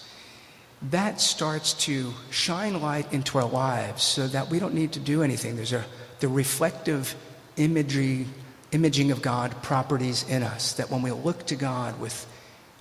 that 0.90 1.20
starts 1.20 1.74
to 1.74 2.14
shine 2.30 2.80
light 2.82 3.12
into 3.12 3.38
our 3.38 3.50
lives 3.50 4.04
so 4.04 4.28
that 4.28 4.50
we 4.50 4.60
don't 4.60 4.74
need 4.74 4.94
to 4.94 5.00
do 5.00 5.24
anything. 5.24 5.56
There's 5.56 5.74
a, 5.74 5.84
the 6.20 6.28
reflective 6.28 7.16
imagery, 7.58 8.28
imaging 8.72 9.12
of 9.12 9.22
God 9.22 9.62
properties 9.64 10.24
in 10.30 10.44
us 10.44 10.74
that 10.74 10.90
when 10.90 11.02
we 11.02 11.12
look 11.12 11.46
to 11.48 11.56
God 11.56 12.00
with 12.00 12.26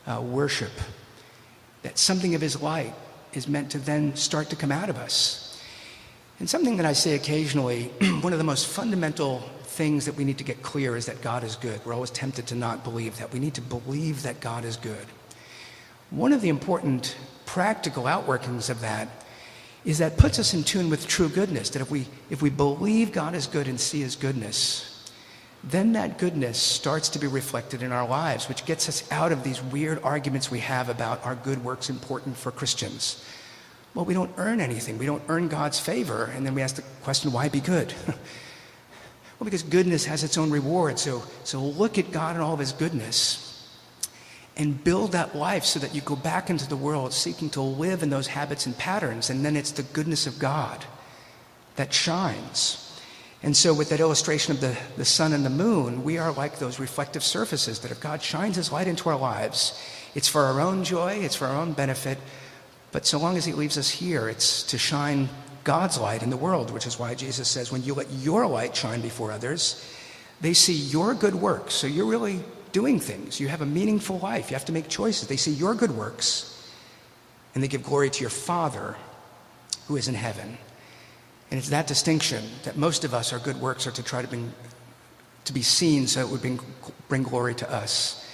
uh, 0.07 0.21
worship, 0.21 0.73
that 1.87 1.99
something 1.99 2.35
of 2.35 2.41
his 2.41 2.61
light 2.61 2.93
is 3.33 3.47
meant 3.47 3.71
to 3.71 3.79
then 3.79 4.17
start 4.17 4.51
to 4.51 4.57
come 4.57 4.73
out 4.73 4.91
of 4.91 4.97
us. 4.97 5.63
And 6.41 6.51
something 6.51 6.79
that 6.79 6.85
I 6.85 6.95
say 6.95 7.15
occasionally, 7.15 7.85
one 8.23 8.33
of 8.33 8.41
the 8.41 8.45
most 8.45 8.67
fundamental 8.67 9.39
things 9.63 10.05
that 10.07 10.17
we 10.17 10.25
need 10.25 10.39
to 10.39 10.45
get 10.45 10.63
clear 10.63 10.97
is 10.97 11.07
that 11.07 11.23
God 11.23 11.45
is 11.45 11.55
good. 11.55 11.81
We're 11.87 11.95
always 11.95 12.11
tempted 12.11 12.49
to 12.49 12.57
not 12.57 12.83
believe 12.83 13.19
that. 13.19 13.33
We 13.33 13.39
need 13.39 13.55
to 13.55 13.61
believe 13.61 14.25
that 14.25 14.41
God 14.41 14.65
is 14.65 14.77
good. 14.77 15.07
One 16.11 16.33
of 16.33 16.41
the 16.41 16.49
important 16.49 17.17
practical 17.45 18.05
outworkings 18.05 18.69
of 18.69 18.81
that 18.81 19.09
is 19.85 19.99
that 19.99 20.17
puts 20.17 20.41
us 20.41 20.55
in 20.55 20.65
tune 20.65 20.91
with 20.91 21.07
true 21.07 21.29
goodness. 21.29 21.71
That 21.71 21.83
if 21.83 21.91
we, 21.91 22.09
if 22.31 22.43
we 22.43 22.51
believe 22.51 23.13
God 23.13 23.37
is 23.37 23.47
good 23.47 23.69
and 23.69 23.79
see 23.79 24.01
his 24.01 24.17
goodness, 24.17 24.96
then 25.69 25.93
that 25.95 26.19
goodness 26.19 26.59
starts 26.59 27.09
to 27.11 27.19
be 27.19 27.27
reflected 27.27 27.83
in 27.83 27.91
our 27.91 28.07
lives, 28.07 28.49
which 28.49 28.65
gets 28.65 28.89
us 28.89 29.11
out 29.11 29.33
of 29.33 29.43
these 29.43 29.61
weird 29.61 30.01
arguments 30.05 30.49
we 30.51 30.61
have 30.61 30.89
about 30.89 31.25
are 31.27 31.35
good 31.35 31.65
works 31.65 31.91
important 31.91 32.37
for 32.37 32.53
Christians. 32.53 33.25
Well, 33.93 34.05
we 34.05 34.15
don't 34.15 34.31
earn 34.37 34.61
anything. 34.61 34.97
We 34.97 35.07
don't 35.07 35.23
earn 35.29 35.49
God's 35.49 35.81
favor. 35.81 36.31
And 36.37 36.47
then 36.47 36.55
we 36.55 36.63
ask 36.63 36.77
the 36.77 36.83
question, 37.03 37.33
why 37.33 37.49
be 37.49 37.61
good? 37.61 37.93
well, 38.07 39.45
because 39.45 39.65
goodness 39.65 40.05
has 40.05 40.23
its 40.23 40.39
own 40.39 40.51
reward. 40.51 41.01
So, 41.01 41.25
so 41.43 41.61
look 41.61 41.99
at 41.99 42.13
God 42.13 42.37
and 42.37 42.45
all 42.45 42.55
of 42.55 42.61
his 42.61 42.73
goodness 42.73 43.43
and 44.57 44.83
build 44.85 45.13
that 45.13 45.35
life 45.35 45.65
so 45.65 45.81
that 45.81 45.95
you 45.95 46.01
go 46.01 46.15
back 46.15 46.49
into 46.49 46.69
the 46.69 46.77
world 46.77 47.13
seeking 47.13 47.51
to 47.51 47.61
live 47.61 48.03
in 48.05 48.11
those 48.11 48.29
habits 48.29 48.67
and 48.67 48.79
patterns. 48.79 49.31
And 49.31 49.45
then 49.45 49.57
it's 49.57 49.73
the 49.73 49.83
goodness 49.83 50.29
of 50.29 50.39
God 50.39 50.85
that 51.75 51.93
shines. 51.93 52.86
And 53.43 53.57
so, 53.57 53.75
with 53.75 53.91
that 53.91 54.01
illustration 54.01 54.55
of 54.55 54.61
the, 54.61 54.77
the 54.97 55.05
sun 55.05 55.33
and 55.33 55.45
the 55.45 55.51
moon, 55.51 56.03
we 56.03 56.19
are 56.19 56.33
like 56.33 56.59
those 56.59 56.81
reflective 56.81 57.23
surfaces 57.23 57.81
that 57.81 57.91
if 57.91 58.01
God 58.01 58.23
shines 58.23 58.57
His 58.57 58.73
light 58.73 58.89
into 58.89 59.09
our 59.09 59.19
lives, 59.19 59.81
it's 60.15 60.29
for 60.29 60.45
our 60.45 60.61
own 60.61 60.85
joy, 60.85 61.19
it's 61.21 61.37
for 61.37 61.47
our 61.47 61.57
own 61.57 61.73
benefit. 61.73 62.19
But 62.93 63.07
so 63.07 63.19
long 63.19 63.37
as 63.37 63.45
He 63.45 63.53
leaves 63.53 63.77
us 63.77 63.91
here, 63.91 64.29
it's 64.29 64.63
to 64.65 64.79
shine 64.79 65.29
God's 65.65 65.99
light 65.99 66.23
in 66.23 66.31
the 66.31 66.37
world, 66.37 66.71
which 66.71 66.87
is 66.87 66.99
why 66.99 67.15
Jesus 67.15 67.49
says, 67.49 67.71
when 67.71 67.83
you 67.83 67.93
let 67.93 68.11
your 68.13 68.47
light 68.47 68.75
shine 68.75 69.01
before 69.01 69.33
others, 69.33 69.85
they 70.41 70.55
see 70.55 70.73
your 70.73 71.13
good 71.13 71.35
works. 71.35 71.75
So 71.75 71.87
you're 71.87 72.07
really 72.07 72.41
doing 72.73 73.01
things. 73.01 73.41
You 73.41 73.49
have 73.49 73.63
a 73.63 73.67
meaningful 73.67 74.19
life. 74.21 74.51
You 74.51 74.55
have 74.55 74.67
to 74.67 74.73
make 74.73 74.89
choices. 74.89 75.29
They 75.29 75.37
see 75.37 75.51
your 75.51 75.75
good 75.75 75.91
works, 75.91 76.71
and 77.55 77.63
they 77.63 77.69
give 77.69 77.83
glory 77.83 78.11
to 78.11 78.21
your 78.21 78.31
Father 78.31 78.97
who 79.89 79.97
is 79.97 80.09
in 80.09 80.15
heaven. 80.15 80.59
And 81.51 81.59
it's 81.59 81.69
that 81.69 81.87
distinction 81.87 82.45
that 82.65 82.77
most 82.77 83.05
of 83.05 83.15
us, 83.15 83.33
our 83.33 83.39
good 83.39 83.61
works 83.61 83.87
are 83.87 83.93
to 83.93 84.03
try 84.03 84.23
to 84.23 84.29
bring, 84.29 84.53
to 85.45 85.53
be 85.53 85.63
seen 85.63 86.07
so 86.07 86.21
it 86.21 86.29
would 86.29 86.41
bring, 86.41 86.61
bring 87.09 87.23
glory 87.23 87.55
to 87.57 87.73
us. 87.73 88.29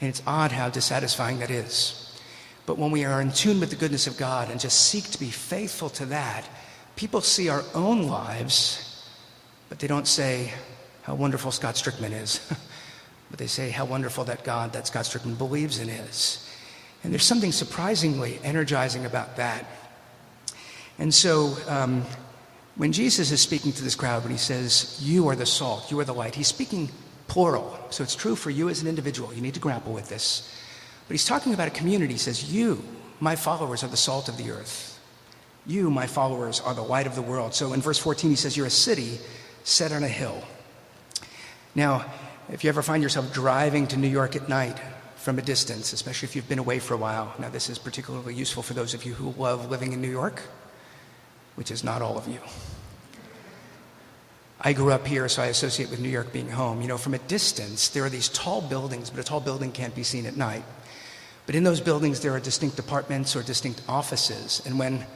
And 0.00 0.08
it's 0.08 0.22
odd 0.26 0.52
how 0.52 0.68
dissatisfying 0.68 1.38
that 1.38 1.50
is. 1.50 2.18
But 2.66 2.78
when 2.78 2.90
we 2.90 3.04
are 3.04 3.20
in 3.20 3.32
tune 3.32 3.60
with 3.60 3.70
the 3.70 3.76
goodness 3.76 4.06
of 4.06 4.16
God 4.16 4.50
and 4.50 4.60
just 4.60 4.88
seek 4.88 5.04
to 5.10 5.18
be 5.18 5.30
faithful 5.30 5.88
to 5.90 6.06
that, 6.06 6.48
people 6.96 7.20
see 7.20 7.48
our 7.48 7.64
own 7.74 8.06
lives, 8.06 9.04
but 9.68 9.78
they 9.78 9.86
don't 9.86 10.06
say 10.06 10.52
how 11.02 11.14
wonderful 11.14 11.50
Scott 11.50 11.74
Strickman 11.74 12.12
is. 12.12 12.40
but 13.30 13.38
they 13.38 13.46
say 13.46 13.70
how 13.70 13.84
wonderful 13.84 14.24
that 14.24 14.44
God 14.44 14.72
that 14.72 14.86
Scott 14.86 15.04
Strickman 15.04 15.38
believes 15.38 15.78
in 15.78 15.88
is. 15.88 16.46
And 17.02 17.12
there's 17.12 17.24
something 17.24 17.52
surprisingly 17.52 18.38
energizing 18.44 19.06
about 19.06 19.36
that. 19.36 19.64
And 20.98 21.14
so 21.14 21.56
um, 21.66 22.04
when 22.80 22.92
Jesus 22.92 23.30
is 23.30 23.42
speaking 23.42 23.72
to 23.72 23.84
this 23.84 23.94
crowd, 23.94 24.22
when 24.22 24.32
he 24.32 24.38
says, 24.38 24.98
You 25.02 25.28
are 25.28 25.36
the 25.36 25.44
salt, 25.44 25.90
you 25.90 26.00
are 26.00 26.04
the 26.04 26.14
light, 26.14 26.34
he's 26.34 26.46
speaking 26.46 26.88
plural. 27.28 27.78
So 27.90 28.02
it's 28.02 28.16
true 28.16 28.34
for 28.34 28.48
you 28.48 28.70
as 28.70 28.80
an 28.80 28.88
individual. 28.88 29.34
You 29.34 29.42
need 29.42 29.52
to 29.52 29.60
grapple 29.60 29.92
with 29.92 30.08
this. 30.08 30.50
But 31.06 31.12
he's 31.12 31.26
talking 31.26 31.52
about 31.52 31.68
a 31.68 31.72
community. 31.72 32.14
He 32.14 32.18
says, 32.18 32.50
You, 32.50 32.82
my 33.20 33.36
followers, 33.36 33.84
are 33.84 33.88
the 33.88 33.98
salt 33.98 34.30
of 34.30 34.38
the 34.38 34.50
earth. 34.50 34.98
You, 35.66 35.90
my 35.90 36.06
followers, 36.06 36.58
are 36.60 36.72
the 36.72 36.80
light 36.80 37.06
of 37.06 37.14
the 37.14 37.20
world. 37.20 37.52
So 37.52 37.74
in 37.74 37.82
verse 37.82 37.98
14, 37.98 38.30
he 38.30 38.36
says, 38.36 38.56
You're 38.56 38.68
a 38.68 38.70
city 38.70 39.18
set 39.62 39.92
on 39.92 40.02
a 40.02 40.08
hill. 40.08 40.42
Now, 41.74 42.06
if 42.50 42.64
you 42.64 42.70
ever 42.70 42.80
find 42.80 43.02
yourself 43.02 43.30
driving 43.30 43.88
to 43.88 43.98
New 43.98 44.08
York 44.08 44.36
at 44.36 44.48
night 44.48 44.80
from 45.16 45.38
a 45.38 45.42
distance, 45.42 45.92
especially 45.92 46.28
if 46.30 46.34
you've 46.34 46.48
been 46.48 46.58
away 46.58 46.78
for 46.78 46.94
a 46.94 46.96
while, 46.96 47.34
now 47.38 47.50
this 47.50 47.68
is 47.68 47.78
particularly 47.78 48.34
useful 48.34 48.62
for 48.62 48.72
those 48.72 48.94
of 48.94 49.04
you 49.04 49.12
who 49.12 49.38
love 49.38 49.70
living 49.70 49.92
in 49.92 50.00
New 50.00 50.10
York, 50.10 50.40
which 51.54 51.70
is 51.70 51.84
not 51.84 52.02
all 52.02 52.16
of 52.16 52.28
you. 52.28 52.40
I 54.60 54.74
grew 54.74 54.92
up 54.92 55.06
here, 55.06 55.26
so 55.28 55.42
I 55.42 55.46
associate 55.46 55.90
with 55.90 56.00
New 56.00 56.10
York 56.10 56.32
being 56.32 56.50
home. 56.50 56.82
You 56.82 56.88
know, 56.88 56.98
from 56.98 57.14
a 57.14 57.18
distance, 57.18 57.88
there 57.88 58.04
are 58.04 58.10
these 58.10 58.28
tall 58.28 58.60
buildings, 58.60 59.08
but 59.08 59.18
a 59.18 59.24
tall 59.24 59.40
building 59.40 59.72
can't 59.72 59.94
be 59.94 60.02
seen 60.02 60.26
at 60.26 60.36
night. 60.36 60.64
But 61.46 61.54
in 61.54 61.64
those 61.64 61.80
buildings, 61.80 62.20
there 62.20 62.32
are 62.32 62.40
distinct 62.40 62.76
departments 62.76 63.34
or 63.34 63.42
distinct 63.42 63.82
offices. 63.88 64.62
And 64.66 64.78
when 64.78 65.06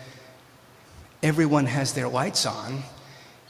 everyone 1.23 1.67
has 1.67 1.93
their 1.93 2.09
lights 2.09 2.47
on, 2.47 2.83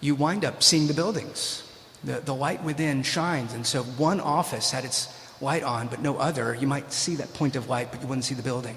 you 0.00 0.14
wind 0.14 0.44
up 0.44 0.62
seeing 0.62 0.88
the 0.88 0.94
buildings. 0.94 1.62
The, 2.02 2.20
the 2.20 2.34
light 2.34 2.62
within 2.64 3.02
shines. 3.02 3.54
And 3.54 3.64
so 3.66 3.84
one 3.84 4.20
office 4.20 4.72
had 4.72 4.84
its 4.84 5.08
light 5.40 5.62
on, 5.62 5.86
but 5.86 6.02
no 6.02 6.18
other. 6.18 6.54
You 6.54 6.66
might 6.66 6.92
see 6.92 7.14
that 7.16 7.32
point 7.34 7.56
of 7.56 7.68
light, 7.68 7.90
but 7.90 8.02
you 8.02 8.08
wouldn't 8.08 8.24
see 8.24 8.34
the 8.34 8.42
building. 8.42 8.76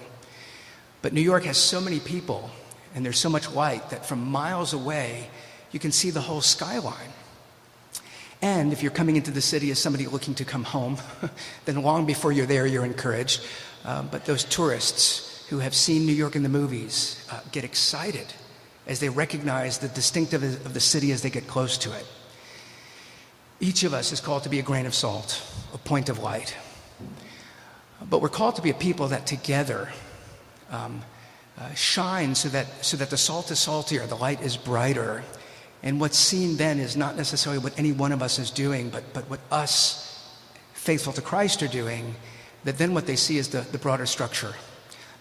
But 1.01 1.13
New 1.13 1.21
York 1.21 1.43
has 1.45 1.57
so 1.57 1.81
many 1.81 1.99
people, 1.99 2.49
and 2.95 3.05
there's 3.05 3.19
so 3.19 3.29
much 3.29 3.51
light 3.51 3.89
that 3.89 4.05
from 4.05 4.25
miles 4.29 4.73
away, 4.73 5.29
you 5.71 5.79
can 5.79 5.91
see 5.91 6.09
the 6.09 6.21
whole 6.21 6.41
skyline. 6.41 7.11
And 8.41 8.71
if 8.71 8.83
you're 8.83 8.91
coming 8.91 9.15
into 9.15 9.31
the 9.31 9.41
city 9.41 9.71
as 9.71 9.79
somebody 9.79 10.05
looking 10.05 10.35
to 10.35 10.45
come 10.45 10.63
home, 10.63 10.97
then 11.65 11.81
long 11.81 12.05
before 12.05 12.31
you're 12.31 12.45
there, 12.45 12.67
you're 12.67 12.85
encouraged. 12.85 13.41
Um, 13.83 14.09
but 14.11 14.25
those 14.25 14.43
tourists 14.43 15.45
who 15.49 15.59
have 15.59 15.73
seen 15.73 16.05
New 16.05 16.13
York 16.13 16.35
in 16.35 16.43
the 16.43 16.49
movies 16.49 17.25
uh, 17.31 17.39
get 17.51 17.63
excited 17.63 18.27
as 18.85 18.99
they 18.99 19.09
recognize 19.09 19.79
the 19.79 19.87
distinctive 19.89 20.43
of 20.43 20.73
the 20.73 20.79
city 20.79 21.11
as 21.11 21.21
they 21.21 21.29
get 21.29 21.47
close 21.47 21.77
to 21.79 21.93
it. 21.93 22.05
Each 23.59 23.83
of 23.83 23.93
us 23.93 24.11
is 24.11 24.21
called 24.21 24.43
to 24.43 24.49
be 24.49 24.59
a 24.59 24.63
grain 24.63 24.85
of 24.85 24.93
salt, 24.93 25.41
a 25.73 25.77
point 25.77 26.09
of 26.09 26.19
light. 26.19 26.55
But 28.09 28.21
we're 28.21 28.29
called 28.29 28.55
to 28.57 28.61
be 28.61 28.69
a 28.69 28.75
people 28.75 29.07
that 29.07 29.25
together 29.25 29.89
um, 30.69 31.01
uh, 31.57 31.73
shine 31.73 32.35
so 32.35 32.49
that, 32.49 32.67
so 32.85 32.97
that 32.97 33.09
the 33.09 33.17
salt 33.17 33.51
is 33.51 33.59
saltier, 33.59 34.05
the 34.07 34.15
light 34.15 34.41
is 34.41 34.57
brighter. 34.57 35.23
And 35.83 35.99
what's 35.99 36.17
seen 36.17 36.57
then 36.57 36.79
is 36.79 36.97
not 36.97 37.15
necessarily 37.15 37.61
what 37.61 37.77
any 37.77 37.91
one 37.91 38.11
of 38.11 38.21
us 38.21 38.39
is 38.39 38.51
doing, 38.51 38.89
but, 38.89 39.13
but 39.13 39.29
what 39.29 39.39
us, 39.51 40.27
faithful 40.73 41.13
to 41.13 41.21
Christ, 41.21 41.63
are 41.63 41.67
doing. 41.67 42.15
That 42.63 42.77
then 42.77 42.93
what 42.93 43.05
they 43.05 43.15
see 43.15 43.37
is 43.37 43.49
the, 43.49 43.61
the 43.61 43.77
broader 43.77 44.05
structure, 44.05 44.53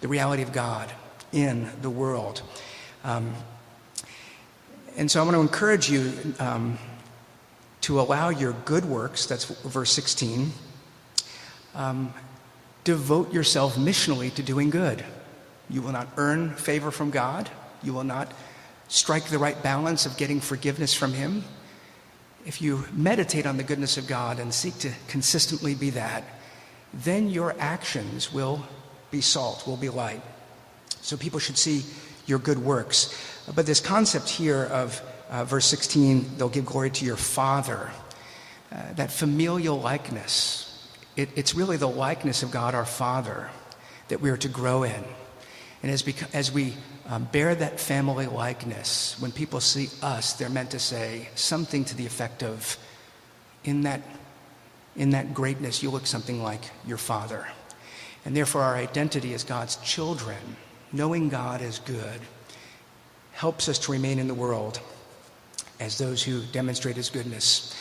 the 0.01 0.09
reality 0.09 0.43
of 0.43 0.53
God 0.53 0.93
in 1.33 1.71
the 1.83 1.91
world. 1.91 2.43
Um, 3.05 3.35
and 4.97 5.11
so 5.11 5.21
I 5.21 5.25
want 5.25 5.37
to 5.37 5.41
encourage 5.41 5.91
you. 5.91 6.35
Um, 6.39 6.79
to 7.87 8.01
allow 8.01 8.31
your 8.31 8.53
good 8.65 8.85
works, 8.85 9.27
that's 9.27 9.45
verse 9.45 9.93
16, 9.93 10.51
um, 11.77 12.13
devote 12.83 13.33
yourself 13.33 13.77
missionally 13.77 14.35
to 14.35 14.43
doing 14.43 14.71
good. 14.71 15.05
You 15.69 15.83
will 15.83 15.93
not 15.93 16.09
earn 16.17 16.55
favor 16.55 16.91
from 16.91 17.11
God. 17.11 17.51
You 17.83 17.93
will 17.93 18.05
not 18.05 18.33
strike 18.89 19.25
the 19.25 19.39
right 19.39 19.61
balance 19.63 20.07
of 20.07 20.17
getting 20.17 20.41
forgiveness 20.41 20.95
from 20.95 21.13
Him. 21.13 21.45
If 22.45 22.63
you 22.63 22.85
meditate 22.93 23.47
on 23.47 23.57
the 23.57 23.65
goodness 23.65 23.99
of 23.99 24.07
God 24.07 24.39
and 24.39 24.55
seek 24.55 24.79
to 24.79 24.93
consistently 25.09 25.75
be 25.75 25.91
that, 25.91 26.25
then 26.95 27.29
your 27.29 27.55
actions 27.59 28.33
will 28.33 28.65
be 29.11 29.21
salt, 29.21 29.67
will 29.67 29.77
be 29.77 29.89
light. 29.89 30.23
So 31.01 31.17
people 31.17 31.41
should 31.41 31.59
see 31.59 31.83
your 32.27 32.39
good 32.39 32.59
works. 32.59 33.15
But 33.55 33.67
this 33.67 33.81
concept 33.81 34.29
here 34.29 34.65
of 34.65 35.01
uh, 35.31 35.45
verse 35.45 35.67
16, 35.67 36.37
they'll 36.39 36.49
give 36.49 36.67
glory 36.67 36.91
to 36.91 37.05
your 37.05 37.17
Father. 37.17 37.91
Uh, 38.73 38.93
that 38.95 39.11
familial 39.11 39.81
likeness, 39.81 40.89
it, 41.17 41.29
it's 41.37 41.55
really 41.55 41.77
the 41.77 41.89
likeness 41.89 42.43
of 42.43 42.51
God 42.51 42.75
our 42.75 42.85
Father 42.85 43.51
that 44.09 44.21
we 44.21 44.31
are 44.31 44.37
to 44.37 44.49
grow 44.49 44.83
in. 44.83 45.05
And 45.83 45.93
as, 45.93 46.03
bec- 46.03 46.35
as 46.35 46.51
we 46.51 46.75
um, 47.09 47.29
bear 47.31 47.55
that 47.55 47.79
family 47.79 48.27
likeness, 48.27 49.17
when 49.21 49.31
people 49.31 49.61
see 49.61 49.89
us, 50.03 50.33
they're 50.33 50.49
meant 50.49 50.71
to 50.71 50.79
say 50.79 51.29
something 51.35 51.85
to 51.85 51.97
the 51.97 52.07
effect 52.07 52.43
of, 52.43 52.79
in 53.65 53.83
that, 53.83 54.01
in 54.97 55.11
that 55.11 55.35
greatness, 55.35 55.83
you 55.83 55.91
look 55.91 56.07
something 56.07 56.43
like 56.43 56.63
your 56.87 56.99
Father. 56.99 57.47
And 58.25 58.37
therefore, 58.37 58.63
our 58.63 58.75
identity 58.75 59.35
as 59.35 59.45
God's 59.45 59.77
children, 59.77 60.57
knowing 60.93 61.29
God 61.29 61.63
as 61.63 61.79
good, 61.79 62.21
helps 63.33 63.69
us 63.69 63.79
to 63.81 63.93
remain 63.93 64.19
in 64.19 64.27
the 64.27 64.35
world 64.35 64.81
as 65.79 65.99
those 65.99 66.23
who 66.23 66.43
demonstrate 66.53 66.97
his 66.97 67.11
goodness. 67.11 67.77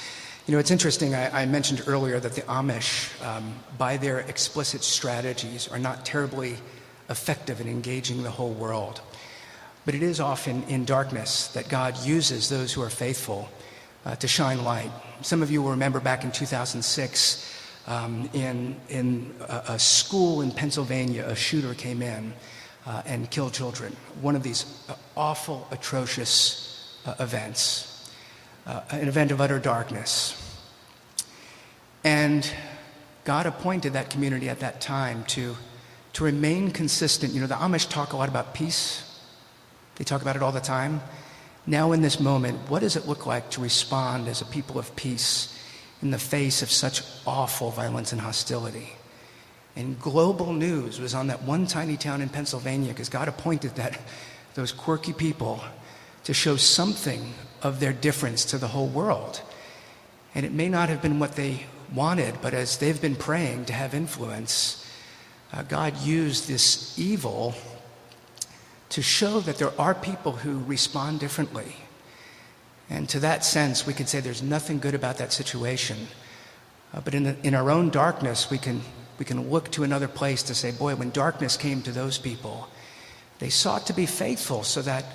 You 0.48 0.52
know, 0.54 0.60
it's 0.60 0.70
interesting. 0.70 1.16
I, 1.16 1.42
I 1.42 1.46
mentioned 1.46 1.82
earlier 1.88 2.20
that 2.20 2.34
the 2.34 2.42
Amish, 2.42 3.10
um, 3.26 3.56
by 3.78 3.98
their 3.98 4.20
explicit 4.20 4.84
strategies, 4.84 5.68
are 5.70 5.80
not 5.80 6.06
terribly 6.06 6.58
effective 7.10 7.62
in 7.62 7.68
engaging 7.68 8.24
the 8.24 8.32
whole 8.32 8.54
world. 8.54 9.02
But 9.86 9.96
it 9.96 10.02
is 10.02 10.20
often 10.20 10.64
in 10.64 10.86
darkness 10.86 11.48
that 11.50 11.70
God 11.70 11.98
uses 12.04 12.50
those 12.50 12.74
who 12.74 12.82
are 12.82 12.90
faithful 12.90 13.50
uh, 14.06 14.16
to 14.16 14.28
shine 14.28 14.64
light. 14.64 14.92
Some 15.22 15.42
of 15.42 15.52
you 15.52 15.62
will 15.62 15.72
remember 15.72 16.00
back 16.00 16.24
in 16.24 16.32
2006, 16.32 17.54
um, 17.88 18.30
in, 18.34 18.76
in 18.90 19.34
a, 19.42 19.64
a, 19.70 19.80
school 19.80 20.42
in 20.42 20.52
Pennsylvania, 20.52 21.26
a 21.28 21.36
shooter 21.36 21.76
came 21.76 22.02
in 22.02 22.34
uh, 22.88 23.04
and 23.06 23.30
killed 23.30 23.54
children. 23.54 23.96
One 24.22 24.36
of 24.36 24.42
these 24.44 24.66
uh, 24.90 24.96
awful, 25.16 25.68
atrocious 25.72 27.00
uh, 27.06 27.14
events, 27.20 28.12
uh, 28.66 28.82
an 28.90 29.08
event 29.08 29.32
of 29.32 29.40
utter 29.40 29.60
darkness. 29.60 30.42
And 32.04 32.50
God 33.24 33.46
appointed 33.46 33.94
that 33.94 34.10
community 34.10 34.50
at 34.50 34.60
that 34.60 34.82
time 34.82 35.24
to, 35.26 35.56
to 36.16 36.24
remain 36.24 36.72
consistent. 36.72 37.34
You 37.34 37.42
know, 37.42 37.48
the 37.48 37.56
Amish 37.56 37.90
talk 37.90 38.14
a 38.14 38.18
lot 38.18 38.30
about 38.30 38.54
peace, 38.54 39.04
they 39.98 40.06
talk 40.06 40.22
about 40.22 40.38
it 40.38 40.42
all 40.42 40.54
the 40.54 40.62
time. 40.62 41.02
Now, 41.68 41.92
in 41.92 42.02
this 42.02 42.20
moment, 42.20 42.70
what 42.70 42.82
does 42.82 42.96
it 42.96 43.08
look 43.08 43.26
like 43.26 43.50
to 43.52 43.62
respond 43.62 44.28
as 44.28 44.42
a 44.42 44.46
people 44.46 44.80
of 44.80 44.96
peace 44.96 45.60
in 46.02 46.12
the 46.12 46.18
face 46.18 46.62
of 46.62 46.72
such 46.72 47.02
awful 47.26 47.70
violence 47.70 48.14
and 48.14 48.22
hostility? 48.22 48.94
And 49.76 50.00
global 50.00 50.54
news 50.54 51.02
was 51.02 51.14
on 51.14 51.28
that 51.28 51.44
one 51.44 51.68
tiny 51.68 51.98
town 51.98 52.22
in 52.22 52.30
Pennsylvania 52.30 52.94
because 52.94 53.10
God 53.10 53.28
appointed 53.28 53.76
that 53.76 54.00
those 54.54 54.72
quirky 54.72 55.12
people 55.12 55.62
to 56.24 56.34
show 56.34 56.56
something 56.56 57.34
of 57.62 57.82
their 57.82 57.92
difference 57.92 58.46
to 58.46 58.58
the 58.58 58.70
whole 58.70 58.88
world. 58.88 59.42
And 60.34 60.46
it 60.46 60.54
may 60.54 60.70
not 60.70 60.88
have 60.88 61.02
been 61.02 61.20
what 61.20 61.36
they 61.36 61.66
wanted, 61.94 62.36
but 62.42 62.54
as 62.54 62.78
they've 62.78 63.02
been 63.02 63.18
praying 63.18 63.66
to 63.66 63.74
have 63.74 63.94
influence, 63.94 64.85
uh, 65.56 65.64
God 65.64 65.98
used 65.98 66.48
this 66.48 66.98
evil 67.00 67.56
to 68.90 69.02
show 69.02 69.40
that 69.40 69.58
there 69.58 69.72
are 69.80 69.96
people 69.96 70.34
who 70.34 70.60
respond 70.66 71.20
differently. 71.20 71.76
And 72.90 73.08
to 73.10 73.20
that 73.22 73.46
sense, 73.46 73.88
we 73.88 73.94
could 73.94 74.10
say 74.10 74.20
there's 74.20 74.44
nothing 74.44 74.80
good 74.80 74.94
about 74.94 75.18
that 75.18 75.32
situation. 75.32 76.08
Uh, 76.94 77.02
but 77.02 77.14
in, 77.14 77.24
the, 77.24 77.36
in 77.44 77.56
our 77.56 77.72
own 77.72 77.90
darkness, 77.90 78.50
we 78.50 78.58
can, 78.58 78.82
we 79.18 79.26
can 79.26 79.50
look 79.50 79.72
to 79.72 79.84
another 79.84 80.08
place 80.08 80.44
to 80.44 80.56
say, 80.56 80.72
boy, 80.72 80.96
when 80.96 81.10
darkness 81.12 81.58
came 81.58 81.82
to 81.84 81.92
those 81.92 82.18
people, 82.18 82.68
they 83.40 83.50
sought 83.50 83.88
to 83.88 83.94
be 83.94 84.06
faithful 84.06 84.64
so 84.64 84.82
that 84.82 85.06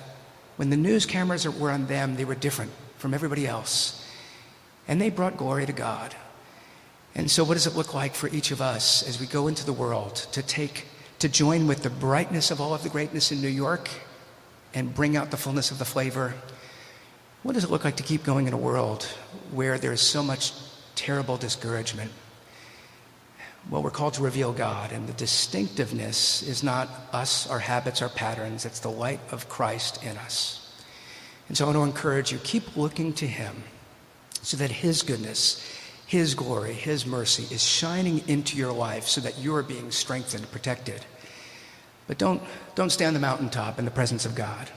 when 0.57 0.69
the 0.69 0.77
news 0.77 1.05
cameras 1.05 1.47
were 1.47 1.71
on 1.71 1.87
them, 1.87 2.15
they 2.15 2.25
were 2.25 2.35
different 2.35 2.71
from 2.97 3.13
everybody 3.13 3.47
else. 3.47 4.05
And 4.87 4.99
they 4.99 5.09
brought 5.09 5.37
glory 5.37 5.65
to 5.65 5.73
God. 5.73 6.15
And 7.15 7.29
so, 7.29 7.43
what 7.43 7.55
does 7.55 7.67
it 7.67 7.75
look 7.75 7.93
like 7.93 8.15
for 8.15 8.29
each 8.29 8.51
of 8.51 8.61
us 8.61 9.07
as 9.07 9.19
we 9.19 9.27
go 9.27 9.47
into 9.47 9.65
the 9.65 9.73
world 9.73 10.15
to 10.31 10.41
take, 10.41 10.85
to 11.19 11.27
join 11.27 11.67
with 11.67 11.83
the 11.83 11.89
brightness 11.89 12.51
of 12.51 12.61
all 12.61 12.73
of 12.73 12.83
the 12.83 12.89
greatness 12.89 13.31
in 13.31 13.41
New 13.41 13.49
York 13.49 13.89
and 14.73 14.93
bring 14.93 15.17
out 15.17 15.31
the 15.31 15.37
fullness 15.37 15.71
of 15.71 15.79
the 15.79 15.85
flavor? 15.85 16.33
What 17.43 17.53
does 17.53 17.63
it 17.63 17.71
look 17.71 17.83
like 17.83 17.97
to 17.97 18.03
keep 18.03 18.23
going 18.23 18.47
in 18.47 18.53
a 18.53 18.57
world 18.57 19.03
where 19.51 19.77
there 19.77 19.91
is 19.91 20.01
so 20.01 20.23
much 20.23 20.53
terrible 20.95 21.37
discouragement? 21.37 22.11
Well, 23.69 23.83
we're 23.83 23.91
called 23.91 24.15
to 24.15 24.23
reveal 24.23 24.53
God, 24.53 24.91
and 24.91 25.07
the 25.07 25.13
distinctiveness 25.13 26.41
is 26.41 26.63
not 26.63 26.89
us, 27.13 27.47
our 27.49 27.59
habits, 27.59 28.01
our 28.01 28.09
patterns. 28.09 28.65
It's 28.65 28.79
the 28.79 28.89
light 28.89 29.19
of 29.31 29.49
Christ 29.49 30.03
in 30.03 30.17
us. 30.17 30.57
And 31.47 31.57
so 31.57 31.65
I 31.65 31.67
want 31.67 31.77
to 31.77 31.83
encourage 31.83 32.31
you 32.31 32.39
keep 32.39 32.75
looking 32.75 33.13
to 33.13 33.27
Him 33.27 33.63
so 34.41 34.57
that 34.57 34.71
His 34.71 35.03
goodness, 35.03 35.63
His 36.11 36.35
glory, 36.35 36.73
His 36.73 37.05
mercy 37.05 37.43
is 37.55 37.63
shining 37.63 38.21
into 38.27 38.57
your 38.57 38.73
life 38.73 39.07
so 39.07 39.21
that 39.21 39.39
you're 39.39 39.63
being 39.63 39.91
strengthened, 39.91 40.51
protected. 40.51 41.05
But 42.05 42.17
don't, 42.17 42.41
don't 42.75 42.89
stay 42.89 43.05
on 43.05 43.13
the 43.13 43.19
mountaintop 43.21 43.79
in 43.79 43.85
the 43.85 43.91
presence 43.91 44.25
of 44.25 44.35
God. 44.35 44.69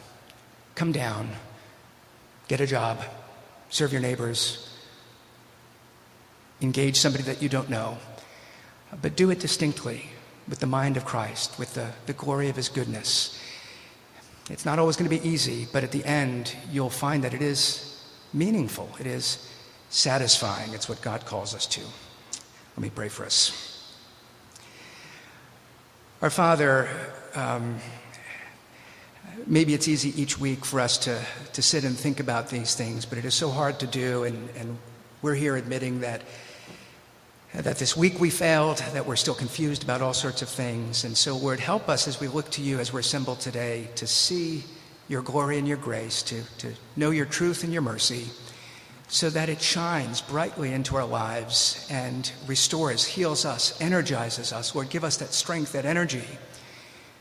Come 0.77 0.93
down, 0.93 1.31
get 2.47 2.61
a 2.61 2.69
job, 2.69 3.03
serve 3.69 3.91
your 3.91 4.01
neighbors, 4.01 4.73
engage 6.63 6.99
somebody 6.99 7.25
that 7.25 7.43
you 7.43 7.49
don't 7.49 7.69
know, 7.69 7.99
but 9.03 9.17
do 9.17 9.29
it 9.31 9.41
distinctly 9.41 10.11
with 10.47 10.61
the 10.61 10.69
mind 10.69 10.97
of 10.97 11.05
Christ, 11.05 11.59
with 11.59 11.75
the, 11.75 11.91
the 12.07 12.13
glory 12.13 12.49
of 12.49 12.55
his 12.55 12.69
goodness. 12.69 13.37
It's 14.51 14.65
not 14.65 14.79
always 14.79 14.95
going 14.95 15.11
to 15.11 15.19
be 15.21 15.29
easy, 15.29 15.67
but 15.73 15.83
at 15.83 15.91
the 15.91 16.05
end, 16.05 16.55
you'll 16.71 16.91
find 16.91 17.25
that 17.25 17.35
it 17.35 17.43
is 17.43 18.01
meaningful. 18.33 18.89
It 19.01 19.09
is 19.09 19.51
satisfying. 19.95 20.75
It's 20.75 20.89
what 20.89 21.01
God 21.03 21.25
calls 21.25 21.55
us 21.55 21.67
to. 21.67 21.81
Let 21.81 22.83
me 22.83 22.91
pray 22.91 23.09
for 23.09 23.25
us. 23.25 23.71
Our 26.21 26.31
Father, 26.31 26.89
um, 27.35 27.79
maybe 29.47 29.73
it's 29.73 29.87
easy 29.87 30.21
each 30.21 30.39
week 30.39 30.65
for 30.65 30.81
us 30.81 30.99
to, 30.99 31.21
to 31.53 31.63
sit 31.63 31.85
and 31.85 31.97
think 31.97 32.19
about 32.19 32.49
these 32.49 32.75
things, 32.75 33.05
but 33.05 33.19
it 33.19 33.25
is 33.25 33.35
so 33.35 33.51
hard 33.51 33.79
to 33.81 33.87
do, 33.87 34.25
and, 34.25 34.49
and 34.57 34.79
we're 35.23 35.35
here 35.35 35.57
admitting 35.57 36.01
that 36.01 36.23
that 37.55 37.77
this 37.77 37.97
week 37.97 38.19
we 38.19 38.31
failed, 38.31 38.79
that 38.79 39.07
we're 39.07 39.15
still 39.15 39.35
confused 39.35 39.85
about 39.85 40.03
all 40.03 40.13
sorts 40.13 40.43
of 40.43 40.49
things. 40.49 41.05
And 41.05 41.17
so, 41.17 41.37
Lord, 41.37 41.61
help 41.61 41.89
us 41.89 42.09
as 42.09 42.19
we 42.19 42.27
look 42.27 42.51
to 42.51 42.61
you 42.61 42.81
as 42.81 42.93
we're 42.93 42.99
assembled 42.99 43.39
today 43.39 43.89
to 43.95 44.09
see 44.09 44.65
your 45.07 45.23
glory 45.23 45.57
and 45.57 45.69
your 45.69 45.77
grace, 45.77 46.25
to, 46.25 46.43
to 46.59 46.73
know 46.97 47.13
your 47.13 47.27
truth 47.27 47.63
and 47.63 47.73
your 47.73 47.83
mercy, 47.83 48.25
so 49.09 49.31
that 49.31 49.49
it 49.49 49.61
shines 49.61 50.21
brightly 50.21 50.73
into 50.73 50.97
our 50.97 51.05
lives 51.05 51.87
and 51.91 52.33
restores, 52.47 53.05
heals 53.05 53.45
us, 53.45 53.81
energizes 53.81 54.53
us. 54.53 54.75
Lord, 54.75 54.91
give 54.91 55.05
us 55.05 55.19
that 55.19 55.33
strength, 55.33 55.73
that 55.73 55.85
energy 55.85 56.25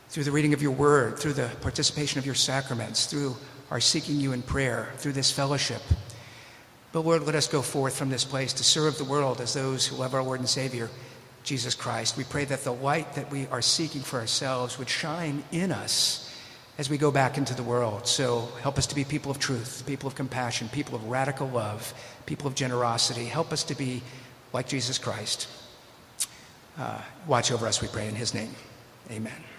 through 0.10 0.24
the 0.24 0.32
reading 0.32 0.54
of 0.54 0.62
your 0.62 0.72
word, 0.72 1.18
through 1.20 1.34
the 1.34 1.50
participation 1.62 2.20
of 2.20 2.26
your 2.26 2.36
sacraments, 2.36 3.08
through 3.08 3.36
our 3.72 3.80
seeking 3.80 4.20
you 4.20 4.32
in 4.32 4.42
prayer, 4.42 4.90
through 4.98 5.14
this 5.14 5.32
fellowship. 5.32 5.82
But 6.92 7.02
Lord, 7.02 7.24
let 7.24 7.36
us 7.36 7.48
go 7.48 7.64
forth 7.64 7.98
from 7.98 8.10
this 8.10 8.24
place 8.24 8.54
to 8.54 8.64
serve 8.64 8.98
the 8.98 9.04
world 9.04 9.42
as 9.42 9.54
those 9.54 9.88
who 9.88 9.96
love 9.96 10.14
our 10.14 10.24
Lord 10.24 10.40
and 10.40 10.48
Savior, 10.48 10.90
Jesus 11.44 11.74
Christ. 11.74 12.16
We 12.16 12.24
pray 12.24 12.46
that 12.46 12.64
the 12.64 12.74
light 12.74 13.16
that 13.16 13.32
we 13.32 13.48
are 13.48 13.64
seeking 13.64 14.02
for 14.02 14.20
ourselves 14.20 14.78
would 14.78 14.90
shine 14.90 15.44
in 15.52 15.72
us 15.72 16.23
as 16.78 16.90
we 16.90 16.98
go 16.98 17.12
back 17.12 17.38
into 17.38 17.54
the 17.54 17.64
world. 17.64 18.08
So 18.08 18.50
help 18.62 18.78
us 18.78 18.88
to 18.88 18.96
be 18.96 19.04
people 19.04 19.30
of 19.30 19.40
truth, 19.40 19.84
people 19.86 20.08
of 20.08 20.16
compassion, 20.16 20.70
people 20.70 20.96
of 20.96 21.06
radical 21.06 21.48
love, 21.48 21.94
people 22.26 22.48
of 22.48 22.56
generosity. 22.56 23.26
Help 23.26 23.52
us 23.52 23.64
to 23.66 23.76
be 23.76 24.02
like 24.54 24.68
Jesus 24.68 24.98
Christ. 24.98 25.48
Uh, 26.78 27.02
watch 27.28 27.52
over 27.52 27.68
us, 27.68 27.82
we 27.82 27.88
pray, 27.88 28.08
in 28.08 28.16
his 28.16 28.34
name. 28.34 28.56
Amen. 29.12 29.53